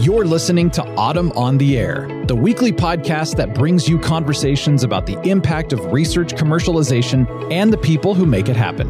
You're 0.00 0.24
listening 0.24 0.70
to 0.70 0.82
AUTM 0.82 1.36
on 1.36 1.58
the 1.58 1.76
Air, 1.76 2.08
the 2.24 2.34
weekly 2.34 2.72
podcast 2.72 3.36
that 3.36 3.54
brings 3.54 3.86
you 3.86 3.98
conversations 3.98 4.82
about 4.82 5.04
the 5.04 5.20
impact 5.28 5.74
of 5.74 5.92
research 5.92 6.32
commercialization 6.32 7.52
and 7.52 7.70
the 7.70 7.76
people 7.76 8.14
who 8.14 8.24
make 8.24 8.48
it 8.48 8.56
happen. 8.56 8.88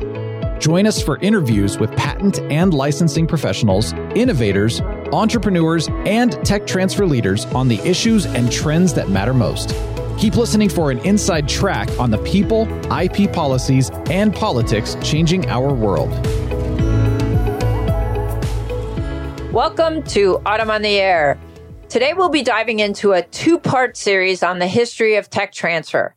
Join 0.60 0.86
us 0.86 1.02
for 1.02 1.18
interviews 1.18 1.80
with 1.80 1.90
patent 1.96 2.38
and 2.38 2.72
licensing 2.72 3.26
professionals, 3.26 3.92
innovators, 4.14 4.80
entrepreneurs, 5.12 5.88
and 6.06 6.32
tech 6.44 6.64
transfer 6.64 7.06
leaders 7.06 7.44
on 7.46 7.66
the 7.66 7.80
issues 7.80 8.24
and 8.24 8.52
trends 8.52 8.94
that 8.94 9.08
matter 9.08 9.34
most. 9.34 9.74
Keep 10.16 10.36
listening 10.36 10.68
for 10.68 10.92
an 10.92 11.00
inside 11.00 11.48
track 11.48 11.90
on 11.98 12.12
the 12.12 12.18
people, 12.18 12.68
IP 12.92 13.32
policies, 13.32 13.90
and 14.10 14.32
politics 14.32 14.96
changing 15.02 15.48
our 15.50 15.74
world. 15.74 16.12
Welcome 19.52 20.04
to 20.04 20.38
AUTM 20.46 20.70
on 20.70 20.82
the 20.82 21.00
Air. 21.00 21.36
Today 21.88 22.14
we'll 22.14 22.28
be 22.28 22.44
diving 22.44 22.78
into 22.78 23.10
a 23.10 23.22
two 23.22 23.58
part 23.58 23.96
series 23.96 24.44
on 24.44 24.60
the 24.60 24.68
history 24.68 25.16
of 25.16 25.28
tech 25.28 25.50
transfer. 25.50 26.14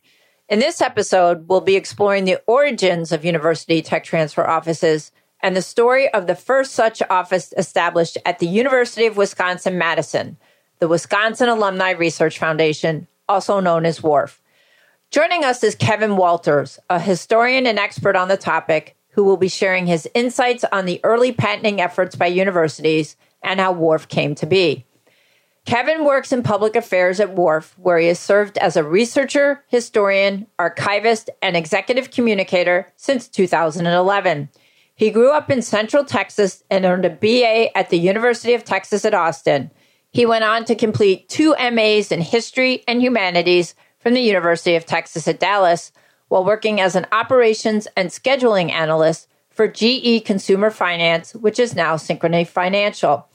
In 0.48 0.60
this 0.60 0.80
episode, 0.80 1.48
we'll 1.48 1.60
be 1.60 1.74
exploring 1.74 2.26
the 2.26 2.40
origins 2.46 3.10
of 3.10 3.24
university 3.24 3.82
tech 3.82 4.04
transfer 4.04 4.46
offices 4.46 5.10
and 5.42 5.56
the 5.56 5.62
story 5.62 6.08
of 6.10 6.28
the 6.28 6.36
first 6.36 6.74
such 6.74 7.02
office 7.10 7.52
established 7.56 8.16
at 8.24 8.38
the 8.38 8.46
University 8.46 9.06
of 9.06 9.16
Wisconsin 9.16 9.78
Madison, 9.78 10.36
the 10.78 10.86
Wisconsin 10.86 11.48
Alumni 11.48 11.90
Research 11.90 12.38
Foundation, 12.38 13.08
also 13.28 13.58
known 13.58 13.84
as 13.84 13.98
WARF. 13.98 14.38
Joining 15.10 15.42
us 15.42 15.64
is 15.64 15.74
Kevin 15.74 16.16
Walters, 16.16 16.78
a 16.88 17.00
historian 17.00 17.66
and 17.66 17.80
expert 17.80 18.14
on 18.14 18.28
the 18.28 18.36
topic, 18.36 18.96
who 19.14 19.24
will 19.24 19.36
be 19.36 19.48
sharing 19.48 19.86
his 19.86 20.08
insights 20.14 20.64
on 20.72 20.86
the 20.86 21.00
early 21.04 21.32
patenting 21.32 21.80
efforts 21.80 22.16
by 22.16 22.26
universities 22.26 23.16
and 23.42 23.60
how 23.60 23.72
WARF 23.72 24.08
came 24.08 24.34
to 24.34 24.46
be. 24.46 24.84
Kevin 25.66 26.04
works 26.04 26.32
in 26.32 26.42
public 26.42 26.76
affairs 26.76 27.20
at 27.20 27.34
WARF, 27.34 27.72
where 27.78 27.98
he 27.98 28.08
has 28.08 28.18
served 28.18 28.58
as 28.58 28.76
a 28.76 28.84
researcher, 28.84 29.64
historian, 29.68 30.46
archivist, 30.58 31.30
and 31.40 31.56
executive 31.56 32.10
communicator 32.10 32.92
since 32.96 33.28
2011. 33.28 34.50
He 34.96 35.10
grew 35.10 35.30
up 35.30 35.50
in 35.50 35.62
Central 35.62 36.04
Texas 36.04 36.64
and 36.70 36.84
earned 36.84 37.04
a 37.04 37.10
BA 37.10 37.76
at 37.76 37.90
the 37.90 37.98
University 37.98 38.52
of 38.52 38.64
Texas 38.64 39.04
at 39.04 39.14
Austin. 39.14 39.70
He 40.10 40.26
went 40.26 40.44
on 40.44 40.64
to 40.66 40.74
complete 40.74 41.28
two 41.28 41.54
MAs 41.58 42.12
in 42.12 42.20
history 42.20 42.84
and 42.86 43.00
humanities 43.00 43.74
from 44.00 44.14
the 44.14 44.20
University 44.20 44.74
of 44.76 44.84
Texas 44.84 45.26
at 45.26 45.40
Dallas 45.40 45.92
while 46.28 46.44
working 46.44 46.80
as 46.80 46.96
an 46.96 47.06
operations 47.12 47.86
and 47.96 48.08
scheduling 48.08 48.70
analyst 48.70 49.28
for 49.50 49.68
GE 49.68 50.24
Consumer 50.24 50.70
Finance, 50.70 51.34
which 51.34 51.58
is 51.58 51.74
now 51.74 51.96
Synchrony 51.96 52.46
Financial. 52.46 53.28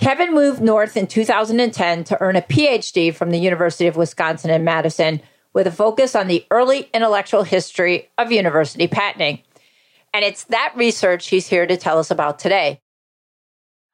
Kevin 0.00 0.34
moved 0.34 0.60
north 0.60 0.96
in 0.96 1.06
2010 1.06 2.04
to 2.04 2.20
earn 2.20 2.34
a 2.34 2.42
PhD 2.42 3.14
from 3.14 3.30
the 3.30 3.38
University 3.38 3.86
of 3.86 3.96
Wisconsin 3.96 4.50
in 4.50 4.64
Madison 4.64 5.20
with 5.52 5.66
a 5.66 5.72
focus 5.72 6.16
on 6.16 6.26
the 6.26 6.44
early 6.50 6.88
intellectual 6.92 7.44
history 7.44 8.10
of 8.18 8.32
university 8.32 8.88
patenting. 8.88 9.42
And 10.12 10.24
it's 10.24 10.44
that 10.44 10.72
research 10.76 11.28
he's 11.28 11.46
here 11.46 11.66
to 11.66 11.76
tell 11.76 11.98
us 11.98 12.10
about 12.10 12.38
today. 12.38 12.80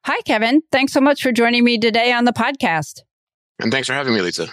Hi, 0.05 0.21
Kevin. 0.21 0.61
Thanks 0.71 0.93
so 0.93 1.01
much 1.01 1.21
for 1.21 1.31
joining 1.31 1.63
me 1.63 1.77
today 1.77 2.11
on 2.11 2.25
the 2.25 2.33
podcast. 2.33 3.01
And 3.59 3.71
thanks 3.71 3.87
for 3.87 3.93
having 3.93 4.13
me, 4.13 4.21
Lisa. 4.21 4.47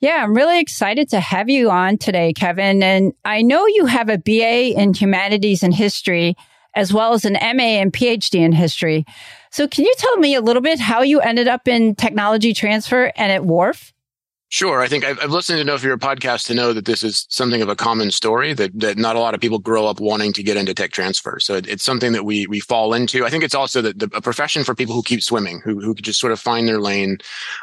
Yeah, 0.00 0.22
I'm 0.22 0.34
really 0.34 0.60
excited 0.60 1.08
to 1.10 1.20
have 1.20 1.48
you 1.48 1.70
on 1.70 1.96
today, 1.96 2.32
Kevin. 2.34 2.82
And 2.82 3.14
I 3.24 3.40
know 3.42 3.66
you 3.66 3.86
have 3.86 4.10
a 4.10 4.18
BA 4.18 4.78
in 4.78 4.92
humanities 4.92 5.62
and 5.62 5.74
history, 5.74 6.36
as 6.74 6.92
well 6.92 7.14
as 7.14 7.24
an 7.24 7.32
MA 7.34 7.80
and 7.80 7.92
PhD 7.92 8.40
in 8.40 8.52
history. 8.52 9.06
So 9.50 9.66
can 9.66 9.84
you 9.84 9.94
tell 9.96 10.18
me 10.18 10.34
a 10.34 10.42
little 10.42 10.60
bit 10.60 10.78
how 10.78 11.00
you 11.00 11.20
ended 11.20 11.48
up 11.48 11.66
in 11.66 11.94
technology 11.94 12.52
transfer 12.52 13.10
and 13.16 13.32
at 13.32 13.42
WARF? 13.42 13.92
Sure. 14.48 14.80
I 14.80 14.86
think 14.86 15.04
I've, 15.04 15.18
I've, 15.20 15.30
listened 15.30 15.56
to 15.56 15.60
enough 15.60 15.80
of 15.80 15.84
your 15.84 15.98
podcast 15.98 16.46
to 16.46 16.54
know 16.54 16.72
that 16.72 16.84
this 16.84 17.02
is 17.02 17.26
something 17.28 17.62
of 17.62 17.68
a 17.68 17.74
common 17.74 18.12
story 18.12 18.52
that, 18.52 18.78
that 18.78 18.96
not 18.96 19.16
a 19.16 19.18
lot 19.18 19.34
of 19.34 19.40
people 19.40 19.58
grow 19.58 19.86
up 19.86 19.98
wanting 19.98 20.32
to 20.34 20.42
get 20.42 20.56
into 20.56 20.72
tech 20.72 20.92
transfer. 20.92 21.40
So 21.40 21.54
it, 21.56 21.66
it's 21.66 21.82
something 21.82 22.12
that 22.12 22.24
we, 22.24 22.46
we 22.46 22.60
fall 22.60 22.94
into. 22.94 23.26
I 23.26 23.28
think 23.28 23.42
it's 23.42 23.56
also 23.56 23.82
the, 23.82 23.92
the, 23.92 24.10
a 24.14 24.20
profession 24.20 24.62
for 24.62 24.72
people 24.72 24.94
who 24.94 25.02
keep 25.02 25.20
swimming, 25.20 25.60
who, 25.64 25.80
who 25.80 25.94
just 25.96 26.20
sort 26.20 26.32
of 26.32 26.38
find 26.38 26.68
their 26.68 26.80
lane. 26.80 27.18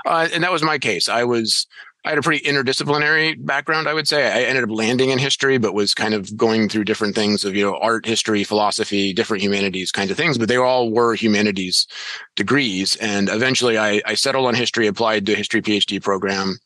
Uh, 0.06 0.28
and 0.34 0.44
that 0.44 0.52
was 0.52 0.62
my 0.62 0.78
case. 0.78 1.08
I 1.08 1.24
was, 1.24 1.68
I 2.06 2.09
had 2.09 2.18
a 2.18 2.22
pretty 2.22 2.46
interdisciplinary 2.46 3.44
background, 3.44 3.88
I 3.88 3.94
would 3.94 4.09
say. 4.09 4.28
I 4.28 4.44
ended 4.44 4.66
up 4.66 4.72
landing 4.72 5.12
in 5.12 5.19
history, 5.19 5.58
but 5.58 5.74
was 5.74 5.94
kind 5.94 6.14
of 6.14 6.36
going 6.36 6.68
through 6.68 6.84
different 6.84 7.16
things 7.16 7.46
of, 7.46 7.56
you 7.56 7.64
know, 7.64 7.78
art, 7.78 8.06
history, 8.06 8.44
philosophy, 8.44 9.14
different 9.14 9.41
humanities 9.41 9.91
kinds 9.91 10.12
of 10.12 10.18
things, 10.18 10.38
but 10.38 10.50
they 10.50 10.58
all 10.58 10.91
were 10.91 11.16
humanities 11.16 11.88
degrees. 12.36 12.97
And 12.97 13.30
eventually 13.30 13.78
I, 13.78 14.02
I 14.06 14.16
settled 14.16 14.47
on 14.47 14.56
history, 14.56 14.88
applied 14.88 15.25
to 15.28 15.34
a 15.34 15.38
history 15.38 15.62
PhD 15.62 16.02
program. 16.02 16.58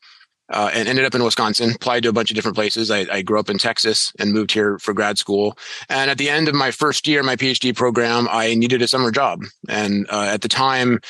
Uh, 0.49 0.71
and 0.73 0.87
ended 0.87 1.03
up 1.03 1.13
in 1.13 1.21
Wisconsin, 1.21 1.73
applied 1.75 2.03
to 2.03 2.07
a 2.07 2.13
bunch 2.13 2.31
of 2.31 2.35
different 2.35 2.55
places. 2.55 2.89
I, 2.89 3.05
I, 3.11 3.21
grew 3.21 3.37
up 3.37 3.49
in 3.49 3.57
Texas 3.57 4.13
and 4.17 4.31
moved 4.31 4.53
here 4.53 4.79
for 4.79 4.93
grad 4.93 5.17
school. 5.17 5.57
And 5.89 6.09
at 6.09 6.17
the 6.17 6.29
end 6.29 6.47
of 6.47 6.55
my 6.55 6.71
first 6.71 7.05
year, 7.05 7.21
my 7.21 7.35
PhD 7.35 7.75
program, 7.75 8.29
I 8.31 8.55
needed 8.55 8.81
a 8.81 8.87
summer 8.87 9.11
job. 9.11 9.43
And 9.67 10.07
uh, 10.09 10.21
at 10.21 10.39
the 10.39 10.47
time, 10.47 11.01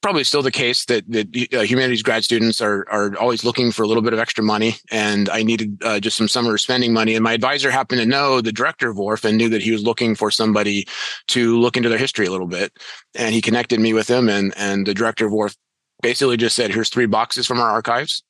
probably 0.00 0.24
still 0.24 0.42
the 0.42 0.50
case 0.50 0.84
that, 0.84 1.04
that 1.10 1.48
uh, 1.52 1.60
humanities 1.62 2.02
grad 2.02 2.24
students 2.24 2.60
are 2.60 2.86
are 2.90 3.16
always 3.18 3.44
looking 3.44 3.72
for 3.72 3.82
a 3.82 3.86
little 3.86 4.02
bit 4.02 4.12
of 4.12 4.18
extra 4.18 4.44
money, 4.44 4.76
and 4.90 5.28
I 5.28 5.42
needed 5.42 5.82
uh, 5.82 6.00
just 6.00 6.16
some 6.16 6.28
summer 6.28 6.56
spending 6.58 6.92
money. 6.92 7.14
And 7.14 7.24
my 7.24 7.32
advisor 7.32 7.70
happened 7.70 8.00
to 8.00 8.06
know 8.06 8.40
the 8.40 8.52
director 8.52 8.88
of 8.90 8.96
WARF 8.96 9.24
and 9.24 9.36
knew 9.36 9.48
that 9.48 9.62
he 9.62 9.72
was 9.72 9.82
looking 9.82 10.14
for 10.14 10.30
somebody 10.30 10.86
to 11.28 11.58
look 11.58 11.76
into 11.76 11.88
their 11.88 11.98
history 11.98 12.26
a 12.26 12.30
little 12.30 12.46
bit, 12.46 12.72
and 13.14 13.34
he 13.34 13.40
connected 13.40 13.80
me 13.80 13.92
with 13.92 14.08
him. 14.08 14.28
and 14.28 14.54
And 14.56 14.86
the 14.86 14.94
director 14.94 15.26
of 15.26 15.32
WARF 15.32 15.56
basically 16.02 16.36
just 16.36 16.56
said, 16.56 16.72
"Here's 16.72 16.90
three 16.90 17.06
boxes 17.06 17.46
from 17.46 17.60
our 17.60 17.70
archives. 17.70 18.22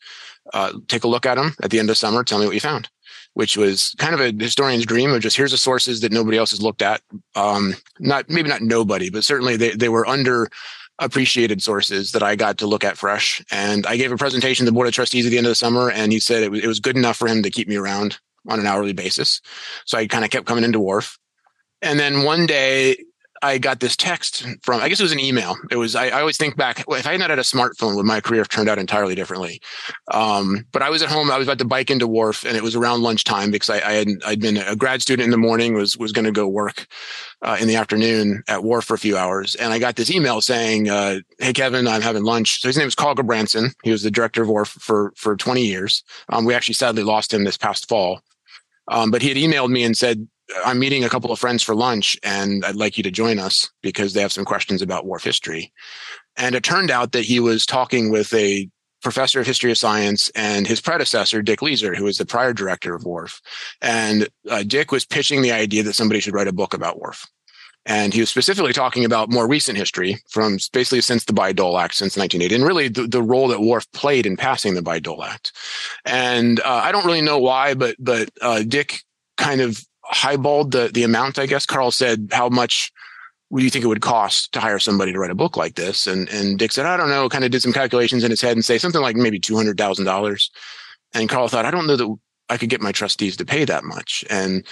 Uh, 0.54 0.72
take 0.88 1.04
a 1.04 1.08
look 1.08 1.26
at 1.26 1.34
them 1.34 1.54
at 1.62 1.70
the 1.70 1.78
end 1.78 1.90
of 1.90 1.98
summer. 1.98 2.24
Tell 2.24 2.38
me 2.38 2.46
what 2.46 2.54
you 2.54 2.60
found." 2.60 2.88
Which 3.34 3.56
was 3.56 3.94
kind 3.98 4.14
of 4.14 4.20
a 4.20 4.32
historian's 4.32 4.86
dream 4.86 5.12
of 5.12 5.20
just 5.20 5.36
here's 5.36 5.52
the 5.52 5.58
sources 5.58 6.00
that 6.00 6.12
nobody 6.12 6.38
else 6.38 6.50
has 6.50 6.62
looked 6.62 6.82
at. 6.82 7.02
Um, 7.36 7.74
not 8.00 8.28
maybe 8.28 8.48
not 8.48 8.62
nobody, 8.62 9.10
but 9.10 9.22
certainly 9.22 9.56
they 9.56 9.70
they 9.72 9.90
were 9.90 10.08
under 10.08 10.48
appreciated 10.98 11.62
sources 11.62 12.12
that 12.12 12.22
I 12.22 12.36
got 12.36 12.59
to 12.59 12.66
look 12.66 12.84
at 12.84 12.98
fresh. 12.98 13.44
And 13.50 13.86
I 13.86 13.97
gave 13.97 14.12
a 14.12 14.16
presentation 14.16 14.64
to 14.64 14.70
the 14.70 14.75
board 14.75 14.88
of 14.88 14.94
trustees 14.94 15.26
at 15.26 15.31
the 15.31 15.38
end 15.38 15.47
of 15.47 15.50
the 15.50 15.54
summer, 15.54 15.91
and 15.91 16.12
he 16.12 16.20
said 16.20 16.42
it 16.42 16.50
was, 16.50 16.62
it 16.62 16.66
was 16.66 16.81
good 16.81 16.97
enough 16.97 17.16
for 17.16 17.28
him 17.28 17.42
to 17.42 17.50
keep 17.50 17.69
me 17.69 17.76
around 17.76 18.19
on 18.48 18.59
an 18.59 18.66
hourly 18.66 18.92
basis. 18.92 19.41
So 19.84 19.98
I 19.98 20.06
kind 20.06 20.25
of 20.25 20.31
kept 20.31 20.47
coming 20.47 20.64
into 20.64 20.81
WARF. 20.81 21.19
And 21.82 21.98
then 21.98 22.25
one 22.25 22.47
day 22.47 22.97
I 23.43 23.59
got 23.59 23.81
this 23.81 23.97
text 23.97 24.47
from, 24.62 24.81
I 24.81 24.88
guess 24.88 25.00
it 25.00 25.04
was 25.04 25.12
an 25.12 25.21
email. 25.21 25.56
It 25.71 25.76
was, 25.76 25.94
I, 25.94 26.09
I 26.09 26.21
always 26.21 26.37
think 26.37 26.56
back, 26.56 26.84
if 26.88 27.06
I 27.06 27.12
had 27.12 27.21
not 27.21 27.31
had 27.31 27.38
a 27.38 27.43
smartphone, 27.43 27.97
would 27.97 28.06
my 28.06 28.21
career 28.21 28.41
have 28.41 28.49
turned 28.49 28.69
out 28.69 28.78
entirely 28.78 29.15
differently? 29.15 29.60
Um, 30.12 30.66
but 30.72 30.82
I 30.82 30.91
was 30.91 31.03
at 31.03 31.09
home, 31.09 31.31
I 31.31 31.38
was 31.38 31.47
about 31.47 31.59
to 31.59 31.65
bike 31.65 31.91
into 31.91 32.09
WARF 32.09 32.44
and 32.44 32.56
it 32.56 32.62
was 32.62 32.75
around 32.75 33.03
lunchtime 33.03 33.50
because 33.50 33.71
I, 33.71 33.77
I 33.77 33.93
had, 33.93 34.09
I'd 34.27 34.41
been 34.41 34.56
a 34.56 34.77
grad 34.77 35.03
student 35.03 35.25
in 35.25 35.31
the 35.31 35.37
morning, 35.37 35.75
was, 35.75 35.97
was 35.97 36.12
going 36.12 36.25
to 36.25 36.32
go 36.32 36.48
work 36.48 36.87
uh, 37.43 37.56
in 37.60 37.69
the 37.69 37.77
afternoon 37.77 38.43
at 38.48 38.60
WARF 38.60 38.84
for 38.84 38.94
a 38.94 38.98
few 38.98 39.16
hours. 39.16 39.54
And 39.54 39.72
I 39.72 39.78
got 39.78 39.97
this 39.97 40.10
email 40.10 40.41
saying, 40.41 40.88
uh, 40.88 41.21
Hey, 41.38 41.53
Kevin, 41.53 41.87
I'm 41.87 42.03
having 42.03 42.25
lunch. 42.25 42.60
So 42.60 42.69
his 42.69 42.77
name 42.77 42.88
is 42.88 42.94
Carl 42.94 43.15
Gulbrandsen. 43.15 43.75
He 43.84 43.91
was 43.91 44.03
the 44.03 44.10
director 44.10 44.43
of 44.43 44.48
WARF 44.48 44.69
for, 44.69 45.12
for 45.16 45.37
20 45.37 45.65
years. 45.65 46.03
Um, 46.31 46.44
we 46.44 46.54
actually 46.54 46.75
sadly 46.75 47.03
lost 47.03 47.32
him 47.32 47.44
this 47.44 47.56
past 47.56 47.88
fall. 47.88 48.21
Um, 48.88 49.10
but 49.10 49.22
he 49.22 49.28
had 49.28 49.37
emailed 49.37 49.71
me 49.71 49.84
and 49.84 49.97
said, 49.97 50.27
I'm 50.64 50.78
meeting 50.78 51.04
a 51.04 51.09
couple 51.09 51.31
of 51.31 51.38
friends 51.38 51.62
for 51.62 51.75
lunch 51.75 52.16
and 52.22 52.64
I'd 52.64 52.76
like 52.76 52.97
you 52.97 53.03
to 53.04 53.10
join 53.10 53.38
us 53.38 53.70
because 53.82 54.12
they 54.12 54.22
have 54.22 54.32
some 54.32 54.44
questions 54.44 54.82
about 54.82 55.06
WARF 55.06 55.22
history. 55.22 55.72
And 56.36 56.54
it 56.54 56.62
turned 56.62 56.91
out 56.91 57.12
that 57.12 57.25
he 57.25 57.41
was 57.41 57.66
talking 57.66 58.10
with 58.10 58.32
a 58.32 58.69
professor 59.03 59.41
of 59.41 59.47
history 59.47 59.70
of 59.70 59.78
science 59.78 60.31
and 60.34 60.66
his 60.66 60.81
predecessor, 60.81 61.42
Dick 61.42 61.60
Leeser, 61.60 61.97
who 61.97 62.04
was 62.04 62.19
the 62.19 62.26
prior 62.26 62.53
director 62.53 62.94
of 62.94 63.03
WARF. 63.03 63.41
And 63.81 64.28
uh, 64.50 64.64
Dick 64.66 64.91
was 64.91 65.04
pitching 65.04 65.42
the 65.42 65.53
idea 65.53 65.82
that 65.84 65.94
somebody 65.94 66.20
should 66.20 66.34
write 66.34 66.48
a 66.48 66.53
book 66.53 66.75
about 66.75 66.98
WARF. 66.98 67.26
And 67.86 68.12
he 68.12 68.20
was 68.20 68.28
specifically 68.28 68.75
talking 68.75 69.04
about 69.04 69.30
more 69.30 69.48
recent 69.48 69.78
history 69.78 70.18
from 70.28 70.59
basically 70.72 71.00
since 71.00 71.24
the 71.24 71.33
Bayh-Dole 71.33 71.78
Act, 71.78 71.95
since 71.95 72.16
1980, 72.16 72.54
and 72.54 72.65
really 72.65 72.89
the, 72.89 73.06
the 73.06 73.22
role 73.22 73.48
that 73.48 73.60
WARF 73.60 73.91
played 73.92 74.27
in 74.27 74.36
passing 74.36 74.74
the 74.74 74.83
Bayh-Dole 74.83 75.24
Act. 75.24 75.53
And 76.04 76.60
uh, 76.60 76.83
I 76.84 76.92
don't 76.92 77.06
really 77.06 77.22
know 77.22 77.39
why, 77.39 77.74
but 77.74 77.97
but 77.98 78.30
uh, 78.42 78.62
Dick 78.62 79.00
kind 79.39 79.62
of 79.62 79.83
highballed 80.13 80.72
the 80.72 80.91
the 80.93 81.03
amount. 81.05 81.39
I 81.39 81.47
guess 81.47 81.66
Carl 81.66 81.91
said, 81.91 82.28
"How 82.33 82.49
much 82.49 82.93
would 83.51 83.63
you 83.63 83.71
think 83.71 83.84
it 83.84 83.89
would 83.89 84.03
cost 84.03 84.53
to 84.53 84.60
hire 84.60 84.78
somebody 84.78 85.13
to 85.13 85.19
write 85.19 85.31
a 85.31 85.37
book 85.37 85.57
like 85.57 85.75
this?" 85.75 86.07
And 86.07 86.28
and 86.28 86.59
Dick 86.59 86.72
said, 86.72 86.87
"I 86.87 86.97
don't 86.97 87.10
know." 87.10 87.28
Kind 87.28 87.45
of 87.45 87.51
did 87.51 87.63
some 87.63 87.72
calculations 87.72 88.25
in 88.25 88.31
his 88.31 88.41
head 88.41 88.57
and 88.57 88.65
say 88.65 88.78
something 88.78 89.01
like 89.01 89.16
maybe 89.16 89.39
two 89.39 89.57
hundred 89.57 89.77
thousand 89.77 90.05
dollars. 90.05 90.51
And 91.15 91.28
Carl 91.28 91.49
thought, 91.49 91.66
"I 91.66 91.71
don't 91.71 91.87
know 91.87 91.97
that 91.97 92.16
I 92.49 92.57
could 92.57 92.71
get 92.71 92.81
my 92.81 92.93
trustees 92.93 93.37
to 93.37 93.45
pay 93.45 93.65
that 93.65 93.84
much." 93.84 94.25
And 94.31 94.66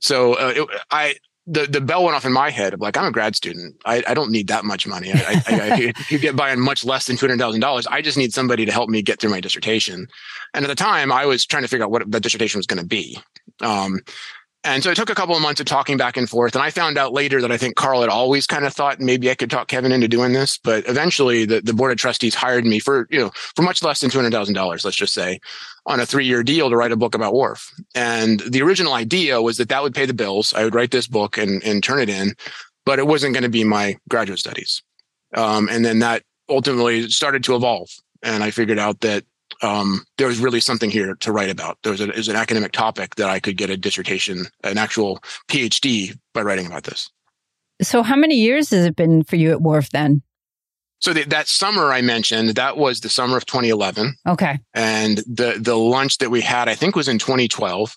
so 0.00 0.34
uh, 0.34 0.52
it, 0.56 0.68
I 0.90 1.16
the, 1.46 1.66
the 1.66 1.80
bell 1.80 2.04
went 2.04 2.16
off 2.16 2.24
in 2.24 2.32
my 2.32 2.50
head 2.50 2.72
of 2.72 2.80
like, 2.80 2.96
I'm 2.96 3.04
a 3.04 3.12
grad 3.12 3.36
student. 3.36 3.76
I, 3.84 4.02
I 4.08 4.14
don't 4.14 4.30
need 4.30 4.48
that 4.48 4.64
much 4.64 4.86
money. 4.86 5.12
I, 5.12 5.42
I, 5.46 5.70
I 5.70 5.92
could 6.08 6.20
get 6.22 6.36
by 6.36 6.50
on 6.50 6.60
much 6.60 6.84
less 6.84 7.06
than 7.06 7.16
$200,000. 7.16 7.86
I 7.90 8.00
just 8.00 8.16
need 8.16 8.32
somebody 8.32 8.64
to 8.64 8.72
help 8.72 8.88
me 8.88 9.02
get 9.02 9.20
through 9.20 9.30
my 9.30 9.40
dissertation. 9.40 10.06
And 10.54 10.64
at 10.64 10.68
the 10.68 10.74
time 10.74 11.12
I 11.12 11.26
was 11.26 11.44
trying 11.44 11.62
to 11.62 11.68
figure 11.68 11.84
out 11.84 11.90
what 11.90 12.10
the 12.10 12.20
dissertation 12.20 12.58
was 12.58 12.66
going 12.66 12.80
to 12.80 12.86
be. 12.86 13.18
Um, 13.60 14.00
And 14.64 14.82
so 14.82 14.90
it 14.90 14.94
took 14.94 15.10
a 15.10 15.14
couple 15.14 15.36
of 15.36 15.42
months 15.42 15.60
of 15.60 15.66
talking 15.66 15.98
back 15.98 16.16
and 16.16 16.28
forth. 16.28 16.54
And 16.54 16.64
I 16.64 16.70
found 16.70 16.96
out 16.96 17.12
later 17.12 17.42
that 17.42 17.52
I 17.52 17.58
think 17.58 17.76
Carl 17.76 18.00
had 18.00 18.08
always 18.08 18.46
kind 18.46 18.64
of 18.64 18.72
thought 18.72 18.98
maybe 18.98 19.30
I 19.30 19.34
could 19.34 19.50
talk 19.50 19.68
Kevin 19.68 19.92
into 19.92 20.08
doing 20.08 20.32
this. 20.32 20.56
But 20.56 20.88
eventually 20.88 21.44
the, 21.44 21.60
the 21.60 21.74
board 21.74 21.92
of 21.92 21.98
trustees 21.98 22.34
hired 22.34 22.64
me 22.64 22.78
for, 22.78 23.06
you 23.10 23.20
know, 23.20 23.30
for 23.54 23.60
much 23.60 23.82
less 23.82 24.00
than 24.00 24.08
$200,000, 24.08 24.84
let's 24.84 24.96
just 24.96 25.12
say, 25.12 25.38
on 25.84 26.00
a 26.00 26.06
three 26.06 26.24
year 26.24 26.42
deal 26.42 26.70
to 26.70 26.76
write 26.76 26.92
a 26.92 26.96
book 26.96 27.14
about 27.14 27.34
WARF. 27.34 27.70
And 27.94 28.40
the 28.40 28.62
original 28.62 28.94
idea 28.94 29.42
was 29.42 29.58
that 29.58 29.68
that 29.68 29.82
would 29.82 29.94
pay 29.94 30.06
the 30.06 30.14
bills. 30.14 30.54
I 30.54 30.64
would 30.64 30.74
write 30.74 30.92
this 30.92 31.06
book 31.06 31.36
and, 31.36 31.62
and 31.62 31.84
turn 31.84 32.00
it 32.00 32.08
in, 32.08 32.34
but 32.86 32.98
it 32.98 33.06
wasn't 33.06 33.34
going 33.34 33.42
to 33.44 33.50
be 33.50 33.64
my 33.64 33.98
graduate 34.08 34.38
studies. 34.38 34.82
Um, 35.34 35.68
and 35.70 35.84
then 35.84 35.98
that 35.98 36.22
ultimately 36.48 37.10
started 37.10 37.44
to 37.44 37.54
evolve. 37.54 37.90
And 38.22 38.42
I 38.42 38.50
figured 38.50 38.78
out 38.78 39.00
that 39.00 39.24
um, 39.64 40.04
there 40.18 40.26
was 40.26 40.38
really 40.38 40.60
something 40.60 40.90
here 40.90 41.14
to 41.14 41.32
write 41.32 41.50
about. 41.50 41.78
There 41.82 41.92
was, 41.92 42.00
a, 42.00 42.06
was 42.08 42.28
an 42.28 42.36
academic 42.36 42.72
topic 42.72 43.14
that 43.16 43.30
I 43.30 43.40
could 43.40 43.56
get 43.56 43.70
a 43.70 43.76
dissertation, 43.76 44.46
an 44.62 44.78
actual 44.78 45.20
PhD 45.48 46.16
by 46.34 46.42
writing 46.42 46.66
about 46.66 46.84
this. 46.84 47.10
So, 47.82 48.02
how 48.02 48.16
many 48.16 48.36
years 48.36 48.70
has 48.70 48.84
it 48.84 48.94
been 48.94 49.24
for 49.24 49.36
you 49.36 49.50
at 49.50 49.58
WARF 49.58 49.90
then? 49.90 50.22
So 51.00 51.12
the, 51.12 51.24
that 51.24 51.48
summer 51.48 51.92
I 51.92 52.00
mentioned, 52.00 52.50
that 52.50 52.76
was 52.76 53.00
the 53.00 53.08
summer 53.08 53.36
of 53.36 53.44
2011. 53.46 54.14
Okay. 54.26 54.58
And 54.72 55.18
the 55.18 55.56
the 55.58 55.76
lunch 55.76 56.18
that 56.18 56.30
we 56.30 56.40
had, 56.40 56.68
I 56.68 56.74
think, 56.74 56.94
was 56.94 57.08
in 57.08 57.18
2012. 57.18 57.96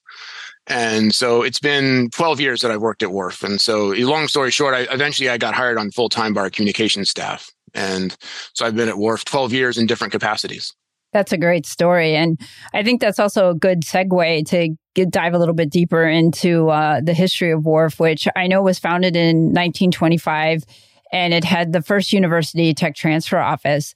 And 0.69 1.16
so 1.16 1.44
it's 1.44 1.60
been 1.60 2.10
12 2.10 2.42
years 2.42 2.62
that 2.62 2.72
I've 2.72 2.81
worked 2.81 3.04
at 3.04 3.10
WARF. 3.10 3.44
And 3.44 3.62
so, 3.62 3.88
long 3.90 4.28
story 4.28 4.52
short, 4.52 4.74
I 4.74 4.94
eventually 4.94 5.30
I 5.30 5.38
got 5.38 5.54
hired 5.54 5.78
on 5.78 5.92
full 5.92 6.10
time 6.10 6.34
by 6.34 6.42
our 6.42 6.50
communications 6.50 7.10
staff. 7.10 7.50
And 7.74 8.18
so 8.54 8.66
I've 8.66 8.75
been 8.75 8.90
at 8.90 8.96
WARF 8.96 9.24
12 9.24 9.54
years 9.54 9.78
in 9.78 9.86
different 9.86 10.12
capacities. 10.12 10.74
That's 11.18 11.34
a 11.34 11.38
great 11.40 11.66
story. 11.66 12.16
And 12.16 12.40
I 12.75 12.84
think 12.84 13.02
that's 13.02 13.18
also 13.18 13.50
a 13.50 13.56
good 13.56 13.81
segue 13.81 14.46
to 14.50 14.75
get, 14.94 15.10
dive 15.10 15.34
a 15.34 15.40
little 15.40 15.56
bit 15.56 15.72
deeper 15.72 16.08
into 16.08 16.69
uh, 16.69 17.02
the 17.02 17.16
history 17.16 17.50
of 17.50 17.62
WARF, 17.64 18.00
which 18.00 18.28
I 18.36 18.46
know 18.46 18.62
was 18.62 18.78
founded 18.78 19.16
in 19.16 19.38
1925 19.48 20.64
and 21.12 21.34
it 21.34 21.44
had 21.44 21.74
the 21.74 21.81
first 21.81 22.14
university 22.14 22.72
tech 22.75 22.94
transfer 22.94 23.40
office. 23.40 23.96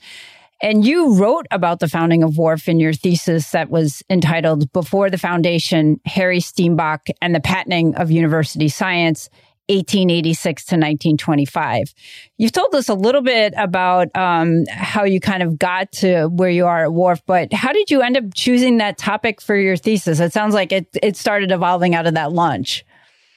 And 0.64 0.84
you 0.84 1.16
wrote 1.16 1.46
about 1.52 1.80
the 1.80 1.88
founding 1.88 2.24
of 2.24 2.32
WARF 2.38 2.68
in 2.68 2.80
your 2.80 2.94
thesis 2.94 3.52
that 3.52 3.70
was 3.70 4.02
entitled 4.10 4.74
Before 4.74 5.12
the 5.12 5.20
Foundation, 5.20 6.00
Harry 6.08 6.40
Steenbock 6.40 7.12
and 7.22 7.36
the 7.36 7.40
Patenting 7.40 7.94
of 7.98 8.10
University 8.10 8.68
Science 8.68 9.30
1886 9.72 10.66
to 10.66 10.76
1925. 10.76 11.94
You've 12.38 12.52
told 12.52 12.76
us 12.76 12.90
a 12.90 12.94
little 12.94 13.22
bit 13.22 13.54
about 13.58 14.16
um, 14.16 14.66
how 14.70 15.04
you 15.04 15.20
kind 15.20 15.42
of 15.42 15.58
got 15.58 15.92
to 15.94 16.28
where 16.28 16.50
you 16.50 16.66
are 16.66 16.86
at 16.86 16.92
WARF, 16.92 17.22
but 17.26 17.54
how 17.54 17.72
did 17.72 17.90
you 17.90 18.02
end 18.02 18.18
up 18.18 18.26
choosing 18.36 18.78
that 18.78 18.98
topic 18.98 19.42
for 19.42 19.56
your 19.56 19.78
thesis? 19.78 20.20
It 20.20 20.34
sounds 20.34 20.54
like 20.54 20.72
it, 20.72 20.88
it 21.02 21.16
started 21.16 21.52
evolving 21.52 21.96
out 21.96 22.06
of 22.06 22.14
that 22.16 22.32
lunch. 22.32 22.86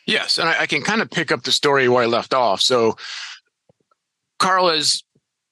Yes, 0.06 0.38
and 0.38 0.48
I, 0.48 0.62
I 0.62 0.66
can 0.66 0.82
kind 0.82 1.00
of 1.00 1.10
pick 1.10 1.32
up 1.32 1.44
the 1.44 1.52
story 1.52 1.88
where 1.88 2.02
I 2.02 2.06
left 2.06 2.34
off. 2.34 2.60
So, 2.60 2.96
Carl 4.38 4.68
has 4.68 5.02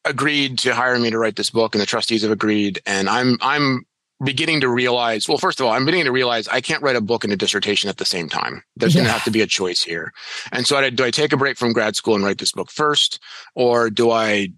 agreed 0.05 0.59
to 0.59 0.75
hire 0.75 0.99
me 0.99 1.11
to 1.11 1.19
write 1.19 1.37
this 1.37 1.51
book, 1.51 1.75
and 1.75 1.81
the 1.81 1.87
trustees 1.87 2.23
have 2.23 2.31
agreed, 2.31 2.83
and 2.85 3.09
I'm 3.09 3.39
I'm 3.41 3.87
beginning 4.23 4.61
to 4.61 4.69
realize, 4.69 5.29
well, 5.29 5.39
first 5.39 5.61
of 5.61 5.67
all, 5.67 5.73
I'm 5.73 5.85
beginning 5.85 6.07
to 6.07 6.13
realize 6.13 6.49
I 6.49 6.61
can't 6.61 6.83
write 6.83 6.97
a 6.97 7.01
book 7.01 7.25
and 7.25 7.33
a 7.33 7.37
dissertation 7.37 7.89
at 7.89 7.99
the 7.99 8.05
same 8.05 8.29
time. 8.29 8.63
There's 8.77 8.95
yeah. 8.95 9.01
going 9.01 9.09
to 9.09 9.13
have 9.13 9.25
to 9.25 9.31
be 9.31 9.43
a 9.43 9.47
choice 9.47 9.83
here. 9.83 10.13
And 10.51 10.67
so 10.67 10.77
I, 10.77 10.91
do 10.91 11.05
I 11.05 11.11
take 11.11 11.33
a 11.33 11.37
break 11.37 11.59
from 11.59 11.73
grad 11.73 11.97
school 11.97 12.15
and 12.15 12.25
write 12.25 12.39
this 12.39 12.53
book 12.53 12.71
first, 12.71 13.21
or 13.55 13.91
do 13.91 14.11
I 14.11 14.49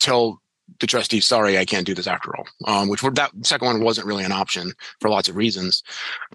tell 0.00 0.41
the 0.82 0.86
trustee, 0.86 1.20
sorry, 1.20 1.56
I 1.56 1.64
can't 1.64 1.86
do 1.86 1.94
this 1.94 2.06
after 2.06 2.36
all. 2.36 2.46
Um, 2.66 2.88
which 2.88 3.00
that 3.00 3.30
second 3.42 3.66
one 3.66 3.82
wasn't 3.82 4.06
really 4.06 4.24
an 4.24 4.32
option 4.32 4.72
for 5.00 5.08
lots 5.08 5.28
of 5.28 5.36
reasons. 5.36 5.82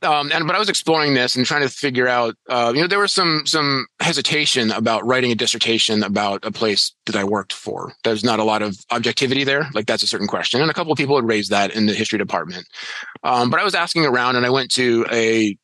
Um, 0.02 0.32
and 0.34 0.48
but 0.48 0.56
I 0.56 0.60
was 0.60 0.70
exploring 0.70 1.14
this 1.14 1.36
and 1.36 1.46
trying 1.46 1.62
to 1.62 1.70
figure 1.70 2.08
out, 2.08 2.36
uh, 2.50 2.72
you 2.74 2.82
know, 2.82 2.88
there 2.88 3.00
was 3.00 3.14
some 3.14 3.44
some 3.46 3.86
hesitation 4.00 4.72
about 4.72 5.06
writing 5.06 5.32
a 5.32 5.36
dissertation 5.36 6.02
about 6.02 6.44
a 6.44 6.52
place 6.52 6.94
that 7.06 7.16
I 7.16 7.24
worked 7.24 7.54
for. 7.54 7.94
There's 8.04 8.24
not 8.24 8.40
a 8.40 8.44
lot 8.44 8.64
of 8.64 8.76
objectivity 8.92 9.44
there. 9.44 9.68
Like 9.74 9.86
that's 9.86 10.04
a 10.04 10.08
certain 10.08 10.28
question, 10.28 10.62
and 10.62 10.72
a 10.72 10.74
couple 10.74 10.92
of 10.92 10.98
people 10.98 11.16
had 11.16 11.28
raised 11.28 11.52
that 11.52 11.76
in 11.76 11.86
the 11.86 11.94
history 11.94 12.18
department. 12.18 12.66
Um, 13.24 13.52
but 13.52 13.60
I 13.60 13.64
was 13.64 13.76
asking 13.76 14.06
around, 14.06 14.38
and 14.38 14.46
I 14.46 14.50
went 14.50 14.72
to 14.72 15.06
a 15.12 15.56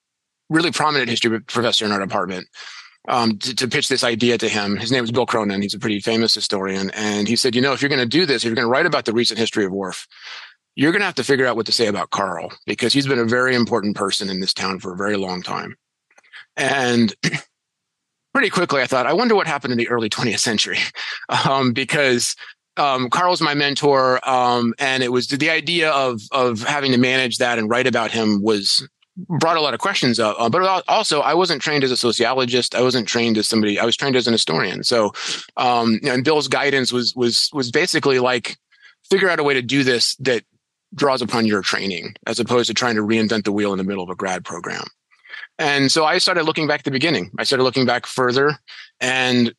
really 0.50 0.72
prominent 0.72 1.10
history 1.10 1.40
professor 1.42 1.86
in 1.86 1.92
our 1.92 2.00
department 2.00 2.48
um, 3.08 3.38
to, 3.40 3.56
to, 3.56 3.68
pitch 3.68 3.90
this 3.90 4.04
idea 4.04 4.38
to 4.38 4.48
him. 4.48 4.78
His 4.78 4.92
name 4.92 5.04
is 5.04 5.12
Bill 5.12 5.26
Cronon. 5.26 5.62
He's 5.62 5.74
a 5.74 5.80
pretty 5.80 6.00
famous 6.00 6.34
historian. 6.34 6.90
And 6.92 7.28
he 7.28 7.36
said, 7.36 7.56
you 7.56 7.62
know, 7.62 7.74
if 7.74 7.82
you're 7.82 7.90
going 7.90 8.00
to 8.00 8.06
do 8.08 8.26
this, 8.26 8.44
if 8.44 8.46
you're 8.46 8.56
going 8.56 8.66
to 8.66 8.72
write 8.72 8.86
about 8.86 9.06
the 9.06 9.14
recent 9.14 9.40
history 9.40 9.66
of 9.66 9.72
WARF, 9.72 10.08
you're 10.76 10.92
going 10.92 11.02
to 11.02 11.06
have 11.06 11.16
to 11.16 11.24
figure 11.24 11.46
out 11.46 11.56
what 11.56 11.66
to 11.66 11.72
say 11.72 11.88
about 11.88 12.12
Carl 12.12 12.52
because 12.66 12.94
he's 12.94 13.08
been 13.08 13.20
a 13.20 13.26
very 13.26 13.56
important 13.56 13.96
person 13.96 14.30
in 14.30 14.40
this 14.40 14.54
town 14.54 14.80
for 14.80 14.94
a 14.94 14.98
very 14.98 15.18
long 15.18 15.42
time. 15.42 15.76
And 16.56 17.14
pretty 18.34 18.50
quickly, 18.50 18.82
I 18.82 18.88
thought, 18.88 19.06
I 19.06 19.14
wonder 19.14 19.36
what 19.36 19.48
happened 19.48 19.74
in 19.74 19.78
the 19.78 19.90
early 19.90 20.10
20th 20.10 20.40
century 20.40 20.80
um, 21.48 21.74
because 21.74 22.36
um, 22.78 23.10
Carl's 23.10 23.42
my 23.42 23.54
mentor, 23.54 24.28
um, 24.28 24.74
and 24.80 25.04
it 25.04 25.12
was 25.12 25.28
the 25.28 25.50
idea 25.50 25.92
of 25.92 26.22
of 26.32 26.62
having 26.64 26.92
to 26.92 26.98
manage 26.98 27.38
that 27.38 27.60
and 27.60 27.70
write 27.70 27.86
about 27.86 28.12
him 28.12 28.42
was 28.42 28.88
brought 29.18 29.58
a 29.58 29.62
lot 29.62 29.74
of 29.74 29.80
questions 29.80 30.20
up. 30.20 30.36
Uh, 30.40 30.50
but 30.50 30.84
also, 30.88 31.22
I 31.22 31.34
wasn't 31.34 31.62
trained 31.62 31.84
as 31.84 31.92
a 31.92 31.98
sociologist. 31.98 32.76
I 32.76 32.82
wasn't 32.82 33.08
trained 33.08 33.38
as 33.38 33.48
somebody. 33.48 33.80
I 33.80 33.86
was 33.86 33.96
trained 33.96 34.16
as 34.16 34.28
an 34.28 34.34
historian. 34.34 34.84
So, 34.84 35.12
um, 35.58 36.00
and 36.04 36.24
Bill's 36.24 36.48
guidance 36.48 36.92
was 36.92 37.16
was 37.16 37.50
was 37.54 37.72
basically 37.72 38.20
like 38.20 38.58
figure 39.10 39.30
out 39.30 39.40
a 39.40 39.44
way 39.44 39.54
to 39.54 39.62
do 39.62 39.84
this 39.84 40.16
that 40.18 40.44
draws 40.96 41.22
upon 41.22 41.46
your 41.46 41.62
training, 41.62 42.16
as 42.28 42.40
opposed 42.40 42.68
to 42.68 42.74
trying 42.74 42.96
to 42.96 43.02
reinvent 43.02 43.44
the 43.44 43.52
wheel 43.52 43.72
in 43.72 43.78
the 43.78 43.84
middle 43.84 44.04
of 44.04 44.10
a 44.10 44.16
grad 44.16 44.46
program. 44.46 44.84
And 45.60 45.92
so 45.92 46.06
I 46.06 46.18
started 46.18 46.44
looking 46.44 46.68
back 46.68 46.80
at 46.80 46.86
the 46.86 46.92
beginning. 46.92 47.32
I 47.38 47.44
started 47.44 47.64
looking 47.64 47.86
back 47.86 48.06
further, 48.06 48.58
and 49.00 49.54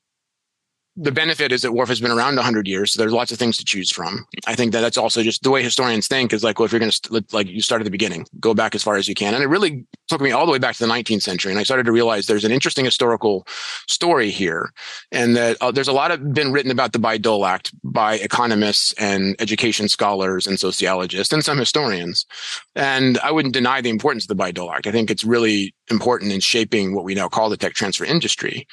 the 0.97 1.13
benefit 1.13 1.51
is 1.51 1.63
that 1.63 1.73
WARF 1.73 1.89
has 1.89 2.01
been 2.01 2.13
around 2.13 2.37
100 2.37 2.69
years, 2.69 2.93
so 2.93 3.01
there's 3.01 3.13
lots 3.13 3.33
of 3.33 3.39
things 3.39 3.57
to 3.57 3.65
choose 3.65 3.91
from. 3.91 4.25
I 4.47 4.55
think 4.55 4.73
that 4.73 4.81
that's 4.81 4.97
also 4.97 5.23
just 5.23 5.43
the 5.43 5.51
way 5.51 5.63
historians 5.63 6.07
think 6.07 6.33
is 6.33 6.45
like, 6.45 6.59
well, 6.59 6.67
if 6.67 6.73
you're 6.73 6.79
going 6.79 6.93
to, 6.93 7.25
like, 7.33 7.49
you 7.49 7.61
start 7.61 7.81
at 7.81 7.85
the 7.85 7.91
beginning, 7.91 8.27
go 8.39 8.55
back 8.55 8.75
as 8.77 8.83
far 8.83 8.97
as 8.97 9.09
you 9.09 9.15
can. 9.15 9.35
And 9.35 9.43
it 9.43 9.49
really 9.49 9.85
took 10.09 10.21
me 10.21 10.31
all 10.31 10.47
the 10.47 10.53
way 10.53 10.59
back 10.59 10.77
to 10.77 10.87
the 10.87 10.93
19th 10.93 11.23
century. 11.23 11.51
And 11.51 11.59
I 11.59 11.65
started 11.65 11.87
to 11.87 11.93
realize 11.93 12.27
there's 12.27 12.45
an 12.45 12.53
interesting 12.53 12.85
historical 12.85 13.45
story 13.89 14.31
here, 14.31 14.73
and 15.11 15.37
that 15.37 15.57
uh, 15.61 15.73
there's 15.73 15.89
a 15.89 15.93
lot 15.93 16.13
of 16.13 16.33
been 16.33 16.53
written 16.53 16.71
about 16.71 16.93
the 16.93 17.01
Bayh-Dole 17.01 17.45
Act 17.45 17.73
by 17.83 18.15
economists 18.17 18.93
and 18.95 19.35
education 19.41 19.89
scholars 19.89 20.47
and 20.47 20.61
sociologists 20.61 21.33
and 21.33 21.45
some 21.45 21.59
historians. 21.59 22.25
And 22.77 23.19
I 23.19 23.33
wouldn't 23.33 23.55
deny 23.55 23.81
the 23.81 23.91
importance 23.91 24.25
of 24.25 24.29
the 24.29 24.43
Bayh-Dole 24.43 24.71
Act. 24.71 24.87
I 24.87 24.93
think 24.93 25.11
it's 25.11 25.25
really 25.25 25.75
important 25.91 26.33
in 26.33 26.41
shaping 26.41 26.95
what 26.95 27.05
we 27.05 27.15
now 27.15 27.29
call 27.29 27.51
the 27.51 27.57
tech 27.57 27.75
transfer 27.75 28.05
industry. 28.05 28.67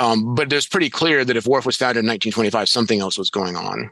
Um, 0.00 0.34
but 0.34 0.52
it's 0.52 0.66
pretty 0.66 0.90
clear 0.90 1.24
that 1.24 1.36
if 1.36 1.44
WARF 1.44 1.66
was 1.66 1.76
founded 1.76 2.04
in 2.04 2.08
1925, 2.08 2.68
something 2.68 3.00
else 3.00 3.18
was 3.18 3.28
going 3.30 3.54
on. 3.54 3.90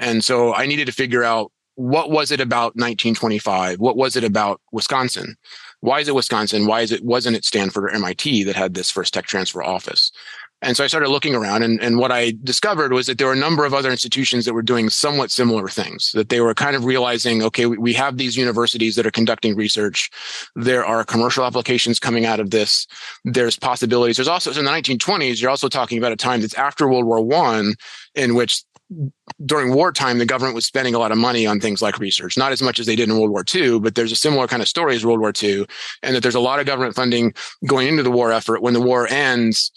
And 0.00 0.24
so 0.24 0.54
I 0.54 0.66
needed 0.66 0.86
to 0.86 0.92
figure 0.92 1.22
out 1.22 1.52
what 1.74 2.10
was 2.10 2.30
it 2.32 2.40
about 2.40 2.76
1925? 2.76 3.78
What 3.78 3.96
was 3.96 4.16
it 4.16 4.24
about 4.24 4.60
Wisconsin? 4.72 5.36
Why 5.80 6.00
is 6.00 6.08
it 6.08 6.14
Wisconsin? 6.14 6.66
Why 6.66 6.80
is 6.80 6.92
it 6.92 7.04
wasn't 7.04 7.36
it 7.36 7.44
Stanford 7.44 7.84
or 7.84 7.90
MIT 7.90 8.44
that 8.44 8.56
had 8.56 8.74
this 8.74 8.90
first 8.90 9.14
tech 9.14 9.26
transfer 9.26 9.62
office? 9.62 10.10
And 10.62 10.76
so 10.76 10.84
I 10.84 10.88
started 10.88 11.08
looking 11.08 11.34
around 11.34 11.62
and, 11.62 11.80
and 11.80 11.98
what 11.98 12.12
I 12.12 12.34
discovered 12.44 12.92
was 12.92 13.06
that 13.06 13.18
there 13.18 13.26
were 13.26 13.32
a 13.32 13.36
number 13.36 13.64
of 13.64 13.72
other 13.72 13.90
institutions 13.90 14.44
that 14.44 14.54
were 14.54 14.62
doing 14.62 14.90
somewhat 14.90 15.30
similar 15.30 15.68
things, 15.68 16.12
that 16.12 16.28
they 16.28 16.40
were 16.40 16.54
kind 16.54 16.76
of 16.76 16.84
realizing, 16.84 17.42
okay, 17.42 17.66
we, 17.66 17.78
we 17.78 17.92
have 17.94 18.18
these 18.18 18.36
universities 18.36 18.96
that 18.96 19.06
are 19.06 19.10
conducting 19.10 19.56
research. 19.56 20.10
There 20.54 20.84
are 20.84 21.02
commercial 21.04 21.44
applications 21.44 21.98
coming 21.98 22.26
out 22.26 22.40
of 22.40 22.50
this. 22.50 22.86
There's 23.24 23.58
possibilities. 23.58 24.16
There's 24.16 24.28
also, 24.28 24.52
so 24.52 24.58
in 24.58 24.66
the 24.66 24.70
1920s, 24.70 25.40
you're 25.40 25.50
also 25.50 25.68
talking 25.68 25.98
about 25.98 26.12
a 26.12 26.16
time 26.16 26.40
that's 26.40 26.54
after 26.54 26.88
World 26.88 27.06
War 27.06 27.22
One 27.22 27.74
in 28.14 28.34
which 28.34 28.62
during 29.46 29.72
wartime, 29.72 30.18
the 30.18 30.26
government 30.26 30.54
was 30.54 30.66
spending 30.66 30.94
a 30.94 30.98
lot 30.98 31.12
of 31.12 31.18
money 31.18 31.46
on 31.46 31.60
things 31.60 31.80
like 31.80 31.98
research, 31.98 32.36
not 32.36 32.50
as 32.50 32.60
much 32.60 32.80
as 32.80 32.86
they 32.86 32.96
did 32.96 33.08
in 33.08 33.16
World 33.16 33.30
War 33.30 33.44
II, 33.54 33.78
but 33.78 33.94
there's 33.94 34.10
a 34.10 34.16
similar 34.16 34.48
kind 34.48 34.62
of 34.62 34.68
story 34.68 34.96
as 34.96 35.06
World 35.06 35.20
War 35.20 35.32
II, 35.40 35.64
and 36.02 36.16
that 36.16 36.22
there's 36.22 36.34
a 36.34 36.40
lot 36.40 36.58
of 36.58 36.66
government 36.66 36.96
funding 36.96 37.32
going 37.66 37.86
into 37.86 38.02
the 38.02 38.10
war 38.10 38.32
effort. 38.32 38.62
When 38.62 38.74
the 38.74 38.80
war 38.80 39.06
ends, 39.06 39.70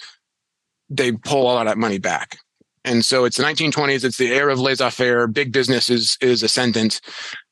they 0.90 1.12
pull 1.12 1.48
all 1.48 1.58
of 1.58 1.66
that 1.66 1.78
money 1.78 1.98
back. 1.98 2.38
And 2.86 3.06
so 3.06 3.24
it's 3.26 3.38
the 3.38 3.44
1920s. 3.44 4.04
It's 4.04 4.18
the 4.18 4.34
era 4.34 4.52
of 4.52 4.60
laissez-faire. 4.60 5.28
Big 5.28 5.54
business 5.54 5.90
is 5.90 6.18
is 6.20 6.44
ascendant, 6.44 7.00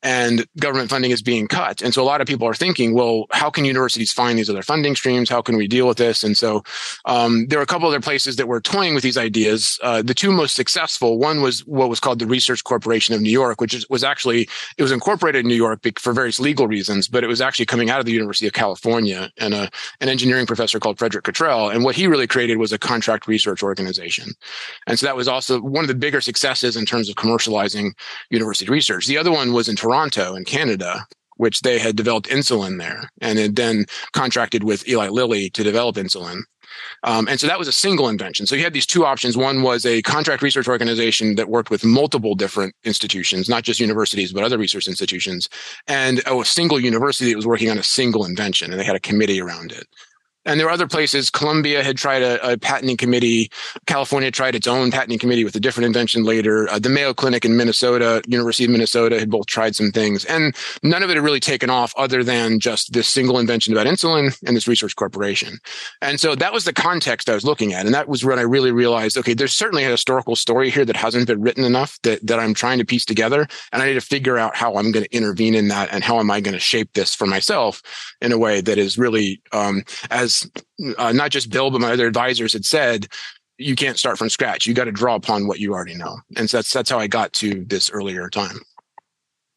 and 0.02 0.46
government 0.58 0.90
funding 0.90 1.10
is 1.10 1.22
being 1.22 1.46
cut. 1.46 1.80
And 1.80 1.94
so 1.94 2.02
a 2.02 2.04
lot 2.04 2.20
of 2.20 2.26
people 2.26 2.46
are 2.48 2.54
thinking, 2.54 2.94
well, 2.94 3.26
how 3.30 3.50
can 3.50 3.64
universities 3.64 4.12
find 4.12 4.38
these 4.38 4.50
other 4.50 4.62
funding 4.62 4.96
streams? 4.96 5.28
How 5.30 5.42
can 5.42 5.56
we 5.56 5.68
deal 5.68 5.86
with 5.86 5.98
this? 5.98 6.24
And 6.24 6.36
so 6.36 6.64
um, 7.04 7.46
there 7.46 7.58
are 7.58 7.62
a 7.62 7.66
couple 7.66 7.88
of 7.88 7.94
other 7.94 8.02
places 8.02 8.36
that 8.36 8.48
were 8.48 8.60
toying 8.60 8.94
with 8.94 9.04
these 9.04 9.16
ideas. 9.16 9.78
Uh, 9.82 10.02
the 10.02 10.14
two 10.14 10.32
most 10.32 10.54
successful, 10.56 11.18
one 11.18 11.40
was 11.40 11.64
what 11.66 11.88
was 11.88 12.00
called 12.00 12.18
the 12.18 12.26
Research 12.26 12.64
Corporation 12.64 13.14
of 13.14 13.20
New 13.20 13.30
York, 13.30 13.60
which 13.60 13.74
is, 13.74 13.88
was 13.88 14.02
actually 14.02 14.48
it 14.76 14.82
was 14.82 14.92
incorporated 14.92 15.40
in 15.40 15.48
New 15.48 15.54
York 15.54 15.80
for 15.98 16.12
various 16.12 16.40
legal 16.40 16.66
reasons, 16.66 17.06
but 17.06 17.22
it 17.22 17.28
was 17.28 17.40
actually 17.40 17.66
coming 17.66 17.88
out 17.88 18.00
of 18.00 18.06
the 18.06 18.12
University 18.12 18.46
of 18.46 18.52
California 18.52 19.30
and 19.38 19.54
a, 19.54 19.70
an 20.00 20.08
engineering 20.08 20.46
professor 20.46 20.80
called 20.80 20.98
Frederick 20.98 21.24
Cottrell. 21.24 21.70
And 21.70 21.84
what 21.84 21.94
he 21.94 22.06
really 22.06 22.26
created 22.26 22.58
was 22.58 22.72
a 22.72 22.78
contract 22.78 23.28
research 23.28 23.62
organization. 23.62 24.30
And 24.86 24.98
so 24.98 25.06
that 25.06 25.16
was 25.16 25.28
also 25.28 25.60
one 25.60 25.84
of 25.84 25.88
the 25.88 25.94
bigger 25.94 26.20
successes 26.20 26.76
in 26.76 26.86
terms 26.86 27.08
of 27.08 27.14
commercializing 27.14 27.92
university 28.30 28.70
research. 28.70 29.06
The 29.06 29.18
other 29.18 29.30
one 29.30 29.52
was 29.52 29.68
in 29.68 29.76
Toronto 29.76 29.91
Toronto 29.92 30.34
in 30.34 30.44
Canada, 30.46 31.06
which 31.36 31.60
they 31.60 31.78
had 31.78 31.96
developed 31.96 32.30
insulin 32.30 32.78
there 32.78 33.10
and 33.20 33.38
had 33.38 33.56
then 33.56 33.84
contracted 34.12 34.64
with 34.64 34.88
Eli 34.88 35.08
Lilly 35.08 35.50
to 35.50 35.62
develop 35.62 35.96
insulin. 35.96 36.40
Um, 37.02 37.28
and 37.28 37.38
so 37.38 37.46
that 37.46 37.58
was 37.58 37.68
a 37.68 37.72
single 37.72 38.08
invention. 38.08 38.46
So 38.46 38.54
you 38.54 38.64
had 38.64 38.72
these 38.72 38.86
two 38.86 39.04
options. 39.04 39.36
One 39.36 39.60
was 39.60 39.84
a 39.84 40.00
contract 40.00 40.40
research 40.40 40.66
organization 40.66 41.34
that 41.34 41.50
worked 41.50 41.68
with 41.68 41.84
multiple 41.84 42.34
different 42.34 42.74
institutions, 42.84 43.50
not 43.50 43.64
just 43.64 43.80
universities, 43.80 44.32
but 44.32 44.42
other 44.42 44.56
research 44.56 44.88
institutions, 44.88 45.50
and 45.86 46.22
a 46.26 46.42
single 46.42 46.80
university 46.80 47.30
that 47.30 47.36
was 47.36 47.46
working 47.46 47.70
on 47.70 47.76
a 47.76 47.82
single 47.82 48.24
invention, 48.24 48.70
and 48.70 48.80
they 48.80 48.84
had 48.84 48.96
a 48.96 49.00
committee 49.00 49.42
around 49.42 49.72
it. 49.72 49.86
And 50.44 50.58
there 50.58 50.66
were 50.66 50.72
other 50.72 50.88
places. 50.88 51.30
Columbia 51.30 51.82
had 51.82 51.96
tried 51.96 52.22
a, 52.22 52.52
a, 52.52 52.58
patenting 52.58 52.96
committee. 52.96 53.50
California 53.86 54.30
tried 54.30 54.54
its 54.54 54.66
own 54.66 54.90
patenting 54.90 55.18
committee 55.18 55.44
with 55.44 55.54
a 55.54 55.60
different 55.60 55.86
invention 55.86 56.24
later. 56.24 56.68
Uh, 56.68 56.78
the 56.78 56.88
Mayo 56.88 57.14
Clinic 57.14 57.44
in 57.44 57.56
Minnesota, 57.56 58.22
University 58.26 58.64
of 58.64 58.70
Minnesota 58.70 59.18
had 59.18 59.30
both 59.30 59.46
tried 59.46 59.76
some 59.76 59.90
things. 59.90 60.24
And 60.24 60.56
none 60.82 61.02
of 61.02 61.10
it 61.10 61.16
had 61.16 61.24
really 61.24 61.40
taken 61.40 61.70
off 61.70 61.92
other 61.96 62.24
than 62.24 62.58
just 62.58 62.92
this 62.92 63.08
single 63.08 63.38
invention 63.38 63.72
about 63.72 63.86
insulin 63.86 64.36
and 64.44 64.56
this 64.56 64.66
research 64.66 64.96
corporation. 64.96 65.58
And 66.00 66.18
so 66.18 66.34
that 66.34 66.52
was 66.52 66.64
the 66.64 66.72
context 66.72 67.30
I 67.30 67.34
was 67.34 67.44
looking 67.44 67.72
at. 67.72 67.86
And 67.86 67.94
that 67.94 68.08
was 68.08 68.24
when 68.24 68.38
I 68.38 68.42
really 68.42 68.72
realized, 68.72 69.16
okay, 69.18 69.34
there's 69.34 69.54
certainly 69.54 69.84
a 69.84 69.90
historical 69.90 70.34
story 70.34 70.70
here 70.70 70.84
that 70.84 70.96
hasn't 70.96 71.28
been 71.28 71.40
written 71.40 71.64
enough 71.64 71.98
that, 72.02 72.26
that 72.26 72.40
I'm 72.40 72.54
trying 72.54 72.78
to 72.78 72.84
piece 72.84 73.04
together. 73.04 73.46
And 73.72 73.82
I 73.82 73.86
need 73.86 73.94
to 73.94 74.00
figure 74.00 74.38
out 74.38 74.56
how 74.56 74.74
I'm 74.74 74.90
going 74.90 75.04
to 75.04 75.16
intervene 75.16 75.54
in 75.54 75.68
that 75.68 75.90
and 75.92 76.02
how 76.02 76.18
am 76.18 76.30
I 76.30 76.40
going 76.40 76.54
to 76.54 76.60
shape 76.60 76.92
this 76.94 77.14
for 77.14 77.26
myself 77.26 77.82
in 78.20 78.32
a 78.32 78.38
way 78.38 78.60
that 78.60 78.78
is 78.78 78.98
really 78.98 79.40
um, 79.52 79.82
as 80.10 80.31
as 80.32 80.50
uh, 80.98 81.12
not 81.12 81.30
just 81.30 81.50
Bill, 81.50 81.70
but 81.70 81.80
my 81.80 81.92
other 81.92 82.06
advisors 82.06 82.52
had 82.52 82.64
said, 82.64 83.06
you 83.58 83.76
can't 83.76 83.98
start 83.98 84.18
from 84.18 84.28
scratch. 84.28 84.66
You 84.66 84.74
got 84.74 84.84
to 84.84 84.92
draw 84.92 85.14
upon 85.14 85.46
what 85.46 85.60
you 85.60 85.72
already 85.72 85.94
know. 85.94 86.18
And 86.36 86.48
so 86.48 86.58
that's, 86.58 86.72
that's 86.72 86.90
how 86.90 86.98
I 86.98 87.06
got 87.06 87.32
to 87.34 87.64
this 87.64 87.90
earlier 87.90 88.28
time. 88.28 88.60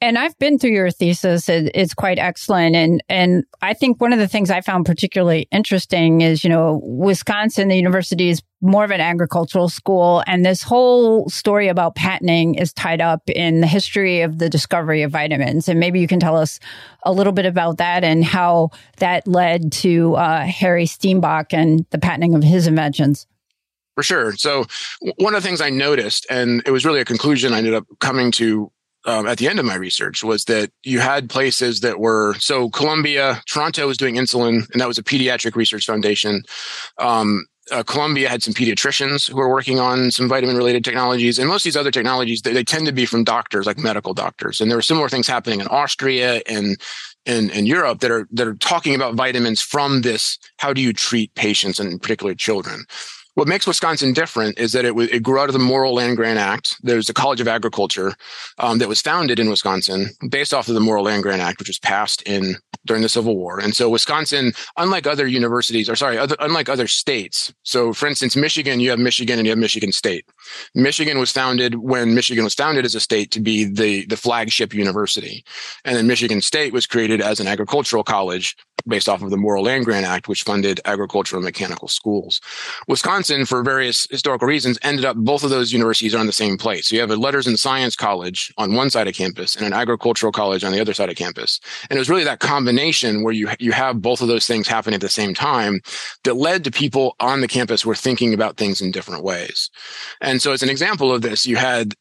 And 0.01 0.17
I've 0.17 0.37
been 0.39 0.59
through 0.59 0.71
your 0.71 0.91
thesis. 0.91 1.47
It's 1.47 1.93
quite 1.93 2.19
excellent. 2.19 2.75
And, 2.75 3.01
and 3.07 3.45
I 3.61 3.73
think 3.73 4.01
one 4.01 4.11
of 4.11 4.19
the 4.19 4.27
things 4.27 4.51
I 4.51 4.59
found 4.59 4.85
particularly 4.85 5.47
interesting 5.51 6.19
is, 6.21 6.43
you 6.43 6.49
know, 6.49 6.81
Wisconsin, 6.83 7.69
the 7.69 7.77
university 7.77 8.29
is 8.29 8.41
more 8.61 8.83
of 8.83 8.91
an 8.91 8.99
agricultural 8.99 9.69
school. 9.69 10.21
And 10.27 10.45
this 10.45 10.61
whole 10.61 11.29
story 11.29 11.69
about 11.69 11.95
patenting 11.95 12.55
is 12.55 12.73
tied 12.73 12.99
up 12.99 13.29
in 13.29 13.61
the 13.61 13.67
history 13.67 14.21
of 14.21 14.37
the 14.37 14.49
discovery 14.49 15.01
of 15.01 15.11
vitamins. 15.11 15.69
And 15.69 15.79
maybe 15.79 16.01
you 16.01 16.07
can 16.07 16.19
tell 16.19 16.35
us 16.35 16.59
a 17.03 17.13
little 17.13 17.33
bit 17.33 17.45
about 17.45 17.77
that 17.77 18.03
and 18.03 18.23
how 18.23 18.71
that 18.97 19.27
led 19.27 19.71
to 19.73 20.15
uh, 20.15 20.45
Harry 20.45 20.85
Steenbock 20.85 21.53
and 21.53 21.85
the 21.91 21.99
patenting 21.99 22.35
of 22.35 22.43
his 22.43 22.67
inventions. 22.67 23.27
For 23.95 24.03
sure. 24.03 24.33
So 24.33 24.65
one 25.19 25.33
of 25.35 25.41
the 25.41 25.47
things 25.47 25.61
I 25.61 25.69
noticed, 25.69 26.27
and 26.29 26.61
it 26.65 26.71
was 26.71 26.85
really 26.85 26.99
a 26.99 27.05
conclusion 27.05 27.53
I 27.53 27.59
ended 27.59 27.73
up 27.73 27.85
coming 28.01 28.29
to 28.33 28.69
um, 29.05 29.27
at 29.27 29.37
the 29.37 29.47
end 29.47 29.59
of 29.59 29.65
my 29.65 29.75
research 29.75 30.23
was 30.23 30.45
that 30.45 30.71
you 30.83 30.99
had 30.99 31.29
places 31.29 31.81
that 31.81 31.99
were 31.99 32.35
so 32.39 32.69
Columbia, 32.69 33.41
Toronto 33.47 33.87
was 33.87 33.97
doing 33.97 34.15
insulin, 34.15 34.69
and 34.71 34.81
that 34.81 34.87
was 34.87 34.97
a 34.97 35.03
pediatric 35.03 35.55
research 35.55 35.85
foundation. 35.85 36.43
Um, 36.97 37.45
uh, 37.71 37.83
Columbia 37.83 38.29
had 38.29 38.43
some 38.43 38.53
pediatricians 38.53 39.29
who 39.29 39.37
were 39.37 39.49
working 39.49 39.79
on 39.79 40.11
some 40.11 40.29
vitamin 40.29 40.55
related 40.55 40.83
technologies. 40.83 41.39
And 41.39 41.47
most 41.47 41.61
of 41.61 41.63
these 41.63 41.77
other 41.77 41.91
technologies, 41.91 42.41
they, 42.41 42.53
they, 42.53 42.63
tend 42.63 42.85
to 42.85 42.91
be 42.91 43.07
from 43.07 43.23
doctors, 43.23 43.65
like 43.65 43.79
medical 43.79 44.13
doctors. 44.13 44.61
And 44.61 44.69
there 44.69 44.77
were 44.77 44.83
similar 44.83 45.09
things 45.09 45.27
happening 45.27 45.61
in 45.61 45.67
Austria 45.67 46.41
and 46.47 46.77
in, 47.25 47.49
in 47.49 47.65
Europe 47.65 48.01
that 48.01 48.11
are, 48.11 48.27
that 48.31 48.47
are 48.47 48.55
talking 48.55 48.93
about 48.93 49.15
vitamins 49.15 49.61
from 49.61 50.01
this. 50.01 50.37
How 50.57 50.73
do 50.73 50.81
you 50.81 50.93
treat 50.93 51.33
patients 51.33 51.79
and 51.79 51.99
particularly 51.99 52.35
children? 52.35 52.85
What 53.35 53.49
makes 53.49 53.67
Wisconsin 53.67 54.13
different 54.13 54.57
is 54.57 54.71
that 54.71 54.85
it, 54.85 54.97
it 54.97 55.21
grew 55.21 55.39
out 55.39 55.49
of 55.49 55.53
the 55.53 55.59
Morrill 55.59 55.93
Land 55.93 56.15
Grant 56.15 56.39
Act. 56.39 56.77
There's 56.81 57.09
a 57.09 57.13
College 57.13 57.41
of 57.41 57.49
Agriculture 57.49 58.13
um, 58.59 58.77
that 58.79 58.87
was 58.87 59.01
founded 59.01 59.39
in 59.39 59.49
Wisconsin 59.49 60.09
based 60.29 60.53
off 60.53 60.69
of 60.69 60.73
the 60.73 60.79
Morrill 60.79 61.03
Land 61.03 61.23
Grant 61.23 61.41
Act, 61.41 61.59
which 61.59 61.67
was 61.67 61.77
passed 61.77 62.21
in 62.23 62.55
during 62.85 63.03
the 63.03 63.09
Civil 63.09 63.35
War. 63.35 63.59
And 63.59 63.75
so 63.75 63.89
Wisconsin, 63.89 64.53
unlike 64.77 65.05
other 65.05 65.27
universities, 65.27 65.89
or 65.89 65.97
sorry, 65.97 66.17
other, 66.17 66.37
unlike 66.39 66.69
other 66.69 66.87
states. 66.87 67.53
So 67.63 67.91
for 67.91 68.07
instance, 68.07 68.37
Michigan, 68.37 68.79
you 68.79 68.89
have 68.89 68.99
Michigan 68.99 69.37
and 69.37 69.45
you 69.45 69.51
have 69.51 69.59
Michigan 69.59 69.91
State. 69.91 70.25
Michigan 70.73 71.19
was 71.19 71.31
founded 71.31 71.75
when 71.75 72.15
Michigan 72.15 72.45
was 72.45 72.53
founded 72.53 72.85
as 72.85 72.95
a 72.95 73.01
state 73.01 73.31
to 73.31 73.41
be 73.41 73.65
the, 73.65 74.05
the 74.05 74.17
flagship 74.17 74.73
university. 74.73 75.43
And 75.83 75.97
then 75.97 76.07
Michigan 76.07 76.39
State 76.39 76.71
was 76.71 76.87
created 76.87 77.19
as 77.19 77.41
an 77.41 77.47
agricultural 77.47 78.05
college 78.05 78.55
based 78.87 79.09
off 79.09 79.21
of 79.21 79.29
the 79.29 79.37
Morrill 79.37 79.63
Land 79.63 79.85
Grant 79.85 80.05
Act, 80.05 80.27
which 80.27 80.43
funded 80.43 80.79
agricultural 80.85 81.39
and 81.39 81.45
mechanical 81.45 81.87
schools. 81.87 82.41
Wisconsin, 82.87 83.45
for 83.45 83.63
various 83.63 84.07
historical 84.09 84.47
reasons, 84.47 84.77
ended 84.81 85.05
up 85.05 85.17
both 85.17 85.43
of 85.43 85.49
those 85.49 85.73
universities 85.73 86.13
are 86.13 86.19
on 86.19 86.25
the 86.25 86.31
same 86.31 86.57
place. 86.57 86.87
So 86.87 86.95
you 86.95 87.01
have 87.01 87.11
a 87.11 87.15
letters 87.15 87.47
and 87.47 87.59
science 87.59 87.95
college 87.95 88.53
on 88.57 88.73
one 88.73 88.89
side 88.89 89.07
of 89.07 89.15
campus 89.15 89.55
and 89.55 89.65
an 89.65 89.73
agricultural 89.73 90.31
college 90.31 90.63
on 90.63 90.71
the 90.71 90.81
other 90.81 90.93
side 90.93 91.09
of 91.09 91.15
campus. 91.15 91.59
And 91.89 91.97
it 91.97 91.99
was 91.99 92.09
really 92.09 92.23
that 92.23 92.39
combination 92.39 93.23
where 93.23 93.33
you, 93.33 93.49
you 93.59 93.71
have 93.71 94.01
both 94.01 94.21
of 94.21 94.27
those 94.27 94.47
things 94.47 94.67
happening 94.67 94.95
at 94.95 95.01
the 95.01 95.09
same 95.09 95.33
time 95.33 95.81
that 96.23 96.35
led 96.35 96.63
to 96.63 96.71
people 96.71 97.15
on 97.19 97.41
the 97.41 97.47
campus 97.47 97.85
were 97.85 97.95
thinking 97.95 98.33
about 98.33 98.57
things 98.57 98.81
in 98.81 98.91
different 98.91 99.23
ways. 99.23 99.69
And 100.21 100.41
so 100.41 100.51
as 100.51 100.63
an 100.63 100.69
example 100.69 101.11
of 101.13 101.21
this, 101.21 101.45
you 101.45 101.55
had 101.55 101.93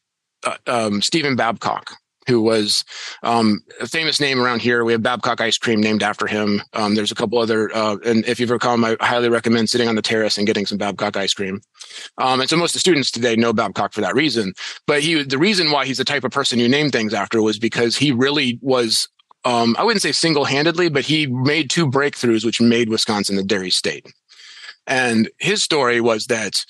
uh, 0.43 0.57
um, 0.67 1.01
Stephen 1.01 1.35
Babcock, 1.35 1.95
who 2.27 2.41
was 2.41 2.83
um, 3.23 3.61
a 3.79 3.87
famous 3.87 4.19
name 4.19 4.41
around 4.41 4.61
here. 4.61 4.83
We 4.83 4.93
have 4.93 5.03
Babcock 5.03 5.41
ice 5.41 5.57
cream 5.57 5.81
named 5.81 6.03
after 6.03 6.27
him. 6.27 6.61
Um, 6.73 6.95
there's 6.95 7.11
a 7.11 7.15
couple 7.15 7.37
other, 7.37 7.69
uh, 7.75 7.97
and 8.05 8.25
if 8.25 8.39
you've 8.39 8.49
ever 8.49 8.59
come, 8.59 8.83
I 8.83 8.97
highly 8.99 9.29
recommend 9.29 9.69
sitting 9.69 9.87
on 9.87 9.95
the 9.95 10.01
terrace 10.01 10.37
and 10.37 10.47
getting 10.47 10.65
some 10.65 10.77
Babcock 10.77 11.17
ice 11.17 11.33
cream. 11.33 11.61
Um, 12.17 12.41
and 12.41 12.49
so 12.49 12.57
most 12.57 12.71
of 12.71 12.73
the 12.73 12.79
students 12.79 13.11
today 13.11 13.35
know 13.35 13.53
Babcock 13.53 13.93
for 13.93 14.01
that 14.01 14.15
reason. 14.15 14.53
But 14.87 15.01
he, 15.01 15.23
the 15.23 15.37
reason 15.37 15.71
why 15.71 15.85
he's 15.85 15.97
the 15.97 16.05
type 16.05 16.23
of 16.23 16.31
person 16.31 16.59
you 16.59 16.69
name 16.69 16.89
things 16.89 17.13
after 17.13 17.41
was 17.41 17.59
because 17.59 17.95
he 17.95 18.11
really 18.11 18.59
was 18.61 19.07
um, 19.45 19.75
I 19.77 19.83
wouldn't 19.83 20.01
say 20.01 20.11
single 20.11 20.43
handedly, 20.43 20.89
but 20.89 21.05
he 21.05 21.27
made 21.27 21.69
two 21.69 21.85
breakthroughs 21.87 22.43
which 22.43 22.59
made 22.59 22.89
Wisconsin 22.89 23.35
the 23.35 23.43
dairy 23.43 23.69
state. 23.69 24.11
And 24.87 25.29
his 25.37 25.63
story 25.63 26.01
was 26.01 26.25
that 26.27 26.65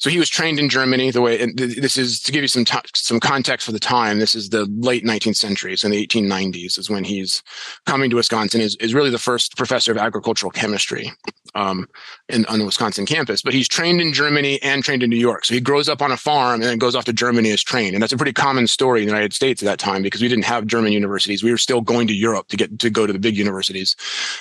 so 0.00 0.08
he 0.08 0.18
was 0.18 0.30
trained 0.30 0.58
in 0.58 0.70
Germany. 0.70 1.10
The 1.10 1.20
way, 1.20 1.40
and 1.40 1.56
this 1.56 1.98
is 1.98 2.20
to 2.20 2.32
give 2.32 2.42
you 2.42 2.48
some 2.48 2.64
t- 2.64 2.78
some 2.94 3.20
context 3.20 3.66
for 3.66 3.72
the 3.72 3.78
time. 3.78 4.18
This 4.18 4.34
is 4.34 4.48
the 4.48 4.64
late 4.78 5.04
19th 5.04 5.36
century, 5.36 5.76
so 5.76 5.86
in 5.86 5.92
the 5.92 6.06
1890s 6.06 6.78
is 6.78 6.88
when 6.88 7.04
he's 7.04 7.42
coming 7.84 8.08
to 8.08 8.16
Wisconsin. 8.16 8.62
is 8.62 8.76
is 8.76 8.94
really 8.94 9.10
the 9.10 9.18
first 9.18 9.56
professor 9.58 9.92
of 9.92 9.98
agricultural 9.98 10.50
chemistry 10.50 11.12
um, 11.54 11.88
in, 12.28 12.44
on 12.46 12.58
the 12.58 12.64
Wisconsin 12.64 13.06
campus. 13.06 13.42
But 13.42 13.54
he's 13.54 13.68
trained 13.68 14.00
in 14.00 14.12
Germany 14.12 14.60
and 14.62 14.82
trained 14.82 15.02
in 15.02 15.10
New 15.10 15.16
York. 15.16 15.44
So 15.44 15.54
he 15.54 15.60
grows 15.60 15.88
up 15.88 16.02
on 16.02 16.12
a 16.12 16.16
farm 16.16 16.54
and 16.54 16.64
then 16.64 16.78
goes 16.78 16.94
off 16.94 17.04
to 17.06 17.12
Germany 17.12 17.50
as 17.50 17.62
trained. 17.62 17.94
And 17.94 18.02
that's 18.02 18.12
a 18.12 18.16
pretty 18.16 18.32
common 18.32 18.66
story 18.66 19.00
in 19.00 19.06
the 19.06 19.12
United 19.12 19.32
States 19.32 19.62
at 19.62 19.66
that 19.66 19.78
time 19.78 20.02
because 20.02 20.22
we 20.22 20.28
didn't 20.28 20.44
have 20.44 20.66
German 20.66 20.92
universities. 20.92 21.42
We 21.42 21.50
were 21.50 21.58
still 21.58 21.80
going 21.80 22.06
to 22.08 22.14
Europe 22.14 22.48
to 22.48 22.56
get 22.56 22.78
to 22.78 22.90
go 22.90 23.06
to 23.06 23.12
the 23.12 23.18
big 23.18 23.36
universities. 23.36 23.96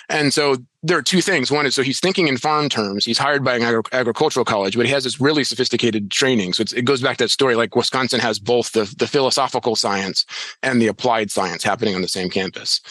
And 0.10 0.34
so 0.34 0.58
there 0.82 0.98
are 0.98 1.02
two 1.02 1.22
things. 1.22 1.52
One 1.52 1.66
is 1.66 1.76
so 1.76 1.84
he's 1.84 2.00
thinking 2.00 2.28
in 2.28 2.38
farm 2.38 2.70
terms. 2.70 3.06
He's 3.06 3.18
hired 3.18 3.44
by 3.44 3.56
an 3.56 3.64
agri- 3.64 3.84
agricultural 3.92 4.46
college, 4.46 4.78
but 4.78 4.86
he 4.86 4.92
has 4.92 5.04
this 5.04 5.20
really 5.20 5.44
sophisticated 5.44 6.10
training. 6.10 6.54
So 6.54 6.64
it 6.76 6.86
goes 6.86 7.02
back 7.02 7.18
to 7.18 7.26
that 7.26 7.30
story. 7.30 7.56
Like 7.56 7.76
Wisconsin 7.76 8.20
has 8.22 8.40
both 8.40 8.72
the, 8.72 8.94
the 8.98 9.08
philosophical 9.08 9.76
science 9.76 10.26
and 10.64 10.82
the 10.82 10.88
applied 10.88 11.32
science 11.32 11.64
happening 11.64 11.96
on 11.96 12.02
the 12.02 12.08
same 12.08 12.30
campus. 12.30 12.82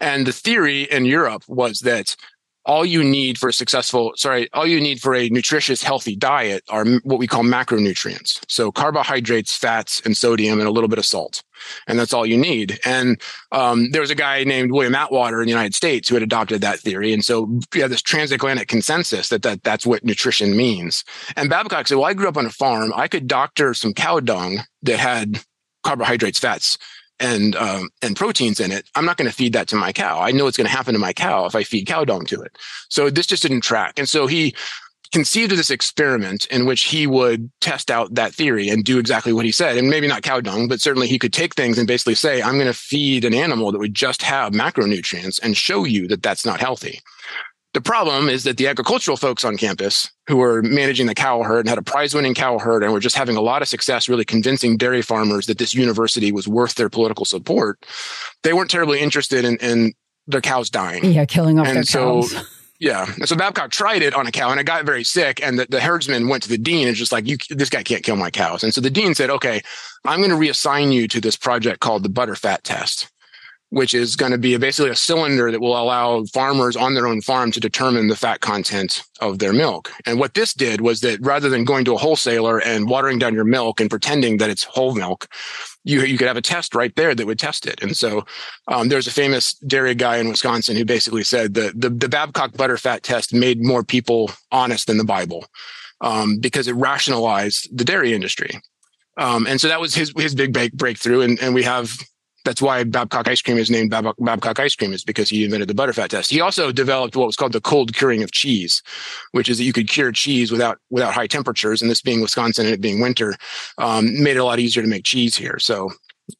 And 0.00 0.26
the 0.26 0.32
theory 0.32 0.82
in 0.82 1.04
Europe 1.06 1.44
was 1.48 1.80
that 1.80 2.14
all 2.70 2.86
you 2.86 3.02
need 3.02 3.36
for 3.36 3.48
a 3.48 3.52
successful, 3.52 4.12
sorry, 4.14 4.48
all 4.52 4.64
you 4.64 4.80
need 4.80 5.00
for 5.00 5.12
a 5.12 5.28
nutritious, 5.30 5.82
healthy 5.82 6.14
diet 6.14 6.62
are 6.68 6.86
what 7.02 7.18
we 7.18 7.26
call 7.26 7.42
macronutrients. 7.42 8.40
So 8.46 8.70
carbohydrates, 8.70 9.56
fats, 9.56 10.00
and 10.04 10.16
sodium, 10.16 10.60
and 10.60 10.68
a 10.68 10.70
little 10.70 10.86
bit 10.88 11.00
of 11.00 11.04
salt. 11.04 11.42
And 11.88 11.98
that's 11.98 12.14
all 12.14 12.24
you 12.24 12.38
need. 12.38 12.78
And 12.84 13.20
um, 13.50 13.90
there 13.90 14.00
was 14.00 14.12
a 14.12 14.14
guy 14.14 14.44
named 14.44 14.70
William 14.70 14.94
Atwater 14.94 15.40
in 15.40 15.46
the 15.46 15.52
United 15.52 15.74
States 15.74 16.08
who 16.08 16.14
had 16.14 16.22
adopted 16.22 16.60
that 16.60 16.78
theory. 16.78 17.12
And 17.12 17.24
so 17.24 17.58
we 17.74 17.80
have 17.80 17.90
this 17.90 18.02
transatlantic 18.02 18.68
consensus 18.68 19.30
that, 19.30 19.42
that 19.42 19.64
that's 19.64 19.84
what 19.84 20.04
nutrition 20.04 20.56
means. 20.56 21.02
And 21.34 21.50
Babcock 21.50 21.88
said, 21.88 21.96
well, 21.96 22.06
I 22.06 22.14
grew 22.14 22.28
up 22.28 22.36
on 22.36 22.46
a 22.46 22.50
farm. 22.50 22.92
I 22.94 23.08
could 23.08 23.26
doctor 23.26 23.74
some 23.74 23.94
cow 23.94 24.20
dung 24.20 24.60
that 24.82 25.00
had 25.00 25.40
carbohydrates, 25.82 26.38
fats, 26.38 26.78
and 27.20 27.54
um, 27.56 27.90
and 28.02 28.16
proteins 28.16 28.58
in 28.58 28.72
it, 28.72 28.88
I'm 28.94 29.04
not 29.04 29.16
going 29.16 29.28
to 29.28 29.34
feed 29.34 29.52
that 29.52 29.68
to 29.68 29.76
my 29.76 29.92
cow. 29.92 30.20
I 30.20 30.32
know 30.32 30.46
it's 30.46 30.56
going 30.56 30.66
to 30.66 30.72
happen 30.72 30.94
to 30.94 30.98
my 30.98 31.12
cow 31.12 31.44
if 31.44 31.54
I 31.54 31.62
feed 31.62 31.86
cow 31.86 32.04
dung 32.04 32.24
to 32.26 32.40
it. 32.40 32.56
So 32.88 33.10
this 33.10 33.26
just 33.26 33.42
didn't 33.42 33.60
track. 33.60 33.98
And 33.98 34.08
so 34.08 34.26
he 34.26 34.54
conceived 35.12 35.50
of 35.50 35.58
this 35.58 35.70
experiment 35.70 36.46
in 36.46 36.66
which 36.66 36.82
he 36.82 37.06
would 37.06 37.50
test 37.60 37.90
out 37.90 38.14
that 38.14 38.32
theory 38.32 38.68
and 38.68 38.84
do 38.84 38.98
exactly 38.98 39.32
what 39.32 39.44
he 39.44 39.52
said. 39.52 39.76
And 39.76 39.90
maybe 39.90 40.06
not 40.06 40.22
cow 40.22 40.40
dung, 40.40 40.68
but 40.68 40.80
certainly 40.80 41.08
he 41.08 41.18
could 41.18 41.32
take 41.32 41.54
things 41.54 41.78
and 41.78 41.86
basically 41.86 42.14
say, 42.14 42.40
I'm 42.40 42.54
going 42.54 42.66
to 42.66 42.72
feed 42.74 43.24
an 43.24 43.34
animal 43.34 43.72
that 43.72 43.78
would 43.78 43.94
just 43.94 44.22
have 44.22 44.52
macronutrients 44.52 45.40
and 45.42 45.56
show 45.56 45.84
you 45.84 46.06
that 46.08 46.22
that's 46.22 46.46
not 46.46 46.60
healthy. 46.60 47.00
The 47.72 47.80
problem 47.80 48.28
is 48.28 48.42
that 48.44 48.56
the 48.56 48.66
agricultural 48.66 49.16
folks 49.16 49.44
on 49.44 49.56
campus 49.56 50.10
who 50.26 50.36
were 50.38 50.60
managing 50.62 51.06
the 51.06 51.14
cow 51.14 51.42
herd 51.42 51.60
and 51.60 51.68
had 51.68 51.78
a 51.78 51.82
prize 51.82 52.14
winning 52.14 52.34
cow 52.34 52.58
herd 52.58 52.82
and 52.82 52.92
were 52.92 52.98
just 53.00 53.16
having 53.16 53.36
a 53.36 53.40
lot 53.40 53.62
of 53.62 53.68
success 53.68 54.08
really 54.08 54.24
convincing 54.24 54.76
dairy 54.76 55.02
farmers 55.02 55.46
that 55.46 55.58
this 55.58 55.72
university 55.72 56.32
was 56.32 56.48
worth 56.48 56.74
their 56.74 56.88
political 56.88 57.24
support, 57.24 57.86
they 58.42 58.52
weren't 58.52 58.70
terribly 58.70 58.98
interested 59.00 59.44
in, 59.44 59.56
in 59.58 59.92
their 60.26 60.40
cows 60.40 60.68
dying. 60.68 61.04
Yeah, 61.04 61.24
killing 61.26 61.60
off 61.60 61.68
and 61.68 61.76
their 61.76 61.84
so, 61.84 62.22
cows. 62.22 62.44
Yeah. 62.80 63.12
And 63.16 63.28
so 63.28 63.36
Babcock 63.36 63.70
tried 63.70 64.00
it 64.00 64.14
on 64.14 64.26
a 64.26 64.32
cow 64.32 64.50
and 64.50 64.58
it 64.58 64.64
got 64.64 64.86
very 64.86 65.04
sick. 65.04 65.42
And 65.42 65.58
the, 65.58 65.66
the 65.68 65.82
herdsman 65.82 66.28
went 66.28 66.42
to 66.44 66.48
the 66.48 66.56
dean 66.56 66.88
and 66.88 66.96
just 66.96 67.12
like, 67.12 67.28
you, 67.28 67.36
this 67.50 67.68
guy 67.68 67.82
can't 67.82 68.02
kill 68.02 68.16
my 68.16 68.30
cows. 68.30 68.64
And 68.64 68.72
so 68.72 68.80
the 68.80 68.90
dean 68.90 69.14
said, 69.14 69.28
okay, 69.28 69.60
I'm 70.06 70.20
going 70.20 70.30
to 70.30 70.36
reassign 70.36 70.90
you 70.90 71.06
to 71.08 71.20
this 71.20 71.36
project 71.36 71.80
called 71.80 72.02
the 72.02 72.08
butterfat 72.08 72.62
test. 72.62 73.10
Which 73.70 73.94
is 73.94 74.16
going 74.16 74.32
to 74.32 74.38
be 74.38 74.56
basically 74.56 74.90
a 74.90 74.96
cylinder 74.96 75.50
that 75.50 75.60
will 75.60 75.80
allow 75.80 76.24
farmers 76.24 76.76
on 76.76 76.94
their 76.94 77.06
own 77.06 77.20
farm 77.20 77.52
to 77.52 77.60
determine 77.60 78.08
the 78.08 78.16
fat 78.16 78.40
content 78.40 79.04
of 79.20 79.38
their 79.38 79.52
milk. 79.52 79.92
And 80.06 80.18
what 80.18 80.34
this 80.34 80.52
did 80.52 80.80
was 80.80 81.00
that 81.00 81.20
rather 81.20 81.48
than 81.48 81.64
going 81.64 81.84
to 81.84 81.94
a 81.94 81.98
wholesaler 81.98 82.60
and 82.60 82.88
watering 82.88 83.18
down 83.18 83.34
your 83.34 83.44
milk 83.44 83.80
and 83.80 83.88
pretending 83.88 84.38
that 84.38 84.50
it's 84.50 84.64
whole 84.64 84.94
milk, 84.94 85.28
you 85.84 86.02
you 86.02 86.18
could 86.18 86.26
have 86.26 86.36
a 86.36 86.42
test 86.42 86.74
right 86.74 86.94
there 86.96 87.14
that 87.14 87.26
would 87.26 87.38
test 87.38 87.64
it. 87.64 87.80
And 87.82 87.96
so 87.96 88.26
um, 88.66 88.88
there's 88.88 89.06
a 89.06 89.12
famous 89.12 89.54
dairy 89.54 89.94
guy 89.94 90.16
in 90.16 90.28
Wisconsin 90.28 90.76
who 90.76 90.84
basically 90.84 91.22
said 91.22 91.54
that 91.54 91.80
the 91.80 91.90
the 91.90 92.08
Babcock 92.08 92.52
butterfat 92.52 93.02
test 93.02 93.32
made 93.32 93.64
more 93.64 93.84
people 93.84 94.32
honest 94.50 94.88
than 94.88 94.98
the 94.98 95.04
Bible 95.04 95.46
um, 96.00 96.38
because 96.38 96.66
it 96.66 96.74
rationalized 96.74 97.68
the 97.76 97.84
dairy 97.84 98.12
industry. 98.14 98.60
Um, 99.16 99.46
and 99.46 99.60
so 99.60 99.68
that 99.68 99.80
was 99.80 99.94
his 99.94 100.12
his 100.16 100.34
big 100.34 100.52
break, 100.52 100.72
breakthrough. 100.72 101.20
And 101.20 101.40
and 101.40 101.54
we 101.54 101.62
have 101.62 101.96
that's 102.44 102.62
why 102.62 102.84
Babcock 102.84 103.28
ice 103.28 103.42
cream 103.42 103.58
is 103.58 103.70
named 103.70 103.90
Babcock, 103.90 104.16
Babcock 104.18 104.58
ice 104.58 104.74
cream 104.74 104.92
is 104.92 105.04
because 105.04 105.28
he 105.28 105.44
invented 105.44 105.68
the 105.68 105.74
butterfat 105.74 106.08
test. 106.08 106.30
He 106.30 106.40
also 106.40 106.72
developed 106.72 107.16
what 107.16 107.26
was 107.26 107.36
called 107.36 107.52
the 107.52 107.60
cold 107.60 107.94
curing 107.94 108.22
of 108.22 108.32
cheese, 108.32 108.82
which 109.32 109.48
is 109.48 109.58
that 109.58 109.64
you 109.64 109.72
could 109.72 109.88
cure 109.88 110.12
cheese 110.12 110.50
without 110.50 110.78
without 110.90 111.12
high 111.12 111.26
temperatures. 111.26 111.82
And 111.82 111.90
this 111.90 112.00
being 112.00 112.20
Wisconsin 112.20 112.66
and 112.66 112.74
it 112.74 112.80
being 112.80 113.00
winter, 113.00 113.34
um, 113.78 114.22
made 114.22 114.36
it 114.36 114.40
a 114.40 114.44
lot 114.44 114.58
easier 114.58 114.82
to 114.82 114.88
make 114.88 115.04
cheese 115.04 115.36
here. 115.36 115.58
So 115.58 115.90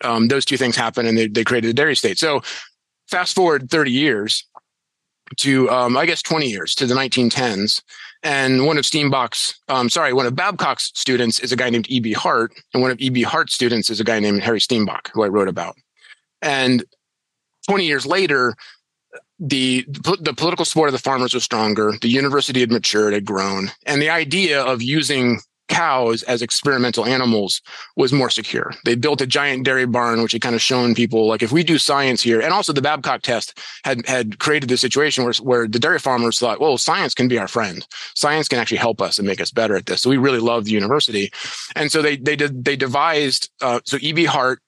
um, 0.02 0.28
those 0.28 0.44
two 0.44 0.56
things 0.56 0.76
happened, 0.76 1.08
and 1.08 1.18
they, 1.18 1.28
they 1.28 1.44
created 1.44 1.68
the 1.68 1.74
dairy 1.74 1.96
state. 1.96 2.18
So 2.18 2.40
fast 3.08 3.34
forward 3.34 3.70
30 3.70 3.90
years 3.90 4.46
to 5.38 5.68
um, 5.70 5.96
I 5.96 6.06
guess 6.06 6.22
20 6.22 6.48
years 6.48 6.74
to 6.76 6.86
the 6.86 6.94
1910s. 6.94 7.82
And 8.22 8.66
one 8.66 8.76
of 8.76 8.84
Steenbock's, 8.84 9.54
um, 9.68 9.88
sorry, 9.88 10.12
one 10.12 10.26
of 10.26 10.34
Babcock's 10.34 10.92
students 10.94 11.38
is 11.40 11.52
a 11.52 11.56
guy 11.56 11.70
named 11.70 11.86
E.B. 11.88 12.12
Hart, 12.12 12.52
and 12.74 12.82
one 12.82 12.90
of 12.90 13.00
E.B. 13.00 13.22
Hart's 13.22 13.54
students 13.54 13.88
is 13.88 13.98
a 13.98 14.04
guy 14.04 14.20
named 14.20 14.42
Harry 14.42 14.60
Steenbock, 14.60 15.08
who 15.14 15.22
I 15.22 15.28
wrote 15.28 15.48
about. 15.48 15.74
And 16.42 16.84
20 17.68 17.86
years 17.86 18.06
later, 18.06 18.54
the 19.38 19.84
the 19.88 20.34
political 20.36 20.66
support 20.66 20.88
of 20.88 20.92
the 20.92 20.98
farmers 20.98 21.32
was 21.32 21.44
stronger. 21.44 21.94
The 22.00 22.08
university 22.08 22.60
had 22.60 22.70
matured, 22.70 23.14
had 23.14 23.24
grown, 23.24 23.70
and 23.86 24.00
the 24.00 24.10
idea 24.10 24.62
of 24.62 24.82
using 24.82 25.40
cows 25.70 26.24
as 26.24 26.42
experimental 26.42 27.06
animals 27.06 27.62
was 27.96 28.12
more 28.12 28.28
secure. 28.28 28.72
They 28.84 28.96
built 28.96 29.20
a 29.20 29.26
giant 29.26 29.64
dairy 29.64 29.86
barn, 29.86 30.20
which 30.20 30.32
had 30.32 30.42
kind 30.42 30.54
of 30.54 30.60
shown 30.60 30.94
people 30.94 31.26
like 31.26 31.42
if 31.42 31.52
we 31.52 31.62
do 31.62 31.78
science 31.78 32.20
here, 32.20 32.40
and 32.40 32.52
also 32.52 32.72
the 32.72 32.82
Babcock 32.82 33.22
test 33.22 33.58
had 33.84 34.06
had 34.06 34.38
created 34.38 34.68
this 34.68 34.80
situation 34.82 35.24
where 35.24 35.32
where 35.42 35.66
the 35.66 35.78
dairy 35.78 35.98
farmers 35.98 36.38
thought, 36.38 36.60
well, 36.60 36.76
science 36.76 37.14
can 37.14 37.28
be 37.28 37.38
our 37.38 37.48
friend. 37.48 37.86
Science 38.14 38.48
can 38.48 38.58
actually 38.58 38.76
help 38.76 39.00
us 39.00 39.18
and 39.18 39.26
make 39.26 39.40
us 39.40 39.50
better 39.50 39.74
at 39.74 39.86
this. 39.86 40.02
So 40.02 40.10
we 40.10 40.18
really 40.18 40.40
loved 40.40 40.66
the 40.66 40.72
university, 40.72 41.32
and 41.74 41.90
so 41.90 42.02
they 42.02 42.16
they 42.16 42.36
did 42.36 42.64
they 42.64 42.76
devised 42.76 43.48
uh, 43.62 43.80
so 43.84 43.96
E.B. 44.00 44.26
Hart 44.26 44.60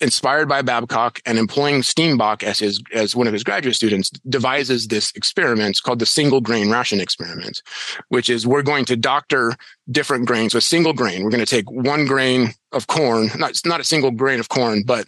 inspired 0.00 0.48
by 0.48 0.62
Babcock 0.62 1.20
and 1.26 1.38
employing 1.38 1.82
Steenbock 1.82 2.42
as 2.42 2.58
his 2.58 2.82
as 2.92 3.16
one 3.16 3.26
of 3.26 3.32
his 3.32 3.44
graduate 3.44 3.76
students, 3.76 4.10
devises 4.28 4.88
this 4.88 5.12
experiment 5.12 5.80
called 5.82 5.98
the 5.98 6.06
single 6.06 6.40
grain 6.40 6.70
ration 6.70 7.00
experiment, 7.00 7.62
which 8.08 8.30
is 8.30 8.46
we're 8.46 8.62
going 8.62 8.84
to 8.86 8.96
doctor 8.96 9.54
different 9.90 10.26
grains 10.26 10.54
with 10.54 10.64
single 10.64 10.92
grain. 10.92 11.22
We're 11.22 11.30
going 11.30 11.44
to 11.44 11.46
take 11.46 11.70
one 11.70 12.06
grain 12.06 12.54
of 12.72 12.86
corn, 12.86 13.30
not, 13.36 13.60
not 13.64 13.80
a 13.80 13.84
single 13.84 14.10
grain 14.10 14.40
of 14.40 14.48
corn, 14.48 14.82
but 14.82 15.06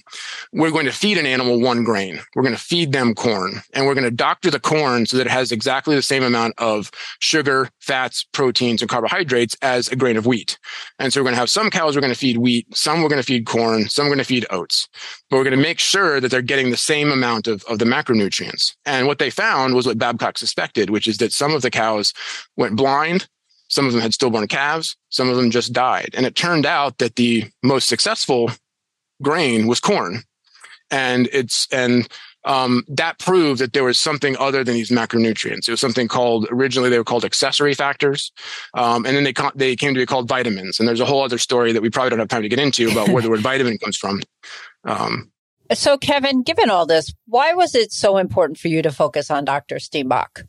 we're 0.52 0.70
going 0.70 0.86
to 0.86 0.92
feed 0.92 1.18
an 1.18 1.26
animal 1.26 1.60
one 1.60 1.84
grain. 1.84 2.20
We're 2.34 2.42
going 2.42 2.54
to 2.54 2.60
feed 2.60 2.92
them 2.92 3.14
corn 3.14 3.62
and 3.74 3.86
we're 3.86 3.94
going 3.94 4.04
to 4.04 4.10
doctor 4.10 4.50
the 4.50 4.60
corn 4.60 5.06
so 5.06 5.16
that 5.16 5.26
it 5.26 5.30
has 5.30 5.52
exactly 5.52 5.94
the 5.94 6.02
same 6.02 6.22
amount 6.22 6.54
of 6.58 6.90
sugar, 7.18 7.68
fats, 7.80 8.24
proteins, 8.32 8.80
and 8.80 8.88
carbohydrates 8.88 9.56
as 9.62 9.88
a 9.88 9.96
grain 9.96 10.16
of 10.16 10.26
wheat. 10.26 10.58
And 10.98 11.12
so 11.12 11.20
we're 11.20 11.24
going 11.24 11.34
to 11.34 11.40
have 11.40 11.50
some 11.50 11.70
cows 11.70 11.94
we're 11.94 12.00
going 12.00 12.12
to 12.12 12.18
feed 12.18 12.38
wheat, 12.38 12.66
some 12.74 13.02
we're 13.02 13.08
going 13.08 13.20
to 13.20 13.26
feed 13.26 13.46
corn, 13.46 13.88
some 13.88 14.06
we're 14.06 14.10
going 14.10 14.18
to 14.18 14.24
feed 14.24 14.46
oats, 14.50 14.88
but 15.28 15.36
we're 15.36 15.44
going 15.44 15.56
to 15.56 15.62
make 15.62 15.78
sure 15.78 16.20
that 16.20 16.30
they're 16.30 16.42
getting 16.42 16.70
the 16.70 16.76
same 16.76 17.10
amount 17.10 17.46
of, 17.46 17.62
of 17.64 17.78
the 17.78 17.84
macronutrients. 17.84 18.74
And 18.86 19.06
what 19.06 19.18
they 19.18 19.30
found 19.30 19.74
was 19.74 19.86
what 19.86 19.98
Babcock 19.98 20.38
suspected, 20.38 20.90
which 20.90 21.06
is 21.06 21.18
that 21.18 21.32
some 21.32 21.52
of 21.52 21.62
the 21.62 21.70
cows 21.70 22.12
went 22.56 22.76
blind 22.76 23.28
some 23.70 23.86
of 23.86 23.92
them 23.92 24.02
had 24.02 24.12
stillborn 24.12 24.46
calves. 24.48 24.96
Some 25.08 25.30
of 25.30 25.36
them 25.36 25.50
just 25.50 25.72
died. 25.72 26.10
And 26.14 26.26
it 26.26 26.36
turned 26.36 26.66
out 26.66 26.98
that 26.98 27.16
the 27.16 27.44
most 27.62 27.88
successful 27.88 28.50
grain 29.22 29.66
was 29.66 29.80
corn. 29.80 30.24
And 30.90 31.28
it's, 31.32 31.68
and, 31.72 32.08
um, 32.44 32.84
that 32.88 33.18
proved 33.18 33.60
that 33.60 33.72
there 33.72 33.84
was 33.84 33.98
something 33.98 34.36
other 34.38 34.64
than 34.64 34.74
these 34.74 34.90
macronutrients. 34.90 35.68
It 35.68 35.72
was 35.72 35.80
something 35.80 36.08
called 36.08 36.48
originally 36.50 36.88
they 36.88 36.98
were 36.98 37.04
called 37.04 37.24
accessory 37.24 37.74
factors, 37.74 38.32
um, 38.72 39.04
and 39.04 39.14
then 39.14 39.24
they 39.24 39.34
they 39.54 39.76
came 39.76 39.92
to 39.92 40.00
be 40.00 40.06
called 40.06 40.26
vitamins. 40.26 40.78
And 40.78 40.88
there's 40.88 41.00
a 41.00 41.04
whole 41.04 41.22
other 41.22 41.36
story 41.36 41.72
that 41.72 41.82
we 41.82 41.90
probably 41.90 42.10
don't 42.10 42.18
have 42.18 42.28
time 42.28 42.40
to 42.40 42.48
get 42.48 42.58
into 42.58 42.90
about 42.90 43.10
where 43.10 43.22
the 43.22 43.28
word 43.28 43.40
vitamin 43.40 43.76
comes 43.76 43.96
from. 43.96 44.22
Um, 44.84 45.30
so, 45.72 45.98
Kevin, 45.98 46.42
given 46.42 46.70
all 46.70 46.86
this, 46.86 47.12
why 47.26 47.52
was 47.52 47.74
it 47.74 47.92
so 47.92 48.16
important 48.16 48.58
for 48.58 48.68
you 48.68 48.82
to 48.82 48.90
focus 48.90 49.30
on 49.30 49.44
Dr. 49.44 49.76
Steenbock? 49.76 50.44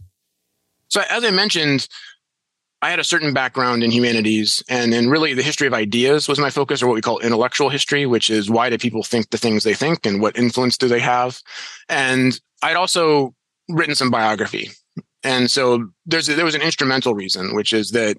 So, 0.87 1.03
as 1.09 1.23
I 1.23 1.29
mentioned, 1.29 1.87
I 2.81 2.89
had 2.89 2.99
a 2.99 3.03
certain 3.03 3.33
background 3.33 3.83
in 3.83 3.91
humanities 3.91 4.63
and, 4.67 4.93
and 4.93 5.11
really 5.11 5.33
the 5.33 5.43
history 5.43 5.67
of 5.67 5.73
ideas 5.73 6.27
was 6.27 6.39
my 6.39 6.49
focus 6.49 6.81
or 6.81 6.87
what 6.87 6.95
we 6.95 7.01
call 7.01 7.19
intellectual 7.19 7.69
history, 7.69 8.07
which 8.07 8.29
is 8.29 8.49
why 8.49 8.69
do 8.69 8.77
people 8.77 9.03
think 9.03 9.29
the 9.29 9.37
things 9.37 9.63
they 9.63 9.75
think 9.75 10.05
and 10.05 10.19
what 10.19 10.37
influence 10.37 10.77
do 10.77 10.87
they 10.87 10.99
have? 10.99 11.39
And 11.89 12.39
I'd 12.63 12.75
also 12.75 13.35
written 13.69 13.93
some 13.93 14.09
biography. 14.09 14.71
And 15.23 15.51
so 15.51 15.89
there's, 16.07 16.25
there 16.25 16.45
was 16.45 16.55
an 16.55 16.63
instrumental 16.63 17.13
reason, 17.13 17.55
which 17.55 17.71
is 17.71 17.91
that 17.91 18.17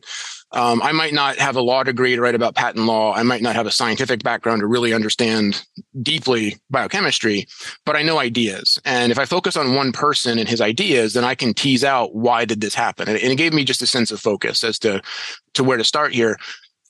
um, 0.53 0.83
I 0.83 0.93
might 0.93 1.15
not 1.15 1.37
have 1.38 1.57
a 1.57 1.62
law 1.62 1.83
degree 1.83 2.15
to 2.15 2.21
write 2.21 2.35
about 2.35 2.55
patent 2.55 2.85
law. 2.85 3.15
I 3.15 3.23
might 3.23 3.43
not 3.43 3.57
have 3.57 3.67
a 3.67 3.71
scientific 3.71 4.23
background 4.23 4.61
to 4.61 4.67
really 4.67 4.93
understand 4.93 5.65
deeply 6.03 6.57
biochemistry, 6.71 7.47
but 7.87 7.97
I 7.97 8.03
know 8.03 8.19
ideas. 8.19 8.79
And 8.85 9.11
if 9.11 9.19
I 9.19 9.25
focus 9.25 9.57
on 9.57 9.75
one 9.75 9.93
person 9.93 10.38
and 10.38 10.49
his 10.49 10.61
ideas, 10.61 11.15
then 11.15 11.25
I 11.25 11.35
can 11.35 11.55
tease 11.55 11.85
out 11.85 12.15
why 12.15 12.45
did 12.45 12.61
this 12.61 12.75
happen. 12.75 13.09
And 13.09 13.19
it 13.19 13.37
gave 13.37 13.55
me 13.55 13.65
just 13.65 13.83
a 13.83 13.87
sense 13.87 14.11
of 14.11 14.21
focus 14.21 14.62
as 14.62 14.79
to, 14.81 15.01
to 15.55 15.65
where 15.65 15.79
to 15.79 15.85
start 15.85 16.12
here. 16.12 16.37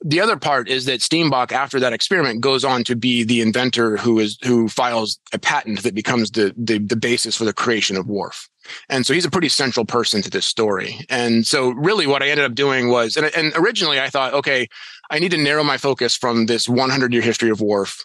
The 0.05 0.21
other 0.21 0.37
part 0.37 0.69
is 0.69 0.87
that 0.87 1.01
Steenbock, 1.01 1.53
after 1.53 1.79
that 1.81 1.93
experiment, 1.93 2.41
goes 2.41 2.65
on 2.65 2.85
to 2.85 2.97
be 2.97 3.25
the 3.25 3.41
inventor 3.41 3.97
who 3.97 4.19
is 4.19 4.39
who 4.43 4.69
files 4.69 5.19
a 5.33 5.39
patent 5.39 5.83
that 5.83 5.95
becomes 5.95 6.31
the 6.33 6.55
the, 6.57 6.79
the 6.79 6.97
basis 6.97 7.37
for 7.37 7.45
the 7.45 7.53
creation 7.53 7.97
of 7.97 8.07
WARF. 8.07 8.49
And 8.89 9.05
so 9.05 9.15
he's 9.15 9.25
a 9.25 9.31
pretty 9.31 9.49
central 9.49 9.85
person 9.85 10.23
to 10.23 10.31
this 10.31 10.47
story. 10.47 11.05
And 11.09 11.47
so 11.47 11.71
really 11.71 12.07
what 12.07 12.23
I 12.23 12.29
ended 12.29 12.47
up 12.47 12.55
doing 12.55 12.89
was, 12.89 13.17
and, 13.17 13.27
and 13.37 13.53
originally 13.57 14.01
I 14.01 14.09
thought, 14.09 14.35
okay, 14.35 14.69
I 15.11 15.19
need 15.19 15.33
to 15.33 15.37
narrow 15.37 15.65
my 15.65 15.77
focus 15.77 16.17
from 16.17 16.47
this 16.47 16.69
100 16.69 17.13
year 17.13 17.23
history 17.23 17.51
of 17.51 17.59
WARF. 17.59 18.05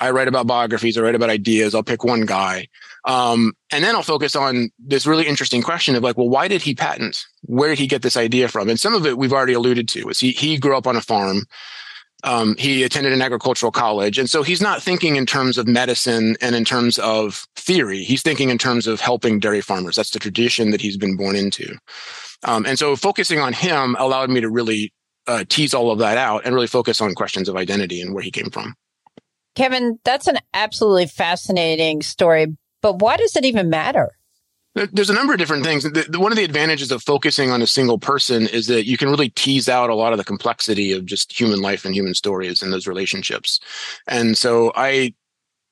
I 0.00 0.10
write 0.10 0.28
about 0.28 0.46
biographies. 0.46 0.96
I 0.96 1.02
write 1.02 1.14
about 1.14 1.30
ideas. 1.30 1.74
I'll 1.74 1.82
pick 1.82 2.04
one 2.04 2.24
guy. 2.26 2.68
Um, 3.04 3.52
and 3.72 3.82
then 3.82 3.94
I'll 3.94 4.02
focus 4.02 4.36
on 4.36 4.70
this 4.78 5.06
really 5.06 5.26
interesting 5.26 5.62
question 5.62 5.94
of 5.96 6.02
like, 6.02 6.16
well, 6.16 6.28
why 6.28 6.48
did 6.48 6.62
he 6.62 6.74
patent? 6.74 7.24
Where 7.42 7.68
did 7.68 7.78
he 7.78 7.86
get 7.86 8.02
this 8.02 8.16
idea 8.16 8.48
from? 8.48 8.68
And 8.68 8.78
some 8.78 8.94
of 8.94 9.06
it 9.06 9.18
we've 9.18 9.32
already 9.32 9.54
alluded 9.54 9.88
to 9.90 10.04
was 10.04 10.20
he, 10.20 10.32
he 10.32 10.58
grew 10.58 10.76
up 10.76 10.86
on 10.86 10.96
a 10.96 11.00
farm. 11.00 11.44
Um, 12.24 12.56
he 12.58 12.82
attended 12.82 13.12
an 13.12 13.22
agricultural 13.22 13.70
college. 13.70 14.18
And 14.18 14.28
so 14.28 14.42
he's 14.42 14.60
not 14.60 14.82
thinking 14.82 15.14
in 15.14 15.24
terms 15.24 15.56
of 15.56 15.68
medicine 15.68 16.36
and 16.40 16.56
in 16.56 16.64
terms 16.64 16.98
of 16.98 17.46
theory. 17.54 18.02
He's 18.02 18.22
thinking 18.22 18.50
in 18.50 18.58
terms 18.58 18.88
of 18.88 19.00
helping 19.00 19.38
dairy 19.38 19.60
farmers. 19.60 19.94
That's 19.94 20.10
the 20.10 20.18
tradition 20.18 20.72
that 20.72 20.80
he's 20.80 20.96
been 20.96 21.16
born 21.16 21.36
into. 21.36 21.76
Um, 22.42 22.66
and 22.66 22.78
so 22.78 22.96
focusing 22.96 23.38
on 23.38 23.52
him 23.52 23.96
allowed 23.98 24.30
me 24.30 24.40
to 24.40 24.50
really 24.50 24.92
uh, 25.28 25.44
tease 25.48 25.74
all 25.74 25.92
of 25.92 26.00
that 26.00 26.18
out 26.18 26.44
and 26.44 26.54
really 26.54 26.66
focus 26.66 27.00
on 27.00 27.14
questions 27.14 27.48
of 27.48 27.56
identity 27.56 28.00
and 28.00 28.14
where 28.14 28.24
he 28.24 28.30
came 28.32 28.50
from. 28.50 28.74
Kevin, 29.58 29.98
that's 30.04 30.28
an 30.28 30.38
absolutely 30.54 31.06
fascinating 31.06 32.00
story, 32.00 32.56
but 32.80 33.00
why 33.00 33.16
does 33.16 33.34
it 33.34 33.44
even 33.44 33.68
matter? 33.68 34.12
There's 34.92 35.10
a 35.10 35.14
number 35.14 35.32
of 35.32 35.40
different 35.40 35.64
things. 35.64 35.84
One 36.16 36.30
of 36.30 36.38
the 36.38 36.44
advantages 36.44 36.92
of 36.92 37.02
focusing 37.02 37.50
on 37.50 37.60
a 37.60 37.66
single 37.66 37.98
person 37.98 38.46
is 38.46 38.68
that 38.68 38.86
you 38.86 38.96
can 38.96 39.08
really 39.08 39.30
tease 39.30 39.68
out 39.68 39.90
a 39.90 39.96
lot 39.96 40.12
of 40.12 40.18
the 40.18 40.24
complexity 40.24 40.92
of 40.92 41.06
just 41.06 41.36
human 41.36 41.60
life 41.60 41.84
and 41.84 41.92
human 41.92 42.14
stories 42.14 42.62
and 42.62 42.72
those 42.72 42.86
relationships. 42.86 43.58
And 44.06 44.38
so 44.38 44.70
I 44.76 45.14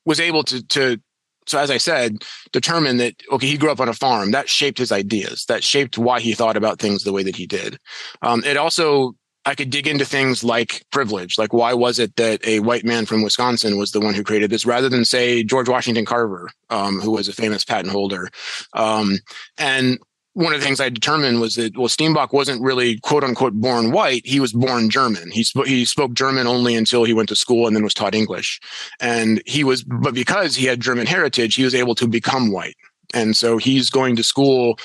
was 0.05 0.19
able 0.19 0.43
to, 0.43 0.67
to, 0.67 1.01
so 1.47 1.61
as 1.61 1.71
I 1.71 1.77
said, 1.77 2.25
determine 2.51 2.97
that, 2.97 3.15
okay, 3.31 3.47
he 3.47 3.57
grew 3.57 3.71
up 3.71 3.79
on 3.79 3.89
a 3.89 3.95
farm. 3.95 4.33
That 4.33 4.49
shaped 4.49 4.79
his 4.79 4.91
ideas. 4.91 5.45
That 5.45 5.63
shaped 5.63 5.97
why 5.97 6.19
he 6.19 6.35
thought 6.35 6.57
about 6.57 6.81
things 6.81 7.05
the 7.05 7.13
way 7.13 7.23
that 7.23 7.37
he 7.37 7.47
did. 7.47 7.79
Um, 8.21 8.43
it 8.43 8.57
also 8.57 9.15
I 9.47 9.55
could 9.55 9.71
dig 9.71 9.87
into 9.87 10.05
things 10.05 10.43
like 10.43 10.85
privilege, 10.91 11.39
like 11.39 11.53
why 11.53 11.73
was 11.73 12.01
it 12.01 12.17
that 12.17 12.45
a 12.45 12.59
white 12.61 12.85
man 12.85 13.07
from 13.07 13.23
Wisconsin 13.23 13.79
was 13.79 13.93
the 13.93 14.01
one 14.01 14.13
who 14.13 14.25
created 14.25 14.51
this, 14.51 14.67
rather 14.67 14.89
than 14.89 15.05
say 15.05 15.45
George 15.45 15.69
Washington 15.69 16.05
Carver, 16.05 16.51
um, 16.69 17.01
who 17.01 17.13
was 17.13 17.29
a 17.29 17.33
famous 17.33 17.65
patent 17.65 17.93
holder. 17.93 18.29
Um, 18.73 19.19
and 19.57 20.01
one 20.33 20.53
of 20.53 20.61
the 20.61 20.67
things 20.67 20.81
I 20.81 20.89
determined 20.89 21.41
was 21.41 21.55
that 21.55 21.79
well, 21.79 21.87
Steenbock 21.87 22.33
wasn't 22.33 22.61
really 22.61 22.99
quote 22.99 23.23
unquote 23.23 23.55
born 23.55 23.93
white. 23.93 24.27
He 24.27 24.41
was 24.41 24.53
born 24.53 24.91
German. 24.91 25.31
He 25.31 25.45
sp- 25.47 25.65
he 25.65 25.85
spoke 25.85 26.13
German 26.13 26.49
only 26.49 26.75
until 26.75 27.05
he 27.05 27.15
went 27.15 27.29
to 27.29 27.37
school 27.37 27.69
and 27.69 27.75
then 27.75 27.85
was 27.85 27.95
taught 27.95 28.17
English. 28.17 28.61
And 29.01 29.41
he 29.47 29.63
was, 29.63 29.85
but 29.85 30.13
because 30.13 30.57
he 30.57 30.67
had 30.67 30.81
German 30.81 31.07
heritage, 31.07 31.55
he 31.55 31.65
was 31.65 31.75
able 31.75 31.95
to 31.95 32.09
become 32.09 32.51
white. 32.51 32.77
And 33.15 33.37
so 33.37 33.59
he's 33.59 33.91
going 33.91 34.17
to 34.17 34.25
school 34.25 34.79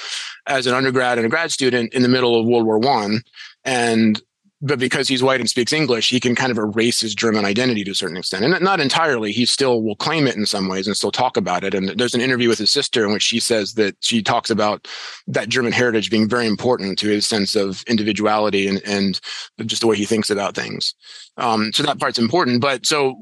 as 0.46 0.68
an 0.68 0.76
undergrad 0.76 1.18
and 1.18 1.26
a 1.26 1.30
grad 1.30 1.52
student 1.52 1.94
in 1.94 2.04
the 2.04 2.08
middle 2.08 2.40
of 2.40 2.46
World 2.46 2.66
War 2.66 2.78
One. 2.78 3.24
And 3.66 4.22
but 4.62 4.78
because 4.78 5.08
he's 5.08 5.24
white 5.24 5.40
and 5.40 5.50
speaks 5.50 5.74
English, 5.74 6.10
he 6.10 6.20
can 6.20 6.36
kind 6.36 6.52
of 6.52 6.58
erase 6.58 7.00
his 7.00 7.16
German 7.16 7.46
identity 7.46 7.84
to 7.84 7.92
a 7.92 7.96
certain 7.96 8.18
extent. 8.18 8.46
And 8.46 8.64
not 8.64 8.80
entirely. 8.80 9.32
He 9.32 9.46
still 9.46 9.82
will 9.82 9.96
claim 9.96 10.28
it 10.28 10.36
in 10.36 10.46
some 10.46 10.68
ways 10.68 10.86
and 10.86 10.96
still 10.96 11.12
talk 11.12 11.36
about 11.36 11.64
it. 11.64 11.74
And 11.74 11.90
there's 11.90 12.14
an 12.14 12.22
interview 12.22 12.48
with 12.48 12.60
his 12.60 12.72
sister 12.72 13.04
in 13.04 13.12
which 13.12 13.24
she 13.24 13.40
says 13.40 13.74
that 13.74 13.96
she 14.02 14.22
talks 14.22 14.52
about 14.52 14.88
that 15.28 15.50
German 15.50 15.72
heritage 15.72 16.12
being 16.12 16.30
very 16.30 16.46
important 16.46 17.00
to 17.00 17.08
his 17.08 17.26
sense 17.26 17.56
of 17.56 17.84
individuality 17.88 18.68
and, 18.68 18.82
and 18.86 19.20
just 19.66 19.82
the 19.82 19.88
way 19.88 19.98
he 19.98 20.06
thinks 20.06 20.30
about 20.30 20.54
things. 20.54 20.94
Um, 21.38 21.74
so 21.74 21.82
that 21.84 22.00
part's 22.00 22.20
important. 22.20 22.62
But 22.62 22.86
so 22.86 23.20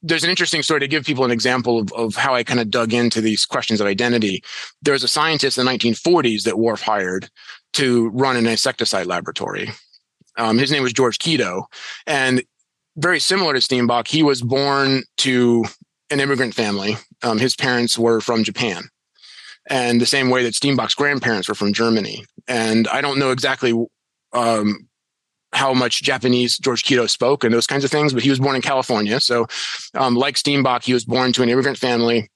there's 0.00 0.22
an 0.22 0.30
interesting 0.30 0.62
story 0.62 0.78
to 0.78 0.88
give 0.88 1.04
people 1.04 1.24
an 1.24 1.32
example 1.32 1.80
of, 1.80 1.92
of 1.92 2.14
how 2.14 2.34
I 2.36 2.44
kind 2.44 2.60
of 2.60 2.70
dug 2.70 2.94
into 2.94 3.20
these 3.20 3.44
questions 3.44 3.80
of 3.80 3.88
identity. 3.88 4.44
There 4.82 4.92
was 4.92 5.02
a 5.02 5.08
scientist 5.08 5.58
in 5.58 5.66
the 5.66 5.72
1940s 5.72 6.44
that 6.44 6.54
WARF 6.54 6.82
hired 6.82 7.28
to 7.72 8.10
run 8.10 8.36
an 8.36 8.46
insecticide 8.46 9.06
laboratory. 9.06 9.70
Um, 10.38 10.56
his 10.56 10.70
name 10.70 10.82
was 10.82 10.92
George 10.92 11.18
Keto. 11.18 11.64
And 12.06 12.42
very 12.96 13.20
similar 13.20 13.52
to 13.52 13.60
Steenbock, 13.60 14.08
he 14.08 14.22
was 14.22 14.42
born 14.42 15.02
to 15.18 15.64
an 16.10 16.20
immigrant 16.20 16.54
family. 16.54 16.96
Um, 17.22 17.38
his 17.38 17.54
parents 17.54 17.98
were 17.98 18.20
from 18.20 18.44
Japan. 18.44 18.84
And 19.68 20.00
the 20.00 20.06
same 20.06 20.30
way 20.30 20.42
that 20.44 20.54
Steenbock's 20.54 20.94
grandparents 20.94 21.48
were 21.48 21.54
from 21.54 21.72
Germany. 21.72 22.24
And 22.46 22.88
I 22.88 23.00
don't 23.00 23.18
know 23.18 23.30
exactly 23.30 23.74
um, 24.32 24.88
how 25.52 25.74
much 25.74 26.02
Japanese 26.02 26.58
George 26.58 26.82
Keto 26.82 27.08
spoke 27.08 27.44
and 27.44 27.52
those 27.52 27.66
kinds 27.66 27.84
of 27.84 27.90
things, 27.90 28.12
but 28.12 28.22
he 28.22 28.30
was 28.30 28.38
born 28.38 28.56
in 28.56 28.62
California. 28.62 29.20
So, 29.20 29.46
um, 29.94 30.14
like 30.14 30.36
Steenbock, 30.36 30.84
he 30.84 30.94
was 30.94 31.04
born 31.04 31.32
to 31.34 31.42
an 31.42 31.48
immigrant 31.48 31.78
family. 31.78 32.30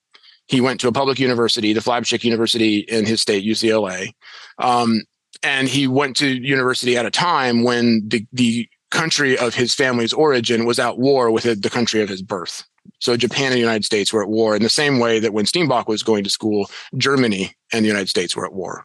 He 0.47 0.61
went 0.61 0.81
to 0.81 0.89
a 0.89 0.93
public 0.93 1.19
university, 1.19 1.73
the 1.73 1.81
flagship 1.81 2.25
university 2.25 2.79
in 2.81 3.07
his 3.07 3.21
state, 3.21 3.45
UCLA. 3.45 4.13
Um, 4.59 5.03
and 5.43 5.69
he 5.69 5.87
went 5.87 6.17
to 6.19 6.29
university 6.29 6.97
at 6.97 7.07
a 7.07 7.11
time 7.11 7.63
when 7.63 8.03
the, 8.07 8.27
the 8.33 8.69
country 8.91 9.37
of 9.39 9.55
his 9.55 9.75
family's 9.75 10.13
origin 10.13 10.65
was 10.65 10.79
at 10.79 10.99
war 10.99 11.31
with 11.31 11.45
the 11.45 11.71
country 11.71 12.03
of 12.03 12.09
his 12.09 12.23
birth. 12.23 12.65
So 13.01 13.17
Japan 13.17 13.47
and 13.47 13.55
the 13.55 13.61
United 13.61 13.85
States 13.85 14.13
were 14.13 14.23
at 14.23 14.29
war 14.29 14.55
in 14.55 14.63
the 14.63 14.69
same 14.69 14.99
way 14.99 15.19
that 15.19 15.33
when 15.33 15.45
Steenbock 15.45 15.89
was 15.89 16.03
going 16.03 16.25
to 16.25 16.31
school, 16.31 16.71
Germany 16.97 17.55
and 17.73 17.85
the 17.85 17.89
United 17.89 18.09
States 18.09 18.37
were 18.37 18.45
at 18.45 18.53
war. 18.53 18.85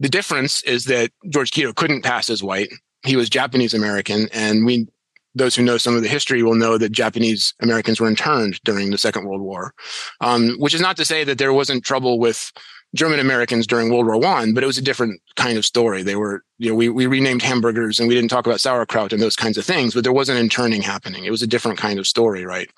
The 0.00 0.08
difference 0.08 0.62
is 0.64 0.84
that 0.86 1.10
George 1.28 1.50
Keto 1.50 1.74
couldn't 1.74 2.02
pass 2.02 2.28
as 2.30 2.42
white. 2.42 2.72
He 3.04 3.16
was 3.16 3.28
Japanese 3.28 3.74
American, 3.74 4.28
and 4.32 4.64
we 4.64 4.86
those 5.36 5.56
who 5.56 5.62
know 5.64 5.78
some 5.78 5.96
of 5.96 6.02
the 6.02 6.08
history 6.08 6.42
will 6.42 6.54
know 6.54 6.78
that 6.78 6.92
Japanese 6.92 7.54
Americans 7.60 8.00
were 8.00 8.08
interned 8.08 8.60
during 8.64 8.90
the 8.90 8.98
Second 8.98 9.26
World 9.26 9.40
War, 9.40 9.74
um, 10.20 10.54
which 10.58 10.74
is 10.74 10.80
not 10.80 10.96
to 10.96 11.04
say 11.04 11.24
that 11.24 11.38
there 11.38 11.52
wasn't 11.52 11.84
trouble 11.84 12.18
with 12.18 12.52
German 12.94 13.18
Americans 13.18 13.66
during 13.66 13.90
World 13.90 14.06
War 14.06 14.18
One, 14.18 14.54
but 14.54 14.62
it 14.62 14.66
was 14.66 14.78
a 14.78 14.82
different 14.82 15.20
kind 15.36 15.58
of 15.58 15.64
story. 15.64 16.02
They 16.02 16.16
were, 16.16 16.44
you 16.58 16.70
know, 16.70 16.76
we, 16.76 16.88
we 16.88 17.06
renamed 17.06 17.42
hamburgers 17.42 17.98
and 17.98 18.08
we 18.08 18.14
didn't 18.14 18.30
talk 18.30 18.46
about 18.46 18.60
sauerkraut 18.60 19.12
and 19.12 19.20
those 19.20 19.34
kinds 19.34 19.58
of 19.58 19.64
things, 19.64 19.94
but 19.94 20.04
there 20.04 20.12
wasn't 20.12 20.38
interning 20.38 20.82
happening. 20.82 21.24
It 21.24 21.30
was 21.30 21.42
a 21.42 21.46
different 21.46 21.78
kind 21.78 21.98
of 21.98 22.06
story, 22.06 22.44
right? 22.44 22.70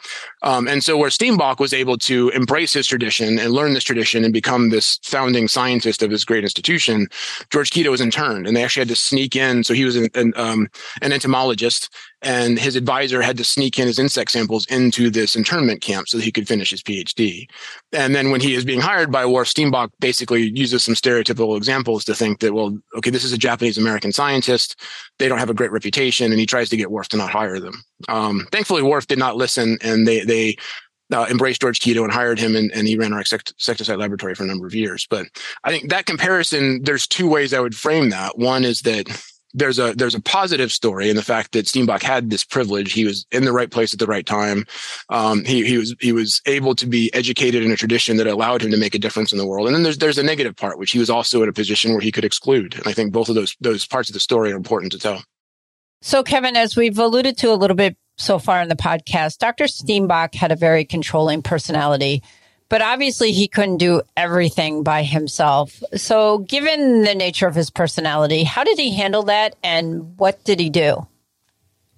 Um, 0.42 0.66
and 0.66 0.82
so 0.82 0.96
where 0.96 1.10
Steenbock 1.10 1.58
was 1.58 1.74
able 1.74 1.98
to 1.98 2.30
embrace 2.30 2.72
his 2.72 2.86
tradition 2.86 3.38
and 3.38 3.52
learn 3.52 3.74
this 3.74 3.84
tradition 3.84 4.24
and 4.24 4.32
become 4.32 4.70
this 4.70 4.98
founding 5.02 5.48
scientist 5.48 6.02
of 6.02 6.10
this 6.10 6.24
great 6.24 6.44
institution, 6.44 7.08
George 7.50 7.70
Keto 7.70 7.90
was 7.90 8.00
interned 8.00 8.46
and 8.46 8.56
they 8.56 8.64
actually 8.64 8.82
had 8.82 8.88
to 8.88 8.96
sneak 8.96 9.36
in. 9.36 9.62
So 9.62 9.74
he 9.74 9.84
was 9.84 9.96
an, 9.96 10.08
an, 10.14 10.32
um, 10.36 10.68
an 11.02 11.12
entomologist 11.12 11.90
and 12.22 12.58
his 12.58 12.76
advisor 12.76 13.20
had 13.20 13.36
to 13.36 13.44
sneak 13.44 13.78
in 13.78 13.86
his 13.86 13.98
insect 13.98 14.30
samples 14.30 14.66
into 14.66 15.10
this 15.10 15.36
internment 15.36 15.82
camp 15.82 16.08
so 16.08 16.16
that 16.16 16.24
he 16.24 16.32
could 16.32 16.48
finish 16.48 16.70
his 16.70 16.82
PhD. 16.82 17.48
And 17.92 18.14
then 18.14 18.30
when 18.30 18.40
he 18.40 18.54
is 18.54 18.64
being 18.64 18.80
hired 18.80 19.12
by 19.12 19.24
WARF, 19.24 19.52
Steenbock 19.52 19.90
basically 20.00 20.50
uses 20.54 20.82
some 20.82 20.94
stereotypical 20.94 21.56
examples 21.56 22.04
to 22.06 22.14
think 22.14 22.40
that, 22.40 22.45
well, 22.52 22.78
okay, 22.96 23.10
this 23.10 23.24
is 23.24 23.32
a 23.32 23.38
Japanese 23.38 23.78
American 23.78 24.12
scientist. 24.12 24.80
They 25.18 25.28
don't 25.28 25.38
have 25.38 25.50
a 25.50 25.54
great 25.54 25.72
reputation, 25.72 26.30
and 26.30 26.40
he 26.40 26.46
tries 26.46 26.68
to 26.70 26.76
get 26.76 26.88
WARF 26.88 27.08
to 27.08 27.16
not 27.16 27.30
hire 27.30 27.60
them. 27.60 27.82
Um, 28.08 28.46
thankfully, 28.52 28.82
WARF 28.82 29.06
did 29.06 29.18
not 29.18 29.36
listen, 29.36 29.78
and 29.82 30.06
they 30.06 30.20
they 30.20 30.56
uh, 31.12 31.26
embraced 31.30 31.60
George 31.60 31.80
Keto 31.80 32.02
and 32.02 32.12
hired 32.12 32.38
him, 32.38 32.56
and, 32.56 32.70
and 32.72 32.88
he 32.88 32.96
ran 32.96 33.12
our 33.12 33.20
insecticide 33.20 33.98
laboratory 33.98 34.34
for 34.34 34.44
a 34.44 34.46
number 34.46 34.66
of 34.66 34.74
years. 34.74 35.06
But 35.08 35.26
I 35.64 35.70
think 35.70 35.90
that 35.90 36.06
comparison, 36.06 36.82
there's 36.82 37.06
two 37.06 37.28
ways 37.28 37.54
I 37.54 37.60
would 37.60 37.76
frame 37.76 38.10
that. 38.10 38.38
One 38.38 38.64
is 38.64 38.80
that 38.82 39.06
there's 39.54 39.78
a 39.78 39.94
there's 39.94 40.14
a 40.14 40.20
positive 40.20 40.70
story 40.70 41.08
in 41.08 41.16
the 41.16 41.22
fact 41.22 41.52
that 41.52 41.66
Steenbock 41.66 42.02
had 42.02 42.30
this 42.30 42.44
privilege. 42.44 42.92
He 42.92 43.04
was 43.04 43.26
in 43.30 43.44
the 43.44 43.52
right 43.52 43.70
place 43.70 43.92
at 43.92 43.98
the 43.98 44.06
right 44.06 44.26
time. 44.26 44.64
Um, 45.08 45.44
he 45.44 45.64
he 45.64 45.78
was 45.78 45.94
he 46.00 46.12
was 46.12 46.42
able 46.46 46.74
to 46.74 46.86
be 46.86 47.12
educated 47.14 47.64
in 47.64 47.70
a 47.70 47.76
tradition 47.76 48.16
that 48.18 48.26
allowed 48.26 48.62
him 48.62 48.70
to 48.70 48.76
make 48.76 48.94
a 48.94 48.98
difference 48.98 49.32
in 49.32 49.38
the 49.38 49.46
world. 49.46 49.66
And 49.66 49.74
then 49.74 49.82
there's 49.82 49.98
there's 49.98 50.18
a 50.18 50.22
negative 50.22 50.56
part, 50.56 50.78
which 50.78 50.92
he 50.92 50.98
was 50.98 51.10
also 51.10 51.42
in 51.42 51.48
a 51.48 51.52
position 51.52 51.92
where 51.92 52.00
he 52.00 52.12
could 52.12 52.24
exclude. 52.24 52.74
And 52.74 52.86
I 52.86 52.92
think 52.92 53.12
both 53.12 53.28
of 53.28 53.34
those 53.34 53.56
those 53.60 53.86
parts 53.86 54.08
of 54.08 54.14
the 54.14 54.20
story 54.20 54.52
are 54.52 54.56
important 54.56 54.92
to 54.92 54.98
tell. 54.98 55.22
So, 56.02 56.22
Kevin, 56.22 56.56
as 56.56 56.76
we've 56.76 56.98
alluded 56.98 57.38
to 57.38 57.52
a 57.52 57.56
little 57.56 57.76
bit 57.76 57.96
so 58.18 58.38
far 58.38 58.60
in 58.60 58.68
the 58.68 58.76
podcast, 58.76 59.38
Dr. 59.38 59.64
Steenbock 59.64 60.34
had 60.34 60.52
a 60.52 60.56
very 60.56 60.84
controlling 60.84 61.42
personality. 61.42 62.22
But 62.68 62.82
obviously, 62.82 63.32
he 63.32 63.46
couldn't 63.46 63.76
do 63.76 64.02
everything 64.16 64.82
by 64.82 65.02
himself. 65.04 65.82
So, 65.94 66.38
given 66.38 67.02
the 67.02 67.14
nature 67.14 67.46
of 67.46 67.54
his 67.54 67.70
personality, 67.70 68.42
how 68.42 68.64
did 68.64 68.78
he 68.78 68.94
handle 68.94 69.22
that 69.24 69.54
and 69.62 70.18
what 70.18 70.42
did 70.44 70.58
he 70.58 70.70
do? 70.70 71.06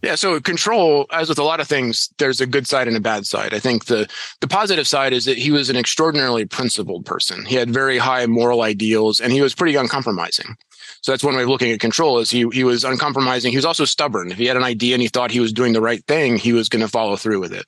Yeah, 0.02 0.14
so 0.14 0.40
control, 0.40 1.07
as 1.12 1.28
with 1.28 1.40
a 1.40 1.44
lot 1.44 1.59
of 1.59 1.66
things, 1.66 2.09
there's 2.18 2.40
a 2.40 2.46
good 2.46 2.68
side 2.68 2.87
and 2.87 2.96
a 2.96 3.00
bad 3.00 3.26
side. 3.26 3.52
I 3.52 3.59
think 3.59 3.87
the 3.87 4.09
the 4.40 4.46
positive 4.46 4.87
side 4.87 5.12
is 5.12 5.24
that 5.24 5.38
he 5.38 5.50
was 5.50 5.70
an 5.70 5.76
extraordinarily 5.76 6.44
principled 6.44 7.04
person. 7.04 7.44
He 7.44 7.57
had 7.57 7.70
very 7.70 7.98
high 7.98 8.26
moral 8.26 8.62
ideals, 8.62 9.18
and 9.18 9.33
he 9.33 9.42
was 9.42 9.54
pretty 9.54 9.74
uncompromising. 9.74 10.57
So 11.00 11.12
that's 11.12 11.24
one 11.24 11.35
way 11.35 11.42
of 11.42 11.48
looking 11.48 11.72
at 11.72 11.81
control. 11.81 12.20
Is 12.20 12.31
he 12.31 12.46
he 12.52 12.62
was 12.62 12.85
uncompromising. 12.85 13.50
He 13.50 13.59
was 13.59 13.64
also 13.64 13.85
stubborn. 13.85 14.31
If 14.31 14.38
he 14.38 14.46
had 14.46 14.57
an 14.57 14.62
idea 14.62 14.94
and 14.94 15.02
he 15.02 15.09
thought 15.09 15.33
he 15.33 15.40
was 15.40 15.52
doing 15.52 15.72
the 15.72 15.81
right 15.81 16.04
thing, 16.04 16.37
he 16.37 16.52
was 16.52 16.68
going 16.68 16.83
to 16.83 16.88
follow 16.88 17.16
through 17.16 17.40
with 17.40 17.52
it. 17.52 17.66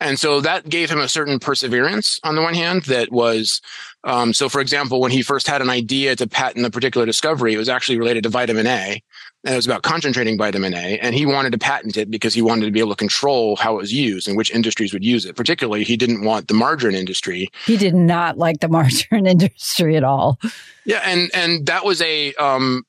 And 0.00 0.18
so 0.18 0.40
that 0.40 0.68
gave 0.68 0.90
him 0.90 0.98
a 0.98 1.08
certain 1.08 1.38
perseverance 1.38 2.18
on 2.24 2.34
the 2.34 2.42
one 2.42 2.54
hand 2.54 2.84
that 2.84 3.12
was, 3.12 3.60
um, 4.04 4.32
so 4.32 4.48
for 4.48 4.60
example, 4.60 5.00
when 5.00 5.10
he 5.10 5.22
first 5.22 5.46
had 5.46 5.60
an 5.60 5.68
idea 5.68 6.16
to 6.16 6.26
patent 6.26 6.64
a 6.64 6.70
particular 6.70 7.06
discovery, 7.06 7.52
it 7.52 7.58
was 7.58 7.68
actually 7.68 7.98
related 7.98 8.22
to 8.22 8.30
vitamin 8.30 8.66
A. 8.66 9.02
And 9.44 9.54
it 9.54 9.56
was 9.56 9.66
about 9.66 9.82
concentrating 9.82 10.38
vitamin 10.38 10.74
A. 10.74 10.98
And 10.98 11.14
he 11.14 11.26
wanted 11.26 11.52
to 11.52 11.58
patent 11.58 11.98
it 11.98 12.10
because 12.10 12.32
he 12.32 12.40
wanted 12.40 12.64
to 12.66 12.72
be 12.72 12.80
able 12.80 12.90
to 12.90 12.96
control 12.96 13.56
how 13.56 13.74
it 13.74 13.78
was 13.78 13.92
used 13.92 14.26
and 14.26 14.36
which 14.36 14.50
industries 14.50 14.92
would 14.92 15.04
use 15.04 15.26
it. 15.26 15.36
Particularly, 15.36 15.84
he 15.84 15.96
didn't 15.96 16.24
want 16.24 16.48
the 16.48 16.54
margarine 16.54 16.94
industry. 16.94 17.50
He 17.66 17.76
did 17.76 17.94
not 17.94 18.38
like 18.38 18.60
the 18.60 18.68
margarine 18.70 19.26
industry 19.26 19.96
at 19.96 20.04
all. 20.04 20.38
Yeah. 20.86 21.02
And, 21.04 21.30
and 21.34 21.66
that 21.66 21.84
was 21.84 22.00
a, 22.00 22.34
um, 22.34 22.84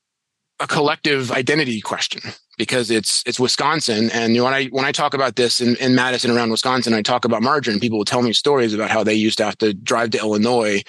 a 0.60 0.66
collective 0.66 1.30
identity 1.30 1.80
question 1.80 2.22
because 2.58 2.90
it's 2.90 3.22
it's 3.26 3.40
Wisconsin. 3.40 4.10
And 4.10 4.34
when 4.34 4.54
I 4.54 4.66
when 4.66 4.84
I 4.84 4.92
talk 4.92 5.14
about 5.14 5.36
this 5.36 5.60
in, 5.60 5.76
in 5.76 5.94
Madison 5.94 6.30
around 6.30 6.50
Wisconsin, 6.50 6.94
I 6.94 7.02
talk 7.02 7.24
about 7.24 7.42
margarine. 7.42 7.80
People 7.80 7.98
will 7.98 8.04
tell 8.04 8.22
me 8.22 8.32
stories 8.32 8.74
about 8.74 8.90
how 8.90 9.02
they 9.02 9.14
used 9.14 9.38
to 9.38 9.44
have 9.44 9.58
to 9.58 9.72
drive 9.72 10.10
to 10.10 10.18
Illinois 10.18 10.82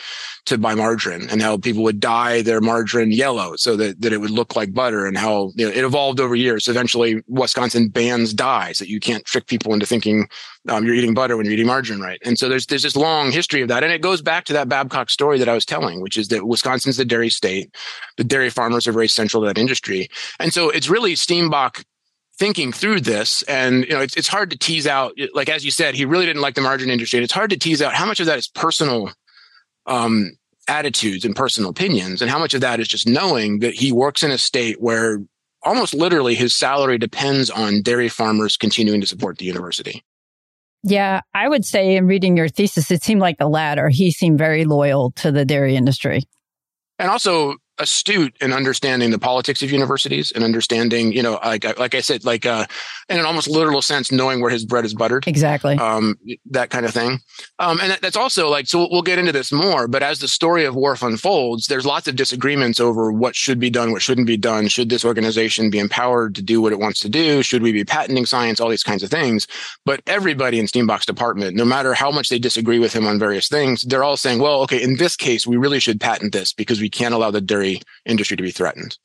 to 0.45 0.57
buy 0.57 0.75
margarine 0.75 1.29
and 1.29 1.41
how 1.41 1.57
people 1.57 1.83
would 1.83 1.99
dye 2.01 2.41
their 2.41 2.59
margarine 2.59 3.11
yellow 3.11 3.55
so 3.55 3.77
that, 3.77 4.01
that 4.01 4.11
it 4.11 4.17
would 4.17 4.29
look 4.29 4.55
like 4.57 4.73
butter 4.73 5.05
and 5.05 5.17
how 5.17 5.51
you 5.55 5.65
know, 5.65 5.71
it 5.71 5.85
evolved 5.85 6.19
over 6.19 6.35
years. 6.35 6.67
Eventually, 6.67 7.23
Wisconsin 7.27 7.87
bans 7.87 8.33
dyes 8.33 8.77
that 8.79 8.89
you 8.89 8.99
can't 8.99 9.23
trick 9.23 9.47
people 9.47 9.73
into 9.73 9.85
thinking 9.85 10.27
um, 10.69 10.85
you're 10.85 10.95
eating 10.95 11.13
butter 11.13 11.35
when 11.35 11.45
you're 11.45 11.53
eating 11.53 11.67
margarine, 11.67 11.99
right? 11.99 12.21
And 12.23 12.37
so 12.37 12.47
there's 12.49 12.65
there's 12.67 12.83
this 12.83 12.95
long 12.95 13.31
history 13.31 13.61
of 13.61 13.67
that, 13.67 13.83
and 13.83 13.91
it 13.91 14.01
goes 14.01 14.21
back 14.21 14.45
to 14.45 14.53
that 14.53 14.69
Babcock 14.69 15.09
story 15.09 15.37
that 15.39 15.49
I 15.49 15.53
was 15.53 15.65
telling, 15.65 16.01
which 16.01 16.17
is 16.17 16.29
that 16.29 16.47
Wisconsin's 16.47 16.97
the 16.97 17.05
dairy 17.05 17.29
state. 17.29 17.73
The 18.17 18.23
dairy 18.23 18.49
farmers 18.49 18.87
are 18.87 18.93
very 18.93 19.07
central 19.07 19.43
to 19.43 19.47
that 19.47 19.57
industry, 19.57 20.09
and 20.39 20.53
so 20.53 20.69
it's 20.69 20.89
really 20.89 21.15
Steenbock 21.15 21.83
thinking 22.39 22.71
through 22.71 22.99
this 22.99 23.43
and 23.43 23.83
you 23.83 23.91
know 23.91 24.01
it's, 24.01 24.17
it's 24.17 24.27
hard 24.27 24.49
to 24.49 24.57
tease 24.57 24.87
out 24.87 25.13
like 25.35 25.49
as 25.49 25.63
you 25.63 25.69
said 25.69 25.93
he 25.93 26.03
really 26.03 26.25
didn't 26.25 26.41
like 26.41 26.55
the 26.55 26.61
margarine 26.61 26.89
industry 26.89 27.19
and 27.19 27.23
it's 27.23 27.31
hard 27.31 27.51
to 27.51 27.55
tease 27.55 27.79
out 27.79 27.93
how 27.93 28.07
much 28.07 28.19
of 28.19 28.25
that 28.25 28.39
is 28.39 28.47
personal 28.47 29.07
um, 29.85 30.31
attitudes 30.67 31.25
and 31.25 31.35
personal 31.35 31.69
opinions, 31.69 32.21
and 32.21 32.31
how 32.31 32.39
much 32.39 32.53
of 32.53 32.61
that 32.61 32.79
is 32.79 32.87
just 32.87 33.07
knowing 33.07 33.59
that 33.59 33.73
he 33.73 33.91
works 33.91 34.23
in 34.23 34.31
a 34.31 34.37
state 34.37 34.81
where 34.81 35.19
almost 35.63 35.93
literally 35.93 36.35
his 36.35 36.55
salary 36.55 36.97
depends 36.97 37.49
on 37.49 37.81
dairy 37.81 38.09
farmers 38.09 38.57
continuing 38.57 39.01
to 39.01 39.07
support 39.07 39.37
the 39.37 39.45
university. 39.45 40.03
Yeah, 40.83 41.21
I 41.33 41.47
would 41.47 41.63
say 41.63 41.95
in 41.95 42.07
reading 42.07 42.35
your 42.35 42.49
thesis, 42.49 42.91
it 42.91 43.03
seemed 43.03 43.21
like 43.21 43.37
the 43.37 43.47
latter. 43.47 43.87
He 43.89 44.11
seemed 44.11 44.37
very 44.37 44.65
loyal 44.65 45.11
to 45.11 45.31
the 45.31 45.45
dairy 45.45 45.75
industry. 45.77 46.23
And 46.99 47.09
also 47.09 47.55
astute 47.79 48.35
in 48.39 48.53
understanding 48.53 49.09
the 49.09 49.19
politics 49.19 49.63
of 49.63 49.71
universities 49.71 50.31
and 50.31 50.43
understanding, 50.43 51.11
you 51.11 51.23
know, 51.23 51.39
like 51.43 51.77
like 51.79 51.95
I 51.95 52.01
said, 52.01 52.23
like 52.23 52.45
uh, 52.45 52.65
in 53.09 53.19
an 53.19 53.25
almost 53.25 53.47
literal 53.47 53.81
sense, 53.81 54.11
knowing 54.11 54.41
where 54.41 54.51
his 54.51 54.65
bread 54.65 54.85
is 54.85 54.93
buttered. 54.93 55.27
Exactly. 55.27 55.77
Um, 55.77 56.17
that 56.51 56.69
kind 56.69 56.85
of 56.85 56.93
thing. 56.93 57.19
Um, 57.59 57.79
and 57.81 57.97
that's 58.01 58.15
also 58.15 58.49
like, 58.49 58.67
so 58.67 58.87
we'll 58.91 59.01
get 59.01 59.19
into 59.19 59.31
this 59.31 59.51
more, 59.51 59.87
but 59.87 60.03
as 60.03 60.19
the 60.19 60.27
story 60.27 60.65
of 60.65 60.75
WARF 60.75 61.05
unfolds, 61.05 61.67
there's 61.67 61.85
lots 61.85 62.07
of 62.07 62.15
disagreements 62.15 62.79
over 62.79 63.11
what 63.11 63.35
should 63.35 63.59
be 63.59 63.69
done, 63.69 63.91
what 63.91 64.01
shouldn't 64.01 64.27
be 64.27 64.37
done. 64.37 64.67
Should 64.67 64.89
this 64.89 65.05
organization 65.05 65.69
be 65.69 65.79
empowered 65.79 66.35
to 66.35 66.41
do 66.41 66.61
what 66.61 66.73
it 66.73 66.79
wants 66.79 66.99
to 67.01 67.09
do? 67.09 67.41
Should 67.41 67.63
we 67.63 67.71
be 67.71 67.83
patenting 67.83 68.25
science? 68.25 68.59
All 68.59 68.69
these 68.69 68.83
kinds 68.83 69.03
of 69.03 69.09
things. 69.09 69.47
But 69.85 70.01
everybody 70.05 70.59
in 70.59 70.67
Steenbock's 70.67 71.05
department, 71.05 71.55
no 71.55 71.65
matter 71.65 71.93
how 71.93 72.11
much 72.11 72.29
they 72.29 72.39
disagree 72.39 72.79
with 72.79 72.93
him 72.93 73.07
on 73.07 73.19
various 73.19 73.47
things, 73.47 73.81
they're 73.83 74.03
all 74.03 74.17
saying, 74.17 74.39
well, 74.39 74.61
okay, 74.61 74.81
in 74.81 74.97
this 74.97 75.15
case, 75.15 75.47
we 75.47 75.57
really 75.57 75.79
should 75.79 75.99
patent 75.99 76.33
this 76.33 76.53
because 76.53 76.79
we 76.79 76.89
can't 76.89 77.13
allow 77.13 77.31
the 77.31 77.41
dairy 77.41 77.62
industry 78.05 78.37
to 78.37 78.43
be 78.43 78.51
threatened. 78.51 78.97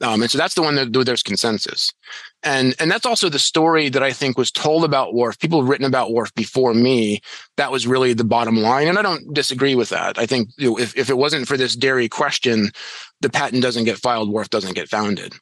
Um, 0.00 0.22
and 0.22 0.30
so 0.30 0.38
that's 0.38 0.54
the 0.54 0.62
one 0.62 0.74
that 0.76 0.92
there's 1.04 1.22
consensus. 1.22 1.92
And, 2.42 2.74
and 2.80 2.90
that's 2.90 3.06
also 3.06 3.28
the 3.28 3.38
story 3.38 3.88
that 3.88 4.02
I 4.02 4.12
think 4.12 4.36
was 4.36 4.50
told 4.50 4.84
about 4.84 5.14
WARF. 5.14 5.38
People 5.38 5.60
have 5.60 5.68
written 5.68 5.86
about 5.86 6.10
WARF 6.10 6.34
before 6.34 6.74
me. 6.74 7.20
That 7.56 7.70
was 7.70 7.86
really 7.86 8.12
the 8.12 8.24
bottom 8.24 8.56
line. 8.56 8.88
And 8.88 8.98
I 8.98 9.02
don't 9.02 9.32
disagree 9.32 9.74
with 9.74 9.90
that. 9.90 10.18
I 10.18 10.26
think 10.26 10.48
you 10.56 10.70
know, 10.70 10.78
if, 10.78 10.96
if 10.96 11.08
it 11.08 11.18
wasn't 11.18 11.46
for 11.46 11.56
this 11.56 11.76
dairy 11.76 12.08
question, 12.08 12.70
the 13.20 13.30
patent 13.30 13.62
doesn't 13.62 13.84
get 13.84 13.98
filed, 13.98 14.30
WARF 14.30 14.50
doesn't 14.50 14.74
get 14.74 14.88
founded. 14.88 15.34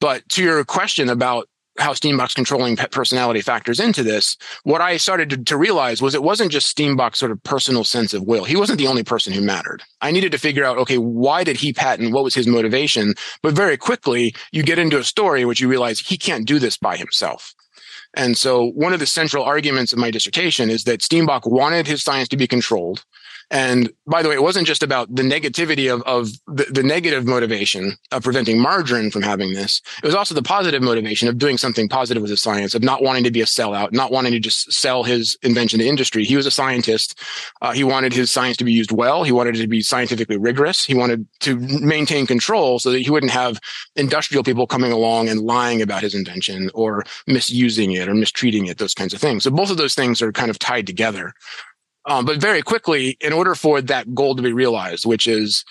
But 0.00 0.26
to 0.30 0.42
your 0.42 0.64
question 0.64 1.10
about 1.10 1.48
how 1.80 1.92
Steenbock's 1.92 2.34
controlling 2.34 2.76
personality 2.76 3.40
factors 3.40 3.80
into 3.80 4.02
this, 4.02 4.36
what 4.64 4.80
I 4.80 4.96
started 4.96 5.30
to, 5.30 5.36
to, 5.44 5.56
realize 5.56 6.00
was 6.00 6.14
it 6.14 6.22
wasn't 6.22 6.52
just 6.52 6.74
Steenbock's 6.74 7.18
sort 7.18 7.32
of 7.32 7.42
personal 7.42 7.84
sense 7.84 8.14
of 8.14 8.22
will. 8.22 8.44
He 8.44 8.56
wasn't 8.56 8.78
the 8.78 8.86
only 8.86 9.02
person 9.02 9.32
who 9.32 9.40
mattered. 9.40 9.82
I 10.00 10.10
needed 10.10 10.32
to 10.32 10.38
figure 10.38 10.64
out, 10.64 10.78
okay, 10.78 10.98
why 10.98 11.44
did 11.44 11.56
he 11.56 11.72
patent? 11.72 12.12
What 12.12 12.24
was 12.24 12.34
his 12.34 12.46
motivation? 12.46 13.14
But 13.42 13.54
very 13.54 13.76
quickly, 13.76 14.34
you 14.52 14.62
get 14.62 14.78
into 14.78 14.98
a 14.98 15.04
story 15.04 15.44
which 15.44 15.60
you 15.60 15.68
realize 15.68 16.00
he 16.00 16.16
can't 16.16 16.46
do 16.46 16.58
this 16.58 16.76
by 16.76 16.96
himself. 16.96 17.54
And 18.14 18.36
so 18.36 18.70
one 18.70 18.92
of 18.92 18.98
the 18.98 19.06
central 19.06 19.44
arguments 19.44 19.92
of 19.92 19.98
my 19.98 20.10
dissertation 20.10 20.68
is 20.68 20.84
that 20.84 21.00
Steenbock 21.00 21.50
wanted 21.50 21.86
his 21.86 22.02
science 22.02 22.28
to 22.28 22.36
be 22.36 22.46
controlled. 22.46 23.04
And 23.50 23.92
by 24.06 24.22
the 24.22 24.28
way, 24.28 24.36
it 24.36 24.42
wasn't 24.42 24.66
just 24.66 24.82
about 24.82 25.14
the 25.14 25.22
negativity 25.22 25.92
of, 25.92 26.02
of 26.02 26.30
the, 26.46 26.64
the, 26.70 26.84
negative 26.84 27.26
motivation 27.26 27.96
of 28.12 28.22
preventing 28.22 28.60
margarine 28.60 29.10
from 29.10 29.22
having 29.22 29.54
this. 29.54 29.82
It 30.02 30.06
was 30.06 30.14
also 30.14 30.36
the 30.36 30.42
positive 30.42 30.82
motivation 30.82 31.28
of 31.28 31.36
doing 31.36 31.58
something 31.58 31.88
positive 31.88 32.20
with 32.20 32.30
his 32.30 32.40
science, 32.40 32.76
of 32.76 32.82
not 32.82 33.02
wanting 33.02 33.24
to 33.24 33.30
be 33.30 33.40
a 33.40 33.46
sellout, 33.46 33.92
not 33.92 34.12
wanting 34.12 34.32
to 34.32 34.40
just 34.40 34.72
sell 34.72 35.02
his 35.02 35.36
invention 35.42 35.80
to 35.80 35.86
industry. 35.86 36.24
He 36.24 36.36
was 36.36 36.46
a 36.46 36.50
scientist. 36.50 37.20
Uh, 37.60 37.72
he 37.72 37.82
wanted 37.82 38.12
his 38.12 38.30
science 38.30 38.56
to 38.58 38.64
be 38.64 38.72
used 38.72 38.92
well. 38.92 39.24
He 39.24 39.32
wanted 39.32 39.56
it 39.56 39.62
to 39.62 39.68
be 39.68 39.82
scientifically 39.82 40.36
rigorous. 40.36 40.84
He 40.84 40.94
wanted 40.94 41.26
to 41.40 41.56
maintain 41.58 42.26
control 42.26 42.78
so 42.78 42.92
that 42.92 43.00
he 43.00 43.10
wouldn't 43.10 43.32
have 43.32 43.60
industrial 43.96 44.44
people 44.44 44.66
coming 44.66 44.92
along 44.92 45.28
and 45.28 45.40
lying 45.40 45.82
about 45.82 46.02
his 46.02 46.14
invention 46.14 46.70
or 46.72 47.04
misusing 47.26 47.92
it 47.92 48.08
or 48.08 48.14
mistreating 48.14 48.66
it, 48.66 48.78
those 48.78 48.94
kinds 48.94 49.12
of 49.12 49.20
things. 49.20 49.42
So 49.42 49.50
both 49.50 49.70
of 49.70 49.76
those 49.76 49.94
things 49.94 50.22
are 50.22 50.30
kind 50.30 50.50
of 50.50 50.58
tied 50.58 50.86
together. 50.86 51.34
Um, 52.06 52.24
but 52.24 52.40
very 52.40 52.62
quickly, 52.62 53.16
in 53.20 53.32
order 53.32 53.54
for 53.54 53.80
that 53.82 54.14
goal 54.14 54.34
to 54.34 54.42
be 54.42 54.52
realized, 54.52 55.04
which 55.04 55.26
is 55.26 55.64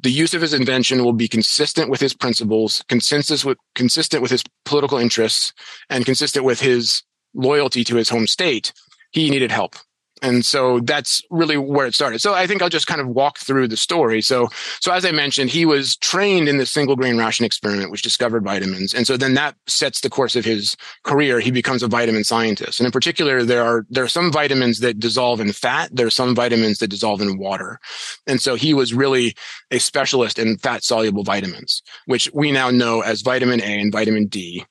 the 0.00 0.10
use 0.10 0.34
of 0.34 0.40
his 0.40 0.52
invention 0.52 1.04
will 1.04 1.12
be 1.12 1.28
consistent 1.28 1.90
with 1.90 2.00
his 2.00 2.14
principles, 2.14 2.84
consensus 2.88 3.44
with, 3.44 3.58
consistent 3.74 4.22
with 4.22 4.30
his 4.30 4.42
political 4.64 4.98
interests, 4.98 5.52
and 5.88 6.04
consistent 6.04 6.44
with 6.44 6.60
his 6.60 7.02
loyalty 7.34 7.84
to 7.84 7.96
his 7.96 8.08
home 8.08 8.26
state, 8.26 8.72
he 9.12 9.30
needed 9.30 9.50
help. 9.50 9.76
And 10.22 10.46
so 10.46 10.78
that's 10.80 11.20
really 11.30 11.56
where 11.56 11.84
it 11.84 11.94
started. 11.94 12.20
So 12.20 12.32
I 12.32 12.46
think 12.46 12.62
I'll 12.62 12.68
just 12.68 12.86
kind 12.86 13.00
of 13.00 13.08
walk 13.08 13.38
through 13.38 13.68
the 13.68 13.76
story. 13.76 14.22
So, 14.22 14.48
so 14.80 14.92
as 14.92 15.04
I 15.04 15.10
mentioned, 15.10 15.50
he 15.50 15.66
was 15.66 15.96
trained 15.96 16.48
in 16.48 16.58
the 16.58 16.66
single 16.66 16.94
grain 16.94 17.18
ration 17.18 17.44
experiment, 17.44 17.90
which 17.90 18.02
discovered 18.02 18.44
vitamins. 18.44 18.94
And 18.94 19.06
so 19.06 19.16
then 19.16 19.34
that 19.34 19.56
sets 19.66 20.00
the 20.00 20.10
course 20.10 20.36
of 20.36 20.44
his 20.44 20.76
career. 21.02 21.40
He 21.40 21.50
becomes 21.50 21.82
a 21.82 21.88
vitamin 21.88 22.22
scientist. 22.22 22.78
And 22.78 22.86
in 22.86 22.92
particular, 22.92 23.42
there 23.42 23.64
are, 23.64 23.84
there 23.90 24.04
are 24.04 24.08
some 24.08 24.30
vitamins 24.30 24.78
that 24.78 25.00
dissolve 25.00 25.40
in 25.40 25.52
fat. 25.52 25.90
There 25.92 26.06
are 26.06 26.10
some 26.10 26.34
vitamins 26.34 26.78
that 26.78 26.88
dissolve 26.88 27.20
in 27.20 27.36
water. 27.36 27.80
And 28.26 28.40
so 28.40 28.54
he 28.54 28.74
was 28.74 28.94
really 28.94 29.34
a 29.72 29.78
specialist 29.78 30.38
in 30.38 30.56
fat 30.58 30.84
soluble 30.84 31.24
vitamins, 31.24 31.82
which 32.06 32.30
we 32.32 32.52
now 32.52 32.70
know 32.70 33.00
as 33.00 33.22
vitamin 33.22 33.60
A 33.60 33.80
and 33.80 33.90
vitamin 33.90 34.26
D. 34.26 34.64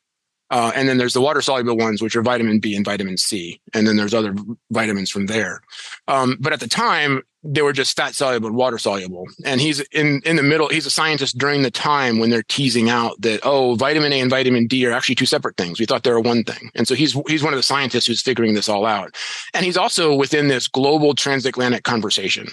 Uh, 0.51 0.71
and 0.75 0.87
then 0.87 0.97
there's 0.97 1.13
the 1.13 1.21
water 1.21 1.41
soluble 1.41 1.77
ones, 1.77 2.01
which 2.01 2.15
are 2.15 2.21
vitamin 2.21 2.59
B 2.59 2.75
and 2.75 2.85
vitamin 2.85 3.17
C. 3.17 3.59
And 3.73 3.87
then 3.87 3.95
there's 3.95 4.13
other 4.13 4.35
vitamins 4.69 5.09
from 5.09 5.25
there. 5.27 5.61
Um, 6.07 6.37
but 6.39 6.53
at 6.53 6.59
the 6.59 6.67
time, 6.67 7.23
they 7.43 7.61
were 7.63 7.73
just 7.73 7.95
fat 7.97 8.13
soluble 8.13 8.47
and 8.47 8.55
water 8.55 8.77
soluble. 8.77 9.25
And 9.45 9.59
he's 9.59 9.79
in, 9.91 10.21
in 10.25 10.35
the 10.35 10.43
middle. 10.43 10.67
He's 10.67 10.85
a 10.85 10.91
scientist 10.91 11.37
during 11.37 11.63
the 11.63 11.71
time 11.71 12.19
when 12.19 12.29
they're 12.29 12.43
teasing 12.43 12.89
out 12.89 13.19
that, 13.21 13.39
oh, 13.43 13.75
vitamin 13.75 14.13
A 14.13 14.19
and 14.19 14.29
vitamin 14.29 14.67
D 14.67 14.85
are 14.85 14.91
actually 14.91 15.15
two 15.15 15.25
separate 15.25 15.57
things. 15.57 15.79
We 15.79 15.85
thought 15.85 16.03
they 16.03 16.11
were 16.11 16.19
one 16.19 16.43
thing. 16.43 16.69
And 16.75 16.87
so 16.87 16.93
he's, 16.93 17.13
he's 17.27 17.41
one 17.41 17.53
of 17.53 17.57
the 17.57 17.63
scientists 17.63 18.05
who's 18.05 18.21
figuring 18.21 18.53
this 18.53 18.69
all 18.69 18.85
out. 18.85 19.15
And 19.53 19.65
he's 19.65 19.77
also 19.77 20.13
within 20.13 20.49
this 20.49 20.67
global 20.67 21.15
transatlantic 21.15 21.83
conversation. 21.83 22.49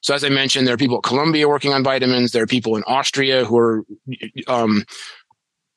So 0.00 0.12
as 0.12 0.24
I 0.24 0.30
mentioned, 0.30 0.66
there 0.66 0.74
are 0.74 0.78
people 0.78 0.96
at 0.96 1.04
Columbia 1.04 1.48
working 1.48 1.72
on 1.72 1.84
vitamins. 1.84 2.32
There 2.32 2.42
are 2.42 2.48
people 2.48 2.74
in 2.74 2.82
Austria 2.88 3.44
who 3.44 3.58
are, 3.58 3.84
um, 4.48 4.84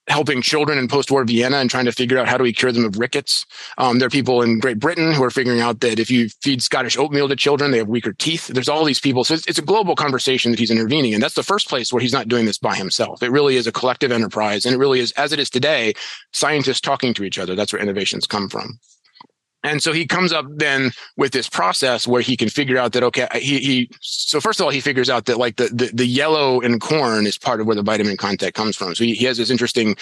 helping 0.07 0.41
children 0.41 0.77
in 0.77 0.87
post-war 0.87 1.25
Vienna 1.25 1.57
and 1.57 1.69
trying 1.69 1.85
to 1.85 1.91
figure 1.91 2.17
out 2.17 2.27
how 2.27 2.37
do 2.37 2.43
we 2.43 2.53
cure 2.53 2.71
them 2.71 2.85
of 2.85 2.99
rickets. 2.99 3.45
Um, 3.77 3.99
there 3.99 4.07
are 4.07 4.11
people 4.11 4.41
in 4.41 4.59
Great 4.59 4.79
Britain 4.79 5.11
who 5.11 5.23
are 5.23 5.31
figuring 5.31 5.61
out 5.61 5.79
that 5.79 5.99
if 5.99 6.11
you 6.11 6.29
feed 6.41 6.61
Scottish 6.61 6.97
oatmeal 6.97 7.27
to 7.27 7.35
children, 7.35 7.71
they 7.71 7.79
have 7.79 7.87
weaker 7.87 8.13
teeth. 8.13 8.47
There's 8.47 8.69
all 8.69 8.85
these 8.85 8.99
people. 8.99 9.23
So 9.23 9.33
it's, 9.33 9.47
it's 9.47 9.59
a 9.59 9.63
global 9.63 9.95
conversation 9.95 10.51
that 10.51 10.59
he's 10.59 10.71
intervening 10.71 11.13
in. 11.13 11.21
That's 11.21 11.33
the 11.33 11.43
first 11.43 11.67
place 11.67 11.91
where 11.91 12.01
he's 12.01 12.13
not 12.13 12.27
doing 12.27 12.45
this 12.45 12.57
by 12.57 12.75
himself. 12.75 13.23
It 13.23 13.31
really 13.31 13.55
is 13.55 13.67
a 13.67 13.71
collective 13.71 14.11
enterprise. 14.11 14.65
And 14.65 14.75
it 14.75 14.77
really 14.77 14.99
is, 14.99 15.11
as 15.13 15.31
it 15.33 15.39
is 15.39 15.49
today, 15.49 15.93
scientists 16.31 16.81
talking 16.81 17.13
to 17.15 17.23
each 17.23 17.39
other. 17.39 17.55
That's 17.55 17.73
where 17.73 17.81
innovations 17.81 18.27
come 18.27 18.49
from. 18.49 18.79
And 19.65 19.81
so 19.81 19.93
he 19.93 20.05
comes 20.05 20.31
up 20.31 20.45
then 20.47 20.91
with 21.17 21.31
this 21.31 21.49
process 21.49 22.07
where 22.07 22.21
he 22.21 22.37
can 22.37 22.49
figure 22.49 22.77
out 22.77 22.93
that, 22.93 23.01
okay, 23.01 23.27
he, 23.33 23.57
he, 23.59 23.89
so 23.99 24.39
first 24.39 24.59
of 24.59 24.63
all, 24.63 24.69
he 24.69 24.79
figures 24.79 25.09
out 25.09 25.25
that 25.25 25.39
like 25.39 25.55
the, 25.55 25.69
the, 25.69 25.89
the 25.91 26.05
yellow 26.05 26.59
in 26.59 26.79
corn 26.79 27.25
is 27.25 27.39
part 27.39 27.59
of 27.59 27.65
where 27.65 27.75
the 27.75 27.81
vitamin 27.81 28.15
content 28.15 28.53
comes 28.53 28.75
from. 28.75 28.93
So 28.93 29.03
he, 29.03 29.15
he 29.15 29.25
has 29.25 29.37
this 29.37 29.49
interesting 29.49 29.95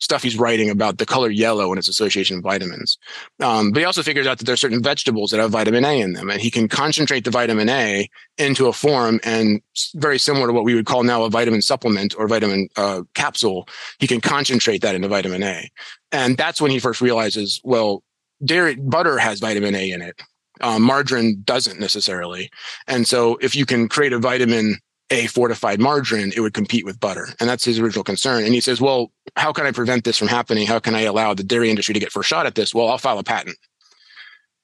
stuff 0.00 0.22
he's 0.22 0.38
writing 0.38 0.68
about 0.68 0.98
the 0.98 1.06
color 1.06 1.30
yellow 1.30 1.70
and 1.70 1.78
its 1.78 1.88
association 1.88 2.36
with 2.36 2.44
vitamins. 2.44 2.98
Um, 3.40 3.72
but 3.72 3.78
he 3.78 3.86
also 3.86 4.02
figures 4.02 4.26
out 4.26 4.36
that 4.36 4.44
there 4.44 4.52
are 4.52 4.58
certain 4.58 4.82
vegetables 4.82 5.30
that 5.30 5.40
have 5.40 5.50
vitamin 5.50 5.86
A 5.86 5.98
in 5.98 6.12
them 6.12 6.28
and 6.28 6.38
he 6.38 6.50
can 6.50 6.68
concentrate 6.68 7.24
the 7.24 7.30
vitamin 7.30 7.70
A 7.70 8.10
into 8.36 8.66
a 8.66 8.72
form 8.74 9.18
and 9.24 9.62
very 9.94 10.18
similar 10.18 10.46
to 10.46 10.52
what 10.52 10.64
we 10.64 10.74
would 10.74 10.84
call 10.84 11.02
now 11.02 11.24
a 11.24 11.30
vitamin 11.30 11.62
supplement 11.62 12.14
or 12.18 12.28
vitamin 12.28 12.68
uh, 12.76 13.00
capsule. 13.14 13.66
He 13.98 14.06
can 14.06 14.20
concentrate 14.20 14.82
that 14.82 14.94
into 14.94 15.08
vitamin 15.08 15.42
A. 15.42 15.70
And 16.12 16.36
that's 16.36 16.60
when 16.60 16.70
he 16.70 16.78
first 16.78 17.00
realizes, 17.00 17.60
well, 17.64 18.02
dairy 18.44 18.76
butter 18.76 19.18
has 19.18 19.40
vitamin 19.40 19.74
A 19.74 19.90
in 19.90 20.02
it. 20.02 20.20
Um, 20.60 20.82
margarine 20.82 21.42
doesn't 21.44 21.80
necessarily. 21.80 22.50
And 22.86 23.06
so 23.06 23.36
if 23.42 23.54
you 23.54 23.66
can 23.66 23.88
create 23.88 24.12
a 24.12 24.18
vitamin 24.18 24.76
A 25.10 25.26
fortified 25.26 25.80
margarine, 25.80 26.32
it 26.34 26.40
would 26.40 26.54
compete 26.54 26.84
with 26.84 26.98
butter. 26.98 27.28
And 27.40 27.48
that's 27.48 27.64
his 27.64 27.78
original 27.78 28.04
concern. 28.04 28.44
And 28.44 28.54
he 28.54 28.60
says, 28.60 28.80
well, 28.80 29.12
how 29.36 29.52
can 29.52 29.66
I 29.66 29.72
prevent 29.72 30.04
this 30.04 30.18
from 30.18 30.28
happening? 30.28 30.66
How 30.66 30.78
can 30.78 30.94
I 30.94 31.02
allow 31.02 31.34
the 31.34 31.44
dairy 31.44 31.70
industry 31.70 31.92
to 31.92 32.00
get 32.00 32.12
first 32.12 32.28
shot 32.28 32.46
at 32.46 32.54
this? 32.54 32.74
Well, 32.74 32.88
I'll 32.88 32.98
file 32.98 33.18
a 33.18 33.24
patent. 33.24 33.56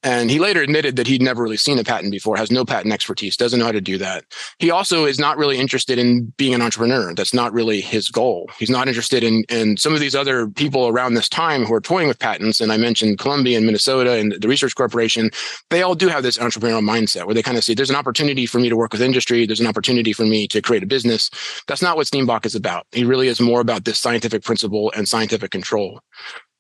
And 0.03 0.31
he 0.31 0.41
later 0.41 0.61
admitted 0.61 0.97
that 0.97 1.07
he'd 1.07 1.23
never 1.23 1.43
really 1.43 1.57
seen 1.57 1.79
a 1.79 1.85
patent 1.85 2.11
before, 2.11 2.37
has 2.37 2.51
no 2.51 2.65
patent 2.65 2.93
expertise, 2.93 3.37
doesn't 3.37 3.59
know 3.59 3.67
how 3.67 3.73
to 3.73 3.81
do 3.81 3.99
that. 3.99 4.25
He 4.59 4.71
also 4.71 5.05
is 5.05 5.19
not 5.19 5.39
really 5.39 5.59
interested 5.59 5.99
in 5.99 6.33
being 6.37 6.55
an 6.55 6.63
entrepreneur. 6.63 7.15
That's 7.15 7.33
not 7.33 7.53
really 7.53 7.81
his 7.81 8.09
goal. 8.09 8.51
He's 8.59 8.71
not 8.71 8.89
interested 8.89 9.23
in, 9.23 9.45
in 9.49 9.77
some 9.77 9.95
of 9.95 10.01
these 10.01 10.17
other 10.17 10.49
people 10.49 10.89
around 10.89 11.15
this 11.15 11.29
time 11.29 11.65
who 11.65 11.75
are 11.75 11.81
toying 11.81 12.09
with 12.09 12.19
patents. 12.19 12.61
And 12.61 12.73
I 12.73 12.77
mentioned 12.77 13.19
Columbia 13.19 13.57
and 13.57 13.67
Minnesota 13.67 14.15
and 14.15 14.33
the 14.33 14.49
Research 14.49 14.75
Corporation. 14.75 15.31
They 15.71 15.83
all 15.83 15.95
do 15.95 16.09
have 16.09 16.25
this 16.25 16.39
entrepreneurial 16.39 16.83
mindset 16.83 17.27
where 17.27 17.35
they 17.35 17.43
kind 17.43 17.57
of 17.57 17.63
see 17.63 17.75
there's 17.75 17.91
an 17.91 17.97
opportunity 17.97 18.45
for 18.47 18.59
me 18.59 18.69
to 18.69 18.77
work 18.77 18.93
with 18.93 19.03
industry. 19.03 19.47
There's 19.47 19.61
an 19.61 19.67
opportunity 19.69 20.13
for 20.13 20.27
me 20.27 20.49
to 20.49 20.61
create 20.61 20.83
a 20.83 20.87
business. 20.87 21.31
That's 21.69 21.83
not 21.83 21.97
what 21.97 22.09
Steenbock 22.09 22.45
is 22.45 22.57
about. 22.57 22.87
He 22.91 23.05
really 23.05 23.29
is 23.29 23.41
more 23.41 23.61
about 23.61 23.85
this 23.85 24.01
scientific 24.01 24.43
principle 24.43 24.93
and 24.97 25.09
scientific 25.09 25.53
control. 25.53 26.01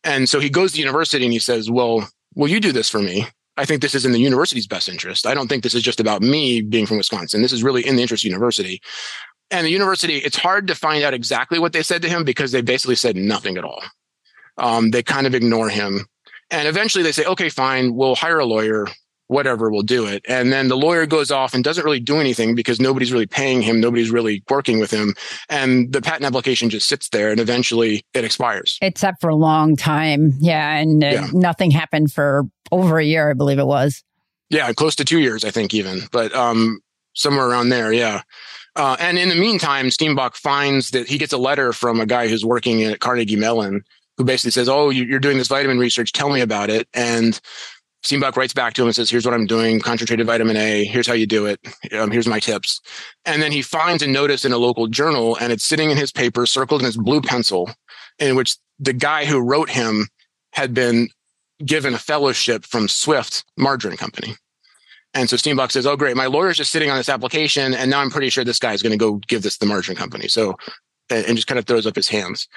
And 0.05 0.28
so 0.28 0.40
he 0.40 0.48
goes 0.50 0.72
to 0.72 0.78
university 0.78 1.24
and 1.24 1.33
he 1.33 1.38
says, 1.38 1.70
well, 1.70 2.09
will 2.35 2.49
you 2.49 2.61
do 2.61 2.73
this 2.73 2.88
for 2.88 3.01
me? 3.01 3.27
I 3.57 3.64
think 3.64 3.83
this 3.83 3.95
is 3.95 4.07
in 4.07 4.12
the 4.12 4.21
university's 4.21 4.66
best 4.66 4.88
interest. 4.88 5.27
I 5.27 5.35
don't 5.35 5.49
think 5.49 5.62
this 5.62 5.75
is 5.75 5.83
just 5.83 6.01
about 6.01 6.23
me 6.23 6.62
being 6.62 6.87
from 6.87 6.97
Wisconsin. 6.97 7.42
This 7.42 7.53
is 7.53 7.62
really 7.62 7.87
in 7.87 7.97
the 7.97 8.03
interest 8.03 8.25
of 8.25 8.29
the 8.29 8.31
university. 8.31 8.81
And 9.51 9.66
the 9.66 9.71
university, 9.71 10.16
it's 10.16 10.37
hard 10.37 10.66
to 10.68 10.75
find 10.75 11.05
out 11.05 11.12
exactly 11.12 11.59
what 11.59 11.75
they 11.75 11.83
said 11.83 12.01
to 12.03 12.09
him 12.09 12.25
because 12.25 12.53
they 12.53 12.62
basically 12.62 12.95
said 12.97 13.16
nothing 13.16 13.59
at 13.59 13.64
all. 13.64 13.83
Um, 14.57 14.90
they 14.90 15.03
kind 15.03 15.27
of 15.27 15.35
ignore 15.35 15.68
him. 15.68 16.07
And 16.51 16.66
eventually 16.66 17.05
they 17.05 17.12
say, 17.12 17.27
okay, 17.27 17.51
fine, 17.51 17.95
we'll 17.95 18.14
hire 18.14 18.38
a 18.38 18.47
lawyer 18.47 18.87
whatever 19.33 19.71
will 19.71 19.83
do 19.83 20.07
it. 20.07 20.25
And 20.29 20.53
then 20.53 20.68
the 20.68 20.77
lawyer 20.77 21.07
goes 21.07 21.31
off 21.31 21.55
and 21.55 21.64
doesn't 21.64 21.85
really 21.85 22.01
do 22.01 22.18
anything 22.18 22.55
because 22.55 22.81
nobody's 22.81 23.12
really 23.12 23.27
paying 23.27 23.62
him. 23.62 23.81
Nobody's 23.81 24.11
really 24.11 24.42
working 24.49 24.79
with 24.79 24.90
him. 24.90 25.14
And 25.49 25.92
the 25.92 26.01
patent 26.01 26.25
application 26.25 26.71
just 26.71 26.88
sits 26.88 27.09
there 27.09 27.31
and 27.31 27.40
eventually 27.40 28.05
it 28.14 28.25
expires. 28.25 28.79
It's 28.81 29.01
sat 29.01 29.21
for 29.21 29.31
a 29.31 29.35
long 29.35 29.77
time. 29.77 30.35
Yeah. 30.38 30.77
And 30.77 31.03
uh, 31.03 31.07
yeah. 31.07 31.29
nothing 31.33 31.71
happened 31.71 32.12
for 32.12 32.45
over 32.71 32.99
a 32.99 33.05
year, 33.05 33.31
I 33.31 33.35
believe 33.35 33.59
it 33.59 33.66
was. 33.66 34.05
Yeah. 34.51 34.73
Close 34.73 34.95
to 34.97 35.05
two 35.05 35.21
years, 35.21 35.45
I 35.45 35.51
think 35.51 35.75
even, 35.75 36.01
but, 36.12 36.35
um, 36.35 36.81
somewhere 37.14 37.49
around 37.49 37.71
there. 37.71 37.92
Yeah. 37.92 38.23
Uh, 38.77 38.97
and 39.01 39.18
in 39.18 39.29
the 39.29 39.35
meantime, 39.35 39.87
Steenbock 39.87 40.35
finds 40.35 40.90
that 40.90 41.09
he 41.09 41.18
gets 41.18 41.33
a 41.33 41.38
letter 41.38 41.73
from 41.73 42.01
a 42.01 42.07
guy 42.07 42.29
who's 42.29 42.45
working 42.45 42.83
at 42.85 43.01
Carnegie 43.01 43.37
Mellon 43.37 43.83
who 44.16 44.25
basically 44.25 44.51
says, 44.51 44.68
"Oh, 44.68 44.90
you're 44.90 45.18
doing 45.18 45.38
this 45.38 45.49
vitamin 45.49 45.79
research. 45.79 46.12
Tell 46.12 46.31
me 46.31 46.40
about 46.40 46.71
it." 46.71 46.88
And 46.95 47.38
Steenbock 48.05 48.37
writes 48.37 48.53
back 48.53 48.75
to 48.75 48.83
him 48.83 48.88
and 48.88 48.97
says, 48.97 49.11
"Here's 49.11 49.25
what 49.25 49.35
I'm 49.35 49.47
doing: 49.47 49.81
concentrated 49.81 50.27
vitamin 50.27 50.57
A. 50.57 50.85
Here's 50.85 51.07
how 51.07 51.15
you 51.15 51.27
do 51.27 51.47
it. 51.47 51.61
Um, 51.93 52.11
here's 52.11 52.27
my 52.27 52.41
tips." 52.41 52.81
And 53.25 53.41
then 53.41 53.53
he 53.53 53.62
finds 53.62 54.03
a 54.03 54.07
notice 54.07 54.45
in 54.45 54.53
a 54.53 54.59
local 54.59 54.88
journal, 54.88 55.37
and 55.41 55.53
it's 55.53 55.65
sitting 55.65 55.91
in 55.91 55.97
his 55.97 56.11
paper, 56.11 56.47
circled 56.47 56.81
in 56.81 56.87
his 56.87 56.97
blue 56.97 57.21
pencil, 57.21 57.71
in 58.19 58.35
which 58.35 58.57
the 58.79 58.93
guy 58.93 59.25
who 59.25 59.38
wrote 59.38 59.71
him 59.71 60.09
had 60.53 60.75
been 60.75 61.09
given 61.65 61.95
a 61.95 61.99
fellowship 61.99 62.65
from 62.65 62.88
Swift 62.88 63.45
Margarine 63.57 63.97
Company. 63.97 64.35
And 65.15 65.29
so 65.29 65.37
Steenbock 65.37 65.71
says, 65.71 65.87
"Oh, 65.87 65.97
great! 65.97 66.17
My 66.17 66.27
lawyer's 66.27 66.57
just 66.57 66.73
sitting 66.73 66.91
on 66.91 66.97
this 66.97 67.09
application, 67.09 67.75
and 67.75 67.91
now 67.91 68.01
I'm 68.01 68.11
pretty 68.11 68.31
sure 68.31 68.45
this 68.45 68.59
guy's 68.59 68.83
going 68.83 68.93
to 68.93 68.97
go 68.97 69.17
give 69.29 69.43
this 69.43 69.55
to 69.55 69.61
the 69.61 69.67
margarine 69.67 69.97
company." 69.97 70.27
So, 70.29 70.57
and 71.11 71.37
just 71.37 71.47
kind 71.47 71.59
of 71.59 71.67
throws 71.67 71.87
up 71.87 71.95
his 71.95 72.09
hands. 72.09 72.49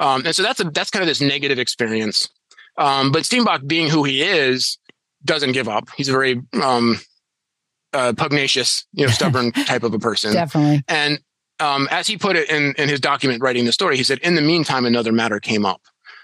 Um, 0.00 0.22
and 0.26 0.34
so 0.34 0.42
that's 0.42 0.60
a 0.60 0.64
that's 0.64 0.90
kind 0.90 1.02
of 1.02 1.06
this 1.06 1.20
negative 1.20 1.58
experience. 1.58 2.28
Um, 2.76 3.12
but 3.12 3.22
Steenbock, 3.22 3.66
being 3.66 3.88
who 3.88 4.04
he 4.04 4.22
is, 4.22 4.78
doesn't 5.24 5.52
give 5.52 5.68
up. 5.68 5.88
He's 5.96 6.08
a 6.08 6.12
very 6.12 6.42
um, 6.62 6.98
uh, 7.92 8.12
pugnacious, 8.16 8.86
you 8.92 9.06
know, 9.06 9.12
stubborn 9.12 9.52
type 9.66 9.82
of 9.82 9.94
a 9.94 9.98
person. 9.98 10.32
Definitely. 10.32 10.82
And 10.88 11.18
um, 11.58 11.88
as 11.90 12.06
he 12.06 12.16
put 12.16 12.36
it 12.36 12.50
in 12.50 12.74
in 12.78 12.88
his 12.88 13.00
document 13.00 13.42
writing 13.42 13.64
the 13.64 13.72
story, 13.72 13.96
he 13.96 14.02
said, 14.02 14.18
"In 14.18 14.34
the 14.34 14.42
meantime, 14.42 14.86
another 14.86 15.12
matter 15.12 15.40
came 15.40 15.66
up." 15.66 15.82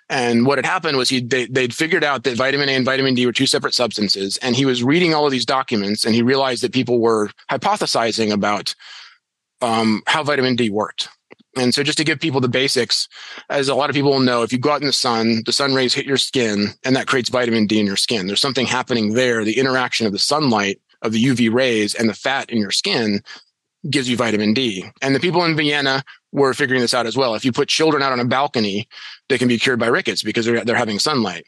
And 0.08 0.46
what 0.46 0.58
had 0.58 0.64
happened 0.64 0.96
was 0.96 1.08
he 1.08 1.20
they, 1.20 1.46
they'd 1.46 1.74
figured 1.74 2.04
out 2.04 2.22
that 2.24 2.36
vitamin 2.36 2.68
A 2.68 2.72
and 2.72 2.84
vitamin 2.84 3.14
D 3.14 3.26
were 3.26 3.32
two 3.32 3.46
separate 3.46 3.74
substances, 3.74 4.36
and 4.38 4.54
he 4.54 4.64
was 4.64 4.82
reading 4.82 5.14
all 5.14 5.26
of 5.26 5.32
these 5.32 5.46
documents, 5.46 6.04
and 6.04 6.14
he 6.14 6.22
realized 6.22 6.62
that 6.62 6.72
people 6.72 7.00
were 7.00 7.30
hypothesizing 7.50 8.32
about 8.32 8.74
um, 9.60 10.02
how 10.06 10.22
vitamin 10.22 10.54
D 10.56 10.70
worked. 10.70 11.08
And 11.56 11.74
so, 11.74 11.82
just 11.82 11.98
to 11.98 12.04
give 12.04 12.20
people 12.20 12.40
the 12.40 12.48
basics, 12.48 13.08
as 13.48 13.68
a 13.68 13.74
lot 13.74 13.90
of 13.90 13.94
people 13.94 14.12
will 14.12 14.20
know, 14.20 14.42
if 14.42 14.52
you 14.52 14.58
go 14.58 14.70
out 14.70 14.82
in 14.82 14.86
the 14.86 14.92
sun, 14.92 15.42
the 15.46 15.52
sun 15.52 15.74
rays 15.74 15.94
hit 15.94 16.06
your 16.06 16.18
skin, 16.18 16.68
and 16.84 16.94
that 16.94 17.06
creates 17.06 17.30
vitamin 17.30 17.66
D 17.66 17.80
in 17.80 17.86
your 17.86 17.96
skin. 17.96 18.26
There's 18.26 18.40
something 18.40 18.66
happening 18.66 19.14
there. 19.14 19.42
The 19.42 19.58
interaction 19.58 20.06
of 20.06 20.12
the 20.12 20.18
sunlight, 20.18 20.80
of 21.02 21.12
the 21.12 21.24
UV 21.24 21.52
rays, 21.52 21.94
and 21.94 22.08
the 22.08 22.14
fat 22.14 22.50
in 22.50 22.58
your 22.58 22.70
skin 22.70 23.22
gives 23.88 24.08
you 24.08 24.16
vitamin 24.16 24.52
D. 24.52 24.84
And 25.00 25.14
the 25.14 25.20
people 25.20 25.44
in 25.44 25.56
Vienna 25.56 26.02
were 26.32 26.54
figuring 26.54 26.82
this 26.82 26.94
out 26.94 27.06
as 27.06 27.16
well. 27.16 27.34
If 27.34 27.44
you 27.44 27.52
put 27.52 27.68
children 27.68 28.02
out 28.02 28.12
on 28.12 28.20
a 28.20 28.24
balcony, 28.24 28.88
they 29.28 29.38
can 29.38 29.48
be 29.48 29.58
cured 29.58 29.78
by 29.78 29.86
rickets 29.86 30.22
because 30.22 30.44
they're, 30.44 30.64
they're 30.64 30.76
having 30.76 30.98
sunlight. 30.98 31.46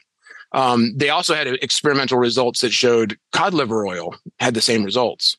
Um, 0.51 0.93
they 0.95 1.09
also 1.09 1.35
had 1.35 1.47
experimental 1.47 2.17
results 2.17 2.61
that 2.61 2.71
showed 2.71 3.17
cod 3.31 3.53
liver 3.53 3.85
oil 3.85 4.15
had 4.39 4.55
the 4.55 4.61
same 4.61 4.83
results. 4.83 5.37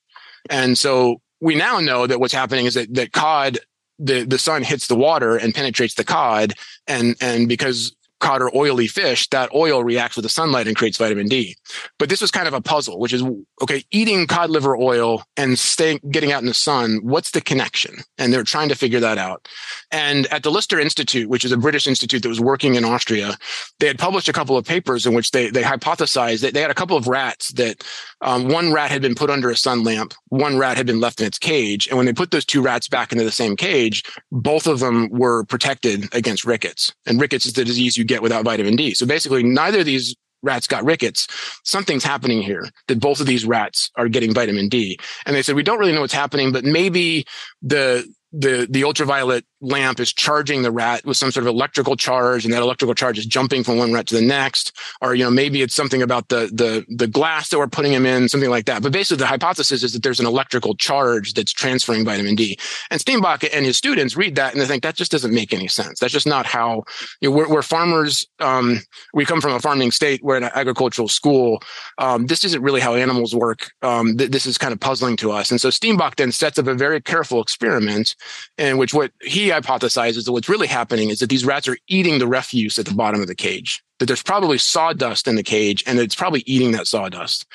And 0.48 0.78
so 0.78 1.20
we 1.40 1.54
now 1.54 1.80
know 1.80 2.06
that 2.06 2.20
what's 2.20 2.32
happening 2.32 2.66
is 2.66 2.74
that, 2.74 2.94
that 2.94 3.12
cod, 3.12 3.58
the, 4.00 4.24
the 4.24 4.38
sun 4.38 4.62
hits 4.62 4.86
the 4.86 4.96
water 4.96 5.36
and 5.36 5.54
penetrates 5.54 5.94
the 5.94 6.04
cod. 6.04 6.54
And, 6.86 7.16
and 7.20 7.48
because 7.48 7.94
cod 8.20 8.42
or 8.42 8.54
oily 8.54 8.86
fish, 8.86 9.28
that 9.28 9.52
oil 9.54 9.82
reacts 9.82 10.16
with 10.16 10.22
the 10.22 10.28
sunlight 10.28 10.66
and 10.66 10.76
creates 10.76 10.98
vitamin 10.98 11.26
D. 11.26 11.56
But 11.98 12.08
this 12.08 12.20
was 12.20 12.30
kind 12.30 12.46
of 12.46 12.54
a 12.54 12.60
puzzle, 12.60 12.98
which 12.98 13.12
is 13.12 13.22
okay, 13.62 13.84
eating 13.90 14.26
cod 14.26 14.50
liver 14.50 14.76
oil 14.76 15.22
and 15.36 15.58
staying, 15.58 16.00
getting 16.10 16.32
out 16.32 16.42
in 16.42 16.46
the 16.46 16.54
sun, 16.54 17.00
what's 17.02 17.32
the 17.32 17.40
connection? 17.40 17.96
And 18.18 18.32
they're 18.32 18.44
trying 18.44 18.68
to 18.68 18.74
figure 18.74 19.00
that 19.00 19.18
out. 19.18 19.48
And 19.90 20.26
at 20.28 20.42
the 20.42 20.50
Lister 20.50 20.78
Institute, 20.78 21.28
which 21.28 21.44
is 21.44 21.52
a 21.52 21.56
British 21.56 21.86
institute 21.86 22.22
that 22.22 22.28
was 22.28 22.40
working 22.40 22.74
in 22.74 22.84
Austria, 22.84 23.36
they 23.78 23.86
had 23.86 23.98
published 23.98 24.28
a 24.28 24.32
couple 24.32 24.56
of 24.56 24.64
papers 24.64 25.06
in 25.06 25.14
which 25.14 25.30
they, 25.30 25.50
they 25.50 25.62
hypothesized 25.62 26.40
that 26.42 26.54
they 26.54 26.60
had 26.60 26.70
a 26.70 26.74
couple 26.74 26.96
of 26.96 27.08
rats 27.08 27.52
that 27.52 27.82
um, 28.20 28.48
one 28.48 28.72
rat 28.72 28.90
had 28.90 29.02
been 29.02 29.14
put 29.14 29.30
under 29.30 29.50
a 29.50 29.56
sun 29.56 29.82
lamp, 29.82 30.14
one 30.28 30.58
rat 30.58 30.76
had 30.76 30.86
been 30.86 31.00
left 31.00 31.20
in 31.20 31.26
its 31.26 31.38
cage. 31.38 31.88
And 31.88 31.96
when 31.96 32.06
they 32.06 32.12
put 32.12 32.30
those 32.30 32.44
two 32.44 32.62
rats 32.62 32.88
back 32.88 33.12
into 33.12 33.24
the 33.24 33.32
same 33.32 33.56
cage, 33.56 34.04
both 34.30 34.66
of 34.66 34.80
them 34.80 35.08
were 35.10 35.44
protected 35.44 36.12
against 36.14 36.44
rickets. 36.44 36.94
And 37.06 37.20
rickets 37.20 37.46
is 37.46 37.54
the 37.54 37.64
disease 37.64 37.96
you 37.96 38.04
get 38.10 38.22
without 38.22 38.44
vitamin 38.44 38.76
D. 38.76 38.94
So 38.94 39.06
basically, 39.06 39.42
neither 39.42 39.80
of 39.80 39.86
these 39.86 40.14
rats 40.42 40.66
got 40.66 40.84
rickets. 40.84 41.26
Something's 41.64 42.04
happening 42.04 42.42
here 42.42 42.68
that 42.88 43.00
both 43.00 43.20
of 43.20 43.26
these 43.26 43.44
rats 43.44 43.90
are 43.96 44.08
getting 44.08 44.34
vitamin 44.34 44.68
D. 44.68 44.98
And 45.26 45.36
they 45.36 45.42
said, 45.42 45.54
we 45.54 45.62
don't 45.62 45.78
really 45.78 45.92
know 45.92 46.00
what's 46.00 46.12
happening, 46.12 46.52
but 46.52 46.64
maybe 46.64 47.24
the, 47.62 48.06
the, 48.32 48.66
the 48.70 48.84
ultraviolet 48.84 49.44
lamp 49.60 50.00
is 50.00 50.12
charging 50.12 50.62
the 50.62 50.70
rat 50.70 51.04
with 51.04 51.16
some 51.16 51.30
sort 51.30 51.44
of 51.44 51.48
electrical 51.48 51.96
charge 51.96 52.44
and 52.44 52.54
that 52.54 52.62
electrical 52.62 52.94
charge 52.94 53.18
is 53.18 53.26
jumping 53.26 53.62
from 53.62 53.76
one 53.76 53.92
rat 53.92 54.06
to 54.06 54.14
the 54.14 54.22
next. 54.22 54.72
Or 55.00 55.14
you 55.14 55.24
know 55.24 55.30
maybe 55.30 55.62
it's 55.62 55.74
something 55.74 56.02
about 56.02 56.28
the 56.28 56.50
the 56.52 56.84
the 56.88 57.06
glass 57.06 57.48
that 57.48 57.58
we're 57.58 57.68
putting 57.68 57.92
him 57.92 58.06
in 58.06 58.28
something 58.28 58.50
like 58.50 58.66
that. 58.66 58.82
But 58.82 58.92
basically 58.92 59.18
the 59.18 59.26
hypothesis 59.26 59.82
is 59.82 59.92
that 59.92 60.02
there's 60.02 60.20
an 60.20 60.26
electrical 60.26 60.74
charge 60.74 61.34
that's 61.34 61.52
transferring 61.52 62.04
vitamin 62.04 62.34
D. 62.36 62.58
And 62.90 63.00
Steenbock 63.00 63.48
and 63.52 63.66
his 63.66 63.76
students 63.76 64.16
read 64.16 64.36
that 64.36 64.52
and 64.52 64.62
they 64.62 64.66
think 64.66 64.82
that 64.82 64.94
just 64.94 65.12
doesn't 65.12 65.34
make 65.34 65.52
any 65.52 65.68
sense. 65.68 65.98
That's 65.98 66.12
just 66.12 66.26
not 66.26 66.46
how 66.46 66.84
you 67.20 67.30
know 67.30 67.36
we're, 67.36 67.48
we're 67.48 67.62
farmers 67.62 68.26
um, 68.38 68.80
we 69.12 69.24
come 69.24 69.40
from 69.40 69.52
a 69.52 69.60
farming 69.60 69.90
state 69.90 70.22
we're 70.22 70.36
in 70.36 70.44
an 70.44 70.50
agricultural 70.54 71.08
school. 71.08 71.62
Um, 71.98 72.26
this 72.26 72.44
isn't 72.44 72.62
really 72.62 72.80
how 72.80 72.94
animals 72.94 73.34
work. 73.34 73.72
Um, 73.82 74.16
th- 74.16 74.30
this 74.30 74.46
is 74.46 74.56
kind 74.56 74.72
of 74.72 74.80
puzzling 74.80 75.16
to 75.18 75.32
us. 75.32 75.50
And 75.50 75.60
so 75.60 75.68
Steenbock 75.68 76.16
then 76.16 76.32
sets 76.32 76.58
up 76.58 76.66
a 76.66 76.74
very 76.74 77.00
careful 77.00 77.42
experiment 77.42 78.14
in 78.58 78.78
which 78.78 78.94
what 78.94 79.12
he 79.22 79.48
hypothesizes 79.48 80.24
that 80.24 80.32
what's 80.32 80.48
really 80.48 80.66
happening 80.66 81.10
is 81.10 81.18
that 81.20 81.28
these 81.28 81.44
rats 81.44 81.68
are 81.68 81.78
eating 81.88 82.18
the 82.18 82.26
refuse 82.26 82.78
at 82.78 82.86
the 82.86 82.94
bottom 82.94 83.20
of 83.20 83.26
the 83.26 83.34
cage, 83.34 83.82
that 83.98 84.06
there's 84.06 84.22
probably 84.22 84.58
sawdust 84.58 85.28
in 85.28 85.36
the 85.36 85.42
cage 85.42 85.82
and 85.86 85.98
it's 85.98 86.14
probably 86.14 86.42
eating 86.46 86.72
that 86.72 86.86
sawdust. 86.86 87.46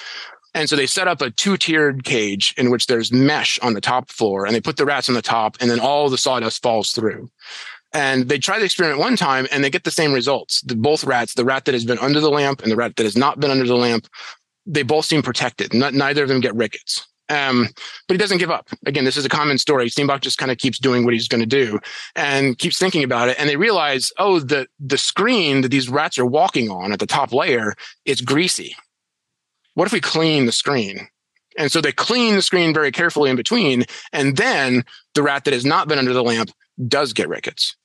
And 0.54 0.70
so 0.70 0.78
they 0.78 0.88
set 0.88 1.10
up 1.10 1.22
a 1.22 1.32
two 1.32 1.58
tiered 1.58 2.06
cage 2.06 2.54
in 2.58 2.72
which 2.72 2.88
there's 2.88 3.12
mesh 3.12 3.60
on 3.60 3.74
the 3.74 3.82
top 3.82 4.10
floor 4.10 4.46
and 4.46 4.56
they 4.56 4.62
put 4.62 4.78
the 4.78 4.86
rats 4.86 5.10
on 5.10 5.16
the 5.16 5.22
top 5.22 5.58
and 5.60 5.70
then 5.70 5.82
all 5.82 6.10
the 6.10 6.18
sawdust 6.18 6.64
falls 6.64 6.92
through. 6.92 7.30
And 7.94 8.28
they 8.28 8.40
try 8.40 8.60
the 8.60 8.66
experiment 8.66 9.00
one 9.00 9.16
time 9.16 9.48
and 9.52 9.64
they 9.64 9.70
get 9.70 9.84
the 9.84 9.92
same 9.92 10.14
results. 10.14 10.62
The, 10.62 10.76
both 10.76 11.04
rats, 11.04 11.34
the 11.34 11.46
rat 11.46 11.66
that 11.66 11.74
has 11.74 11.86
been 11.86 12.00
under 12.00 12.20
the 12.20 12.30
lamp 12.30 12.62
and 12.62 12.72
the 12.72 12.76
rat 12.76 12.96
that 12.96 13.04
has 13.04 13.18
not 13.18 13.40
been 13.40 13.52
under 13.52 13.66
the 13.66 13.76
lamp, 13.76 14.08
they 14.66 14.84
both 14.84 15.06
seem 15.06 15.22
protected. 15.22 15.74
Neither 15.74 16.24
of 16.24 16.30
them 16.30 16.42
get 16.42 16.56
rickets. 16.56 17.08
Um, 17.30 17.70
but 18.08 18.14
he 18.14 18.18
doesn't 18.18 18.38
give 18.38 18.52
up. 18.52 18.70
Again, 18.86 19.04
this 19.04 19.18
is 19.18 19.26
a 19.26 19.30
common 19.30 19.58
story. 19.58 19.90
Steenbock 19.90 20.22
just 20.22 20.38
kind 20.38 20.52
of 20.52 20.58
keeps 20.58 20.78
doing 20.78 21.06
what 21.06 21.14
he's 21.14 21.28
going 21.28 21.42
to 21.42 21.48
do 21.48 21.80
and 22.16 22.58
keeps 22.58 22.78
thinking 22.78 23.04
about 23.04 23.30
it. 23.30 23.40
And 23.40 23.50
they 23.50 23.56
realize, 23.56 24.12
oh, 24.18 24.40
the, 24.40 24.68
the 24.80 24.98
screen 24.98 25.62
that 25.62 25.70
these 25.70 25.90
rats 25.90 26.20
are 26.20 26.26
walking 26.26 26.70
on 26.70 26.92
at 26.92 27.00
the 27.00 27.08
top 27.08 27.34
layer 27.34 27.74
is 28.06 28.22
greasy. 28.22 28.76
What 29.74 29.88
if 29.88 29.94
we 29.94 30.02
clean 30.02 30.46
the 30.46 30.52
screen? 30.52 31.08
And 31.58 31.72
so 31.72 31.82
they 31.82 31.92
clean 31.92 32.36
the 32.36 32.42
screen 32.42 32.74
very 32.74 32.92
carefully 32.92 33.30
in 33.30 33.36
between. 33.36 33.86
And 34.14 34.38
then 34.38 34.84
the 35.14 35.24
rat 35.24 35.46
that 35.46 35.54
has 35.54 35.66
not 35.66 35.88
been 35.88 36.00
under 36.00 36.14
the 36.14 36.24
lamp 36.24 36.52
does 36.88 37.14
get 37.14 37.30
rickets. 37.30 37.76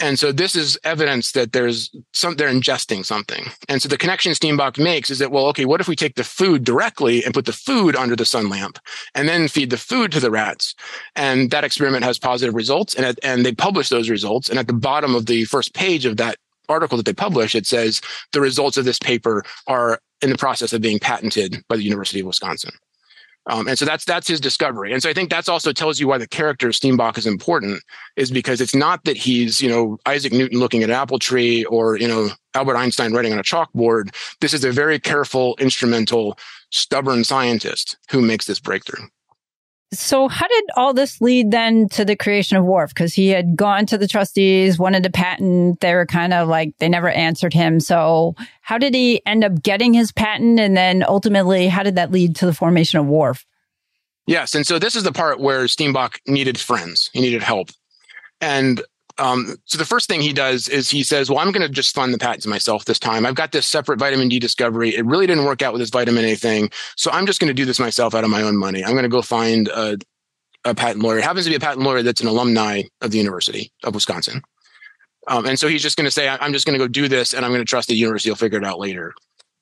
And 0.00 0.18
so 0.18 0.32
this 0.32 0.56
is 0.56 0.78
evidence 0.82 1.32
that 1.32 1.52
there's 1.52 1.94
some, 2.12 2.34
they're 2.34 2.48
ingesting 2.48 3.04
something. 3.04 3.44
And 3.68 3.82
so 3.82 3.88
the 3.88 3.98
connection 3.98 4.32
Steenbock 4.32 4.82
makes 4.82 5.10
is 5.10 5.18
that, 5.18 5.30
well, 5.30 5.46
okay, 5.48 5.66
what 5.66 5.80
if 5.80 5.88
we 5.88 5.96
take 5.96 6.14
the 6.14 6.24
food 6.24 6.64
directly 6.64 7.22
and 7.22 7.34
put 7.34 7.44
the 7.44 7.52
food 7.52 7.94
under 7.94 8.16
the 8.16 8.24
sun 8.24 8.48
lamp 8.48 8.78
and 9.14 9.28
then 9.28 9.46
feed 9.46 9.70
the 9.70 9.76
food 9.76 10.10
to 10.12 10.20
the 10.20 10.30
rats? 10.30 10.74
And 11.16 11.50
that 11.50 11.64
experiment 11.64 12.04
has 12.04 12.18
positive 12.18 12.54
results 12.54 12.94
and, 12.94 13.18
and 13.22 13.44
they 13.44 13.52
publish 13.52 13.90
those 13.90 14.08
results. 14.08 14.48
And 14.48 14.58
at 14.58 14.66
the 14.66 14.72
bottom 14.72 15.14
of 15.14 15.26
the 15.26 15.44
first 15.44 15.74
page 15.74 16.06
of 16.06 16.16
that 16.16 16.36
article 16.68 16.96
that 16.96 17.04
they 17.04 17.12
publish, 17.12 17.54
it 17.54 17.66
says 17.66 18.00
the 18.32 18.40
results 18.40 18.76
of 18.78 18.86
this 18.86 18.98
paper 18.98 19.44
are 19.66 20.00
in 20.22 20.30
the 20.30 20.38
process 20.38 20.72
of 20.72 20.80
being 20.80 20.98
patented 20.98 21.62
by 21.68 21.76
the 21.76 21.84
University 21.84 22.20
of 22.20 22.26
Wisconsin. 22.26 22.72
Um, 23.50 23.66
and 23.66 23.76
so 23.76 23.84
that's 23.84 24.04
that's 24.04 24.28
his 24.28 24.40
discovery. 24.40 24.92
And 24.92 25.02
so 25.02 25.10
I 25.10 25.12
think 25.12 25.28
that's 25.28 25.48
also 25.48 25.72
tells 25.72 25.98
you 25.98 26.06
why 26.06 26.18
the 26.18 26.28
character 26.28 26.68
of 26.68 26.74
Steenbock 26.74 27.18
is 27.18 27.26
important, 27.26 27.82
is 28.16 28.30
because 28.30 28.60
it's 28.60 28.74
not 28.74 29.02
that 29.04 29.16
he's, 29.16 29.60
you 29.60 29.68
know, 29.68 29.98
Isaac 30.06 30.32
Newton 30.32 30.60
looking 30.60 30.82
at 30.84 30.90
an 30.90 30.94
apple 30.94 31.18
tree 31.18 31.64
or, 31.64 31.98
you 31.98 32.06
know, 32.06 32.28
Albert 32.54 32.76
Einstein 32.76 33.12
writing 33.12 33.32
on 33.32 33.40
a 33.40 33.42
chalkboard. 33.42 34.14
This 34.40 34.54
is 34.54 34.64
a 34.64 34.70
very 34.70 35.00
careful, 35.00 35.56
instrumental, 35.58 36.38
stubborn 36.70 37.24
scientist 37.24 37.98
who 38.10 38.20
makes 38.20 38.46
this 38.46 38.60
breakthrough. 38.60 39.06
So 39.92 40.28
how 40.28 40.46
did 40.46 40.64
all 40.76 40.94
this 40.94 41.20
lead 41.20 41.50
then 41.50 41.88
to 41.90 42.04
the 42.04 42.14
creation 42.14 42.56
of 42.56 42.64
WARF? 42.64 42.90
Because 42.90 43.12
he 43.12 43.28
had 43.28 43.56
gone 43.56 43.86
to 43.86 43.98
the 43.98 44.06
trustees, 44.06 44.78
wanted 44.78 45.04
a 45.04 45.10
patent. 45.10 45.80
They 45.80 45.94
were 45.94 46.06
kind 46.06 46.32
of 46.32 46.46
like, 46.46 46.76
they 46.78 46.88
never 46.88 47.10
answered 47.10 47.52
him. 47.52 47.80
So 47.80 48.36
how 48.62 48.78
did 48.78 48.94
he 48.94 49.20
end 49.26 49.42
up 49.42 49.62
getting 49.62 49.92
his 49.92 50.12
patent? 50.12 50.60
And 50.60 50.76
then 50.76 51.04
ultimately, 51.06 51.66
how 51.66 51.82
did 51.82 51.96
that 51.96 52.12
lead 52.12 52.36
to 52.36 52.46
the 52.46 52.54
formation 52.54 53.00
of 53.00 53.06
WARF? 53.06 53.44
Yes. 54.26 54.54
And 54.54 54.64
so 54.64 54.78
this 54.78 54.94
is 54.94 55.02
the 55.02 55.10
part 55.10 55.40
where 55.40 55.64
Steenbock 55.64 56.18
needed 56.24 56.58
friends. 56.60 57.10
He 57.12 57.20
needed 57.20 57.42
help. 57.42 57.70
And 58.40 58.80
um, 59.20 59.56
so 59.66 59.76
the 59.76 59.84
first 59.84 60.08
thing 60.08 60.22
he 60.22 60.32
does 60.32 60.66
is 60.66 60.88
he 60.88 61.02
says, 61.02 61.28
well, 61.28 61.38
I'm 61.38 61.52
going 61.52 61.66
to 61.66 61.68
just 61.68 61.94
fund 61.94 62.14
the 62.14 62.18
patents 62.18 62.46
myself 62.46 62.86
this 62.86 62.98
time. 62.98 63.26
I've 63.26 63.34
got 63.34 63.52
this 63.52 63.66
separate 63.66 63.98
vitamin 63.98 64.30
D 64.30 64.38
discovery. 64.38 64.96
It 64.96 65.04
really 65.04 65.26
didn't 65.26 65.44
work 65.44 65.60
out 65.60 65.74
with 65.74 65.80
this 65.80 65.90
vitamin 65.90 66.24
A 66.24 66.34
thing. 66.34 66.70
So 66.96 67.10
I'm 67.10 67.26
just 67.26 67.38
going 67.38 67.48
to 67.48 67.54
do 67.54 67.66
this 67.66 67.78
myself 67.78 68.14
out 68.14 68.24
of 68.24 68.30
my 68.30 68.40
own 68.40 68.56
money. 68.56 68.82
I'm 68.82 68.92
going 68.92 69.02
to 69.02 69.10
go 69.10 69.20
find 69.20 69.68
a, 69.68 69.98
a 70.64 70.74
patent 70.74 71.04
lawyer. 71.04 71.18
It 71.18 71.24
happens 71.24 71.44
to 71.44 71.50
be 71.50 71.56
a 71.56 71.60
patent 71.60 71.84
lawyer 71.84 72.02
that's 72.02 72.22
an 72.22 72.28
alumni 72.28 72.82
of 73.02 73.10
the 73.10 73.18
University 73.18 73.70
of 73.84 73.94
Wisconsin. 73.94 74.40
Um, 75.28 75.44
and 75.44 75.58
so 75.58 75.68
he's 75.68 75.82
just 75.82 75.98
going 75.98 76.06
to 76.06 76.10
say, 76.10 76.26
I'm 76.26 76.54
just 76.54 76.66
going 76.66 76.78
to 76.78 76.82
go 76.82 76.88
do 76.88 77.06
this 77.06 77.34
and 77.34 77.44
I'm 77.44 77.50
going 77.50 77.60
to 77.60 77.66
trust 77.66 77.88
the 77.88 77.94
university 77.94 78.30
will 78.30 78.36
figure 78.36 78.58
it 78.58 78.64
out 78.64 78.78
later 78.78 79.12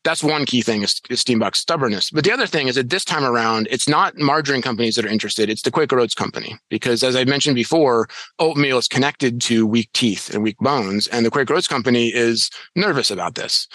that's 0.08 0.24
one 0.24 0.46
key 0.46 0.62
thing 0.62 0.82
is, 0.82 1.02
is 1.10 1.22
Steenbock's 1.22 1.58
stubbornness. 1.58 2.10
But 2.10 2.24
the 2.24 2.32
other 2.32 2.46
thing 2.46 2.66
is 2.66 2.76
that 2.76 2.88
this 2.88 3.04
time 3.04 3.24
around, 3.24 3.68
it's 3.70 3.86
not 3.86 4.16
margarine 4.16 4.62
companies 4.62 4.96
that 4.96 5.04
are 5.04 5.08
interested. 5.10 5.50
It's 5.50 5.60
the 5.60 5.70
Quaker 5.70 6.00
Oats 6.00 6.14
company. 6.14 6.58
Because 6.70 7.02
as 7.04 7.14
I 7.14 7.24
mentioned 7.24 7.56
before, 7.56 8.08
oatmeal 8.38 8.78
is 8.78 8.88
connected 8.88 9.38
to 9.42 9.66
weak 9.66 9.92
teeth 9.92 10.32
and 10.32 10.42
weak 10.42 10.56
bones. 10.60 11.08
And 11.08 11.26
the 11.26 11.30
Quaker 11.30 11.52
Oats 11.52 11.68
company 11.68 12.08
is 12.08 12.50
nervous 12.74 13.10
about 13.10 13.34
this. 13.34 13.68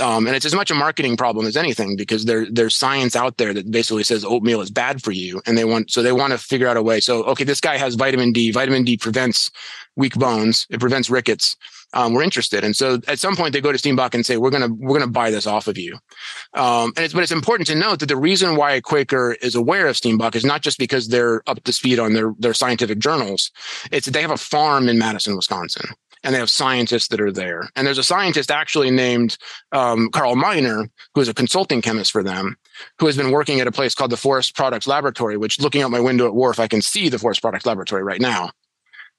Um, 0.00 0.26
and 0.26 0.34
it's 0.34 0.44
as 0.44 0.56
much 0.56 0.72
a 0.72 0.74
marketing 0.74 1.16
problem 1.16 1.46
as 1.46 1.56
anything 1.56 1.96
because 1.96 2.24
there 2.24 2.46
there's 2.50 2.76
science 2.76 3.14
out 3.14 3.38
there 3.38 3.54
that 3.54 3.70
basically 3.70 4.02
says 4.02 4.24
oatmeal 4.24 4.60
is 4.60 4.70
bad 4.70 5.02
for 5.02 5.12
you, 5.12 5.40
and 5.46 5.56
they 5.56 5.64
want 5.64 5.90
so 5.90 6.02
they 6.02 6.12
want 6.12 6.32
to 6.32 6.38
figure 6.38 6.68
out 6.68 6.76
a 6.76 6.82
way. 6.82 7.00
So 7.00 7.24
okay, 7.24 7.44
this 7.44 7.62
guy 7.62 7.78
has 7.78 7.94
vitamin 7.94 8.30
D. 8.30 8.50
Vitamin 8.50 8.84
D 8.84 8.98
prevents 8.98 9.50
weak 9.94 10.14
bones. 10.16 10.66
It 10.68 10.80
prevents 10.80 11.08
rickets. 11.08 11.56
Um, 11.96 12.12
we're 12.12 12.22
interested, 12.22 12.62
and 12.62 12.76
so 12.76 13.00
at 13.08 13.18
some 13.18 13.36
point 13.36 13.54
they 13.54 13.60
go 13.60 13.72
to 13.72 13.78
Steenbock 13.78 14.14
and 14.14 14.24
say, 14.24 14.36
"We're 14.36 14.50
gonna 14.50 14.68
we're 14.68 14.98
gonna 14.98 15.10
buy 15.10 15.30
this 15.30 15.46
off 15.46 15.66
of 15.66 15.78
you." 15.78 15.94
Um, 16.52 16.92
and 16.96 17.04
it's 17.04 17.14
but 17.14 17.22
it's 17.22 17.32
important 17.32 17.66
to 17.68 17.74
note 17.74 18.00
that 18.00 18.06
the 18.06 18.16
reason 18.16 18.56
why 18.56 18.80
Quaker 18.80 19.36
is 19.40 19.54
aware 19.54 19.86
of 19.86 19.96
Steenbock 19.96 20.34
is 20.34 20.44
not 20.44 20.60
just 20.60 20.78
because 20.78 21.08
they're 21.08 21.42
up 21.46 21.62
to 21.64 21.72
speed 21.72 21.98
on 21.98 22.12
their 22.12 22.34
their 22.38 22.54
scientific 22.54 22.98
journals. 22.98 23.50
It's 23.90 24.04
that 24.04 24.12
they 24.12 24.20
have 24.20 24.30
a 24.30 24.36
farm 24.36 24.88
in 24.88 24.98
Madison, 24.98 25.36
Wisconsin 25.36 25.86
and 26.26 26.34
they 26.34 26.40
have 26.40 26.50
scientists 26.50 27.08
that 27.08 27.20
are 27.20 27.30
there. 27.30 27.70
And 27.76 27.86
there's 27.86 27.98
a 27.98 28.02
scientist 28.02 28.50
actually 28.50 28.90
named 28.90 29.38
um, 29.70 30.10
Carl 30.10 30.34
Miner, 30.34 30.90
who 31.14 31.20
is 31.20 31.28
a 31.28 31.34
consulting 31.34 31.80
chemist 31.80 32.10
for 32.10 32.24
them, 32.24 32.56
who 32.98 33.06
has 33.06 33.16
been 33.16 33.30
working 33.30 33.60
at 33.60 33.68
a 33.68 33.72
place 33.72 33.94
called 33.94 34.10
the 34.10 34.16
Forest 34.16 34.56
Products 34.56 34.88
Laboratory, 34.88 35.36
which 35.36 35.60
looking 35.60 35.82
out 35.82 35.92
my 35.92 36.00
window 36.00 36.26
at 36.26 36.32
WARF, 36.32 36.58
I 36.58 36.66
can 36.66 36.82
see 36.82 37.08
the 37.08 37.18
Forest 37.18 37.42
Products 37.42 37.64
Laboratory 37.64 38.02
right 38.02 38.20
now. 38.20 38.50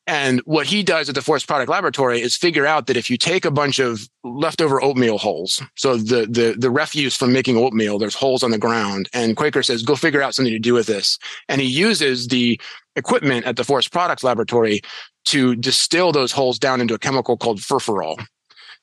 And 0.07 0.39
what 0.45 0.67
he 0.67 0.83
does 0.83 1.09
at 1.09 1.15
the 1.15 1.21
Forest 1.21 1.47
Product 1.47 1.69
Laboratory 1.69 2.21
is 2.21 2.37
figure 2.37 2.65
out 2.65 2.87
that 2.87 2.95
if 2.95 3.09
you 3.09 3.17
take 3.17 3.43
a 3.43 3.51
bunch 3.51 3.77
of 3.77 4.07
leftover 4.23 4.81
oatmeal 4.81 5.17
holes, 5.17 5.61
so 5.75 5.97
the, 5.97 6.25
the, 6.25 6.55
the 6.57 6.71
refuse 6.71 7.15
from 7.17 7.33
making 7.33 7.57
oatmeal, 7.57 7.99
there's 7.99 8.15
holes 8.15 8.41
on 8.41 8.51
the 8.51 8.57
ground. 8.57 9.09
And 9.11 9.35
Quaker 9.35 9.61
says, 9.61 9.83
go 9.83 9.97
figure 9.97 10.21
out 10.21 10.33
something 10.33 10.53
to 10.53 10.59
do 10.59 10.73
with 10.73 10.87
this. 10.87 11.19
And 11.49 11.59
he 11.59 11.67
uses 11.67 12.29
the 12.29 12.59
equipment 12.95 13.45
at 13.45 13.57
the 13.57 13.65
Forest 13.65 13.91
Products 13.91 14.23
Laboratory 14.23 14.81
to 15.25 15.57
distill 15.57 16.13
those 16.13 16.31
holes 16.31 16.57
down 16.57 16.79
into 16.79 16.93
a 16.93 16.99
chemical 16.99 17.35
called 17.35 17.59
furfural. 17.59 18.17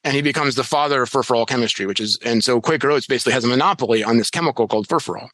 And 0.04 0.14
he 0.14 0.20
becomes 0.20 0.56
the 0.56 0.64
father 0.64 1.04
of 1.04 1.10
furfural 1.10 1.46
chemistry, 1.46 1.86
which 1.86 2.00
is, 2.00 2.18
and 2.22 2.44
so 2.44 2.60
Quaker 2.60 2.90
Oats 2.90 3.06
basically 3.06 3.32
has 3.32 3.44
a 3.44 3.48
monopoly 3.48 4.04
on 4.04 4.18
this 4.18 4.28
chemical 4.28 4.68
called 4.68 4.88
furfural. 4.88 5.28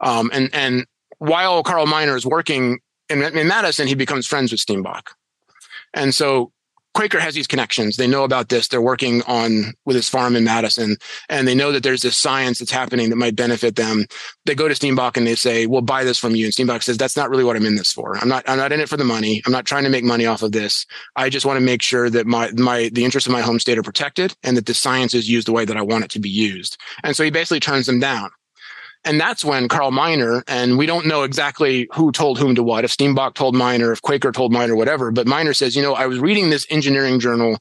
Um, 0.00 0.30
and, 0.32 0.50
and 0.52 0.84
while 1.18 1.62
Carl 1.62 1.86
Miner 1.86 2.16
is 2.16 2.26
working 2.26 2.80
in, 3.08 3.22
in 3.22 3.46
Madison, 3.46 3.86
he 3.86 3.94
becomes 3.94 4.26
friends 4.26 4.50
with 4.50 4.60
Steenbock. 4.60 5.12
And 5.94 6.14
so 6.14 6.52
Quaker 6.94 7.20
has 7.20 7.34
these 7.34 7.46
connections. 7.46 7.96
They 7.96 8.08
know 8.08 8.24
about 8.24 8.48
this. 8.48 8.66
They're 8.66 8.82
working 8.82 9.22
on 9.22 9.72
with 9.84 9.94
his 9.94 10.08
farm 10.08 10.34
in 10.34 10.42
Madison, 10.42 10.96
and 11.28 11.46
they 11.46 11.54
know 11.54 11.70
that 11.70 11.84
there's 11.84 12.02
this 12.02 12.16
science 12.16 12.58
that's 12.58 12.72
happening 12.72 13.10
that 13.10 13.16
might 13.16 13.36
benefit 13.36 13.76
them. 13.76 14.06
They 14.46 14.54
go 14.56 14.66
to 14.66 14.74
Steenbock 14.74 15.16
and 15.16 15.24
they 15.24 15.36
say, 15.36 15.66
"We'll 15.66 15.82
buy 15.82 16.02
this 16.02 16.18
from 16.18 16.34
you." 16.34 16.46
And 16.46 16.52
Steenbock 16.52 16.82
says, 16.82 16.96
"That's 16.96 17.16
not 17.16 17.30
really 17.30 17.44
what 17.44 17.56
I'm 17.56 17.66
in 17.66 17.76
this 17.76 17.92
for. 17.92 18.16
I'm 18.16 18.28
not. 18.28 18.48
I'm 18.48 18.56
not 18.56 18.72
in 18.72 18.80
it 18.80 18.88
for 18.88 18.96
the 18.96 19.04
money. 19.04 19.42
I'm 19.46 19.52
not 19.52 19.64
trying 19.64 19.84
to 19.84 19.90
make 19.90 20.02
money 20.02 20.26
off 20.26 20.42
of 20.42 20.50
this. 20.50 20.86
I 21.14 21.28
just 21.28 21.46
want 21.46 21.58
to 21.58 21.64
make 21.64 21.82
sure 21.82 22.10
that 22.10 22.26
my 22.26 22.50
my 22.52 22.90
the 22.92 23.04
interests 23.04 23.28
of 23.28 23.32
my 23.32 23.42
home 23.42 23.60
state 23.60 23.78
are 23.78 23.82
protected, 23.82 24.34
and 24.42 24.56
that 24.56 24.66
the 24.66 24.74
science 24.74 25.14
is 25.14 25.28
used 25.28 25.46
the 25.46 25.52
way 25.52 25.64
that 25.64 25.76
I 25.76 25.82
want 25.82 26.04
it 26.04 26.10
to 26.12 26.20
be 26.20 26.30
used." 26.30 26.78
And 27.04 27.14
so 27.14 27.22
he 27.22 27.30
basically 27.30 27.60
turns 27.60 27.86
them 27.86 28.00
down. 28.00 28.30
And 29.08 29.18
that's 29.18 29.42
when 29.42 29.68
Carl 29.68 29.90
Miner, 29.90 30.44
and 30.46 30.76
we 30.76 30.84
don't 30.84 31.06
know 31.06 31.22
exactly 31.22 31.88
who 31.94 32.12
told 32.12 32.38
whom 32.38 32.54
to 32.56 32.62
what, 32.62 32.84
if 32.84 32.94
Steenbock 32.94 33.32
told 33.32 33.54
Miner, 33.54 33.90
if 33.90 34.02
Quaker 34.02 34.32
told 34.32 34.52
Miner, 34.52 34.76
whatever, 34.76 35.10
but 35.10 35.26
Miner 35.26 35.54
says, 35.54 35.74
you 35.74 35.80
know, 35.80 35.94
I 35.94 36.06
was 36.06 36.18
reading 36.18 36.50
this 36.50 36.66
engineering 36.68 37.18
journal 37.18 37.56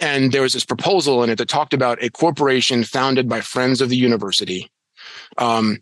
and 0.00 0.32
there 0.32 0.42
was 0.42 0.52
this 0.52 0.66
proposal 0.66 1.22
in 1.22 1.30
it 1.30 1.38
that 1.38 1.48
talked 1.48 1.72
about 1.72 2.02
a 2.02 2.10
corporation 2.10 2.84
founded 2.84 3.26
by 3.26 3.40
friends 3.40 3.80
of 3.80 3.88
the 3.88 3.96
university 3.96 4.70
um, 5.38 5.78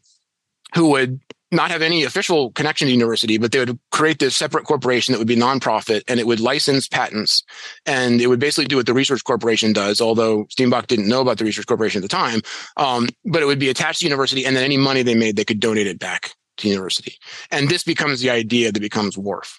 who 0.76 0.90
would 0.90 1.20
not 1.52 1.70
have 1.70 1.82
any 1.82 2.04
official 2.04 2.52
connection 2.52 2.86
to 2.86 2.92
university, 2.92 3.38
but 3.38 3.52
they 3.52 3.58
would 3.58 3.78
create 3.90 4.18
this 4.18 4.36
separate 4.36 4.64
corporation 4.64 5.12
that 5.12 5.18
would 5.18 5.28
be 5.28 5.36
nonprofit 5.36 6.02
and 6.08 6.20
it 6.20 6.26
would 6.26 6.40
license 6.40 6.86
patents. 6.86 7.42
And 7.86 8.20
it 8.20 8.28
would 8.28 8.40
basically 8.40 8.66
do 8.66 8.76
what 8.76 8.86
the 8.86 8.94
research 8.94 9.24
corporation 9.24 9.72
does, 9.72 10.00
although 10.00 10.44
Steenbock 10.44 10.86
didn't 10.86 11.08
know 11.08 11.20
about 11.20 11.38
the 11.38 11.44
research 11.44 11.66
corporation 11.66 11.98
at 11.98 12.02
the 12.02 12.08
time. 12.08 12.40
Um, 12.76 13.08
but 13.24 13.42
it 13.42 13.46
would 13.46 13.58
be 13.58 13.68
attached 13.68 14.00
to 14.00 14.06
university 14.06 14.46
and 14.46 14.56
then 14.56 14.64
any 14.64 14.76
money 14.76 15.02
they 15.02 15.14
made, 15.14 15.36
they 15.36 15.44
could 15.44 15.60
donate 15.60 15.86
it 15.86 15.98
back 15.98 16.34
to 16.58 16.68
university. 16.68 17.16
And 17.50 17.68
this 17.68 17.82
becomes 17.82 18.20
the 18.20 18.30
idea 18.30 18.70
that 18.70 18.80
becomes 18.80 19.16
WARF. 19.16 19.58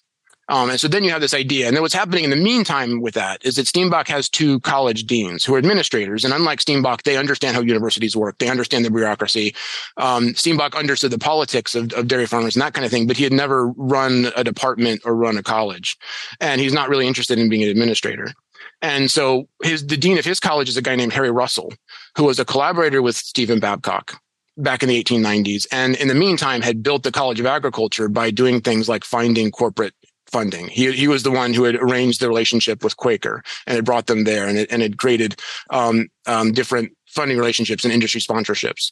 Um, 0.52 0.70
and 0.70 0.80
so 0.80 0.90
then 0.90 1.06
you 1.06 1.12
have 1.12 1.22
this 1.22 1.34
idea. 1.34 1.68
And 1.68 1.76
then 1.76 1.82
what's 1.82 1.94
happening 1.94 2.26
in 2.26 2.30
the 2.30 2.36
meantime 2.36 3.00
with 3.00 3.14
that 3.14 3.44
is 3.46 3.56
that 3.56 3.68
Steenbock 3.68 4.10
has 4.10 4.28
two 4.28 4.60
college 4.60 5.06
deans 5.06 5.46
who 5.46 5.56
are 5.56 5.58
administrators. 5.58 6.26
And 6.26 6.34
unlike 6.34 6.60
Steenbock, 6.60 7.04
they 7.04 7.16
understand 7.16 7.56
how 7.56 7.62
universities 7.62 8.18
work. 8.18 8.38
They 8.38 8.50
understand 8.50 8.84
the 8.84 8.92
bureaucracy. 8.92 9.56
Um, 9.96 10.34
Steenbock 10.34 10.76
understood 10.76 11.12
the 11.12 11.18
politics 11.18 11.74
of, 11.74 11.94
of 11.94 12.10
dairy 12.10 12.26
farmers 12.26 12.58
and 12.58 12.62
that 12.62 12.74
kind 12.74 12.84
of 12.84 12.92
thing, 12.92 13.08
but 13.08 13.16
he 13.16 13.24
had 13.24 13.32
never 13.32 13.68
run 13.70 14.28
a 14.36 14.44
department 14.44 15.02
or 15.06 15.16
run 15.16 15.38
a 15.38 15.44
college. 15.44 15.98
And 16.42 16.60
he's 16.60 16.74
not 16.74 16.90
really 16.90 17.08
interested 17.08 17.40
in 17.40 17.48
being 17.48 17.64
an 17.64 17.70
administrator. 17.70 18.34
And 18.82 19.10
so 19.10 19.48
his, 19.64 19.88
the 19.88 19.96
dean 19.96 20.18
of 20.18 20.26
his 20.26 20.42
college 20.42 20.68
is 20.68 20.76
a 20.76 20.82
guy 20.82 20.98
named 20.98 21.14
Harry 21.14 21.32
Russell, 21.32 21.74
who 22.18 22.26
was 22.26 22.40
a 22.40 22.46
collaborator 22.46 23.02
with 23.02 23.16
Stephen 23.16 23.62
Babcock 23.62 24.20
back 24.58 24.84
in 24.84 24.90
the 24.90 25.02
1890s. 25.02 25.66
And 25.72 25.96
in 25.96 26.10
the 26.10 26.14
meantime, 26.14 26.62
had 26.62 26.84
built 26.84 27.04
the 27.04 27.12
College 27.12 27.40
of 27.40 27.46
Agriculture 27.46 28.10
by 28.10 28.32
doing 28.32 28.60
things 28.60 28.90
like 28.90 29.06
finding 29.06 29.50
corporate 29.50 29.94
funding. 30.32 30.68
He 30.68 30.92
he 30.92 31.08
was 31.08 31.24
the 31.24 31.32
one 31.32 31.54
who 31.54 31.64
had 31.64 31.76
arranged 31.76 32.20
the 32.20 32.28
relationship 32.28 32.84
with 32.84 32.98
Quaker 32.98 33.44
and 33.68 33.76
had 33.76 33.86
brought 33.86 34.08
them 34.08 34.24
there 34.24 34.48
and 34.48 34.58
it, 34.58 34.72
and 34.72 34.82
had 34.82 34.98
created 34.98 35.40
um, 35.70 36.08
um, 36.26 36.52
different 36.52 36.92
funding 37.08 37.38
relationships 37.38 37.84
and 37.84 37.94
industry 37.94 38.22
sponsorships. 38.22 38.92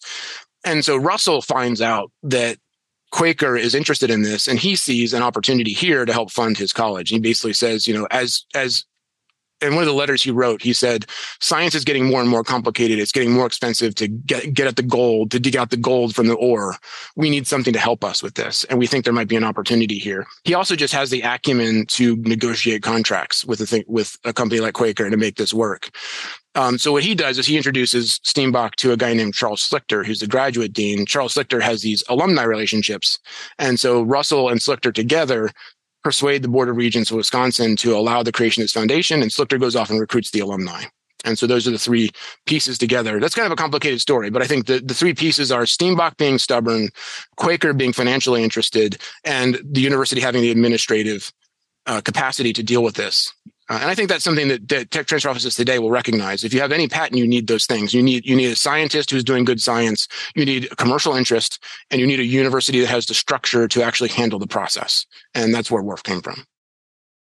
And 0.66 0.84
so 0.84 0.98
Russell 0.98 1.42
finds 1.42 1.82
out 1.82 2.12
that 2.24 2.58
Quaker 3.12 3.56
is 3.56 3.74
interested 3.74 4.12
in 4.12 4.22
this 4.22 4.48
and 4.48 4.60
he 4.60 4.76
sees 4.76 5.14
an 5.14 5.24
opportunity 5.24 5.72
here 5.72 6.06
to 6.06 6.14
help 6.14 6.32
fund 6.32 6.58
his 6.58 6.74
college. 6.74 7.10
He 7.10 7.20
basically 7.20 7.54
says, 7.54 7.88
you 7.88 7.94
know, 7.94 8.08
as 8.12 8.46
as 8.54 8.86
in 9.62 9.76
one 9.76 9.84
of 9.84 9.88
the 9.88 9.93
letters 9.93 10.24
he 10.24 10.32
wrote, 10.32 10.62
he 10.62 10.74
said, 10.74 11.05
science 11.39 11.76
is 11.76 11.84
getting 11.84 12.05
more 12.05 12.22
and 12.22 12.30
more 12.30 12.43
complicated. 12.43 12.99
It's 12.99 13.12
getting 13.12 13.32
more 13.32 13.45
expensive 13.45 13.95
to 13.95 14.07
get, 14.07 14.53
get 14.53 14.68
at 14.68 14.76
the 14.76 14.84
gold, 14.84 15.32
to 15.32 15.39
dig 15.39 15.55
out 15.55 15.70
the 15.70 15.78
gold 15.78 16.16
from 16.16 16.28
the 16.28 16.36
ore. 16.36 16.76
We 17.16 17.30
need 17.30 17.47
something 17.47 17.74
to 17.74 17.80
help 17.80 18.03
us 18.03 18.24
with 18.24 18.36
this. 18.36 18.64
And 18.66 18.80
we 18.80 18.88
think 18.88 19.03
there 19.03 19.14
might 19.14 19.28
be 19.28 19.36
an 19.36 19.43
opportunity 19.43 19.97
here. 19.97 20.26
He 20.43 20.53
also 20.53 20.76
just 20.76 20.93
has 20.93 21.10
the 21.10 21.22
acumen 21.22 21.86
to 21.88 22.16
negotiate 22.18 22.84
contracts 22.84 23.45
with 23.45 23.62
a 23.62 23.66
thing, 23.66 23.84
with 23.88 24.18
a 24.24 24.34
company 24.34 24.62
like 24.62 24.74
Quaker 24.74 25.10
to 25.10 25.18
make 25.18 25.36
this 25.36 25.53
work. 25.53 25.89
Um, 26.55 26.78
so 26.78 26.91
what 26.91 27.03
he 27.03 27.14
does 27.14 27.38
is 27.38 27.45
he 27.45 27.57
introduces 27.57 28.20
Steenbock 28.26 28.76
to 28.76 28.91
a 28.91 28.97
guy 28.97 29.14
named 29.14 29.36
Charles 29.36 29.68
Slichter, 29.68 30.05
who's 30.05 30.20
the 30.20 30.28
graduate 30.28 30.74
dean. 30.74 31.05
Charles 31.05 31.36
Slichter 31.36 31.62
has 31.62 31.82
these 31.82 32.03
alumni 32.10 32.43
relationships. 32.43 33.20
And 33.60 33.80
so 33.80 34.01
Russell 34.01 34.49
and 34.49 34.60
Slichter 34.60 34.93
together 34.93 35.51
persuade 36.04 36.41
the 36.41 36.47
Board 36.47 36.70
of 36.70 36.78
Regents 36.78 37.12
of 37.12 37.18
Wisconsin 37.18 37.76
to 37.78 37.95
allow 37.95 38.24
the 38.24 38.32
creation 38.32 38.62
of 38.62 38.66
this 38.66 38.74
foundation, 38.74 39.22
and 39.22 39.32
Slichter 39.32 39.60
goes 39.60 39.76
off 39.76 39.89
and 39.89 40.00
recruits 40.00 40.32
the 40.32 40.39
alumni. 40.39 40.84
And 41.26 41.38
so 41.38 41.47
those 41.47 41.68
are 41.68 41.72
the 41.72 41.78
three 41.78 42.12
pieces 42.45 42.78
together. 42.78 43.20
That's 43.20 43.36
kind 43.36 43.45
of 43.45 43.52
a 43.52 43.58
complicated 43.58 44.00
story, 44.00 44.30
but 44.30 44.41
I 44.41 44.47
think 44.47 44.68
the, 44.68 44.80
the 44.80 44.93
three 44.93 45.14
pieces 45.14 45.52
are 45.52 45.64
Steenbock 45.64 46.16
being 46.18 46.38
stubborn, 46.38 46.89
Quaker 47.36 47.74
being 47.74 47.91
financially 47.91 48.43
interested, 48.43 48.97
and 49.26 49.60
the 49.64 49.82
university 49.82 50.22
having 50.22 50.41
the 50.41 50.52
administrative 50.52 51.32
uh, 51.88 52.02
capacity 52.02 52.54
to 52.54 52.64
deal 52.64 52.84
with 52.84 52.95
this. 52.95 53.34
Uh, 53.70 53.78
and 53.82 53.91
I 53.91 53.95
think 53.95 54.09
that's 54.09 54.24
something 54.24 54.47
that, 54.47 54.67
that, 54.70 54.89
tech 54.89 55.05
transfer 55.05 55.30
offices 55.30 55.53
today 55.53 55.78
will 55.78 55.91
recognize. 55.91 56.43
If 56.43 56.53
you 56.53 56.61
have 56.61 56.72
any 56.72 56.88
patent, 56.88 57.17
you 57.17 57.28
need 57.28 57.47
those 57.47 57.67
things. 57.67 57.93
You 57.93 58.01
need 58.01 58.26
you 58.26 58.36
need 58.36 58.51
a 58.51 58.55
scientist 58.55 59.11
who's 59.11 59.24
doing 59.24 59.45
good 59.45 59.61
science. 59.61 60.07
You 60.36 60.43
need 60.43 60.72
a 60.72 60.76
commercial 60.76 61.15
interest, 61.15 61.63
and 61.91 62.01
you 62.01 62.07
need 62.07 62.20
a 62.20 62.26
university 62.26 62.80
that 62.80 62.88
has 62.88 63.05
the 63.05 63.13
structure 63.13 63.67
to 63.67 63.84
actually 63.84 64.09
handle 64.09 64.39
the 64.39 64.47
process. 64.47 65.05
And 65.36 65.53
that's 65.53 65.70
where 65.70 65.84
WARF 65.84 66.01
came 66.01 66.22
from. 66.22 66.45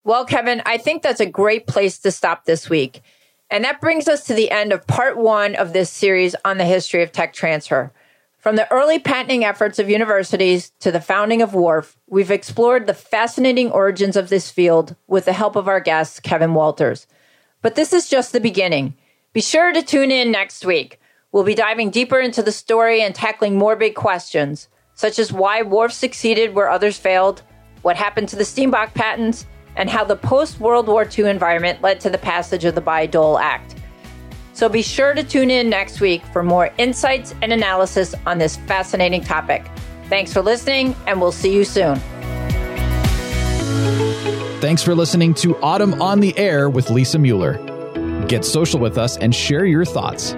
Well, 0.03 0.25
Kevin, 0.25 0.61
I 0.65 0.77
think 0.77 1.01
that's 1.01 1.21
a 1.21 1.25
great 1.25 1.65
place 1.65 1.97
to 1.99 2.11
stop 2.11 2.43
this 2.43 2.69
week. 2.69 3.01
And 3.49 3.63
that 3.63 3.79
brings 3.79 4.07
us 4.07 4.25
to 4.25 4.33
the 4.33 4.51
end 4.51 4.73
of 4.73 4.85
part 4.85 5.15
one 5.15 5.55
of 5.55 5.71
this 5.71 5.89
series 5.89 6.35
on 6.43 6.57
the 6.57 6.65
history 6.65 7.03
of 7.03 7.11
tech 7.11 7.33
transfer. 7.33 7.93
From 8.43 8.57
the 8.57 8.69
early 8.73 8.99
patenting 8.99 9.45
efforts 9.45 9.79
of 9.79 9.89
universities 9.89 10.73
to 10.81 10.91
the 10.91 10.99
founding 10.99 11.41
of 11.41 11.51
WARF, 11.51 11.95
we've 12.09 12.29
explored 12.29 12.87
the 12.87 12.93
fascinating 12.93 13.71
origins 13.71 14.17
of 14.17 14.27
this 14.27 14.51
field 14.51 14.97
with 15.07 15.23
the 15.23 15.31
help 15.31 15.55
of 15.55 15.69
our 15.69 15.79
guest, 15.79 16.23
Kevin 16.23 16.53
Walters. 16.53 17.07
But 17.61 17.75
this 17.75 17.93
is 17.93 18.09
just 18.09 18.33
the 18.33 18.41
beginning. 18.41 18.95
Be 19.31 19.39
sure 19.39 19.71
to 19.71 19.81
tune 19.81 20.11
in 20.11 20.29
next 20.29 20.65
week. 20.65 20.99
We'll 21.31 21.45
be 21.45 21.55
diving 21.55 21.89
deeper 21.89 22.19
into 22.19 22.43
the 22.43 22.51
story 22.51 23.01
and 23.01 23.15
tackling 23.15 23.57
more 23.57 23.77
big 23.77 23.95
questions, 23.95 24.67
such 24.93 25.19
as 25.19 25.31
why 25.31 25.61
WARF 25.61 25.93
succeeded 25.93 26.53
where 26.53 26.69
others 26.69 26.97
failed, 26.97 27.43
what 27.81 27.95
happened 27.95 28.27
to 28.27 28.35
the 28.35 28.43
Steenbock 28.43 28.93
patents, 28.93 29.45
and 29.77 29.89
how 29.89 30.03
the 30.03 30.17
post 30.17 30.59
World 30.59 30.89
War 30.89 31.07
II 31.17 31.29
environment 31.29 31.81
led 31.81 32.01
to 32.01 32.09
the 32.09 32.17
passage 32.17 32.65
of 32.65 32.75
the 32.75 32.81
Bayh 32.81 33.09
Dole 33.09 33.39
Act. 33.39 33.72
So 34.53 34.69
be 34.69 34.81
sure 34.81 35.13
to 35.13 35.23
tune 35.23 35.49
in 35.49 35.69
next 35.69 35.99
week 35.99 36.23
for 36.27 36.43
more 36.43 36.71
insights 36.77 37.33
and 37.41 37.51
analysis 37.51 38.13
on 38.25 38.37
this 38.37 38.55
fascinating 38.55 39.23
topic. 39.23 39.65
Thanks 40.09 40.31
for 40.31 40.41
listening, 40.41 40.95
and 41.07 41.19
we'll 41.19 41.31
see 41.31 41.53
you 41.53 41.65
soon. 41.65 41.99
Thanks 44.61 44.83
for 44.83 44.95
listening 44.95 45.33
to 45.35 45.55
AUTM 45.55 46.01
on 46.01 46.19
the 46.19 46.37
Air 46.37 46.69
with 46.69 46.89
Lisa 46.89 47.19
Mueller. 47.19 47.57
Get 48.27 48.45
social 48.45 48.79
with 48.79 48.97
us 48.97 49.17
and 49.17 49.33
share 49.33 49.65
your 49.65 49.85
thoughts. 49.85 50.33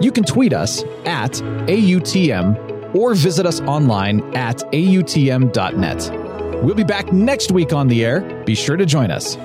You 0.00 0.10
can 0.12 0.24
tweet 0.24 0.52
us 0.52 0.82
at 1.06 1.32
AUTM 1.68 2.94
or 2.94 3.14
visit 3.14 3.46
us 3.46 3.60
online 3.62 4.20
at 4.36 4.58
AUTM.net. 4.72 6.10
We'll 6.62 6.74
be 6.74 6.84
back 6.84 7.12
next 7.12 7.52
week 7.52 7.72
on 7.72 7.88
the 7.88 8.04
air. 8.04 8.20
Be 8.44 8.54
sure 8.54 8.76
to 8.76 8.84
join 8.84 9.10
us. 9.10 9.36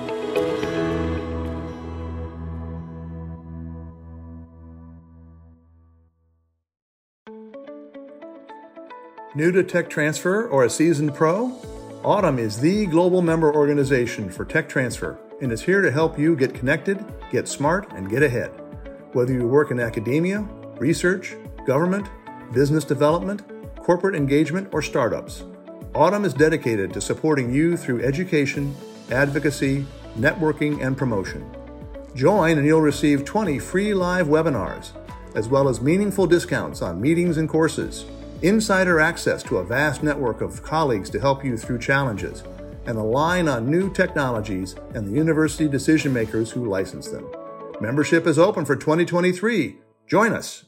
New 9.40 9.50
to 9.52 9.64
tech 9.64 9.88
transfer 9.88 10.46
or 10.48 10.64
a 10.64 10.68
seasoned 10.68 11.14
pro? 11.14 11.48
AUTM 12.02 12.38
is 12.38 12.60
the 12.60 12.84
global 12.84 13.22
member 13.22 13.54
organization 13.54 14.28
for 14.28 14.44
tech 14.44 14.68
transfer 14.68 15.18
and 15.40 15.50
is 15.50 15.62
here 15.62 15.80
to 15.80 15.90
help 15.90 16.18
you 16.18 16.36
get 16.36 16.52
connected, 16.52 17.02
get 17.30 17.48
smart, 17.48 17.90
and 17.94 18.10
get 18.10 18.22
ahead. 18.22 18.50
Whether 19.14 19.32
you 19.32 19.48
work 19.48 19.70
in 19.70 19.80
academia, 19.80 20.40
research, 20.76 21.36
government, 21.66 22.06
business 22.52 22.84
development, 22.84 23.40
corporate 23.78 24.14
engagement, 24.14 24.68
or 24.72 24.82
startups, 24.82 25.44
AUTM 25.94 26.26
is 26.26 26.34
dedicated 26.34 26.92
to 26.92 27.00
supporting 27.00 27.50
you 27.50 27.78
through 27.78 28.04
education, 28.04 28.76
advocacy, 29.10 29.86
networking, 30.18 30.84
and 30.84 30.98
promotion. 30.98 31.50
Join 32.14 32.58
and 32.58 32.66
you'll 32.66 32.82
receive 32.82 33.24
20 33.24 33.58
free 33.58 33.94
live 33.94 34.26
webinars, 34.26 34.90
as 35.34 35.48
well 35.48 35.66
as 35.66 35.80
meaningful 35.80 36.26
discounts 36.26 36.82
on 36.82 37.00
meetings 37.00 37.38
and 37.38 37.48
courses 37.48 38.04
insider 38.42 39.00
access 39.00 39.42
to 39.44 39.58
a 39.58 39.64
vast 39.64 40.02
network 40.02 40.40
of 40.40 40.62
colleagues 40.62 41.10
to 41.10 41.20
help 41.20 41.44
you 41.44 41.56
through 41.56 41.78
challenges, 41.78 42.42
and 42.86 42.96
align 42.96 43.48
on 43.48 43.70
new 43.70 43.92
technologies 43.92 44.74
and 44.94 45.06
the 45.06 45.12
university 45.12 45.68
decision 45.68 46.12
makers 46.12 46.50
who 46.50 46.68
license 46.68 47.08
them. 47.08 47.26
Membership 47.80 48.26
is 48.26 48.38
open 48.38 48.64
for 48.64 48.76
2023. 48.76 49.76
Join 50.06 50.32
us. 50.32 50.64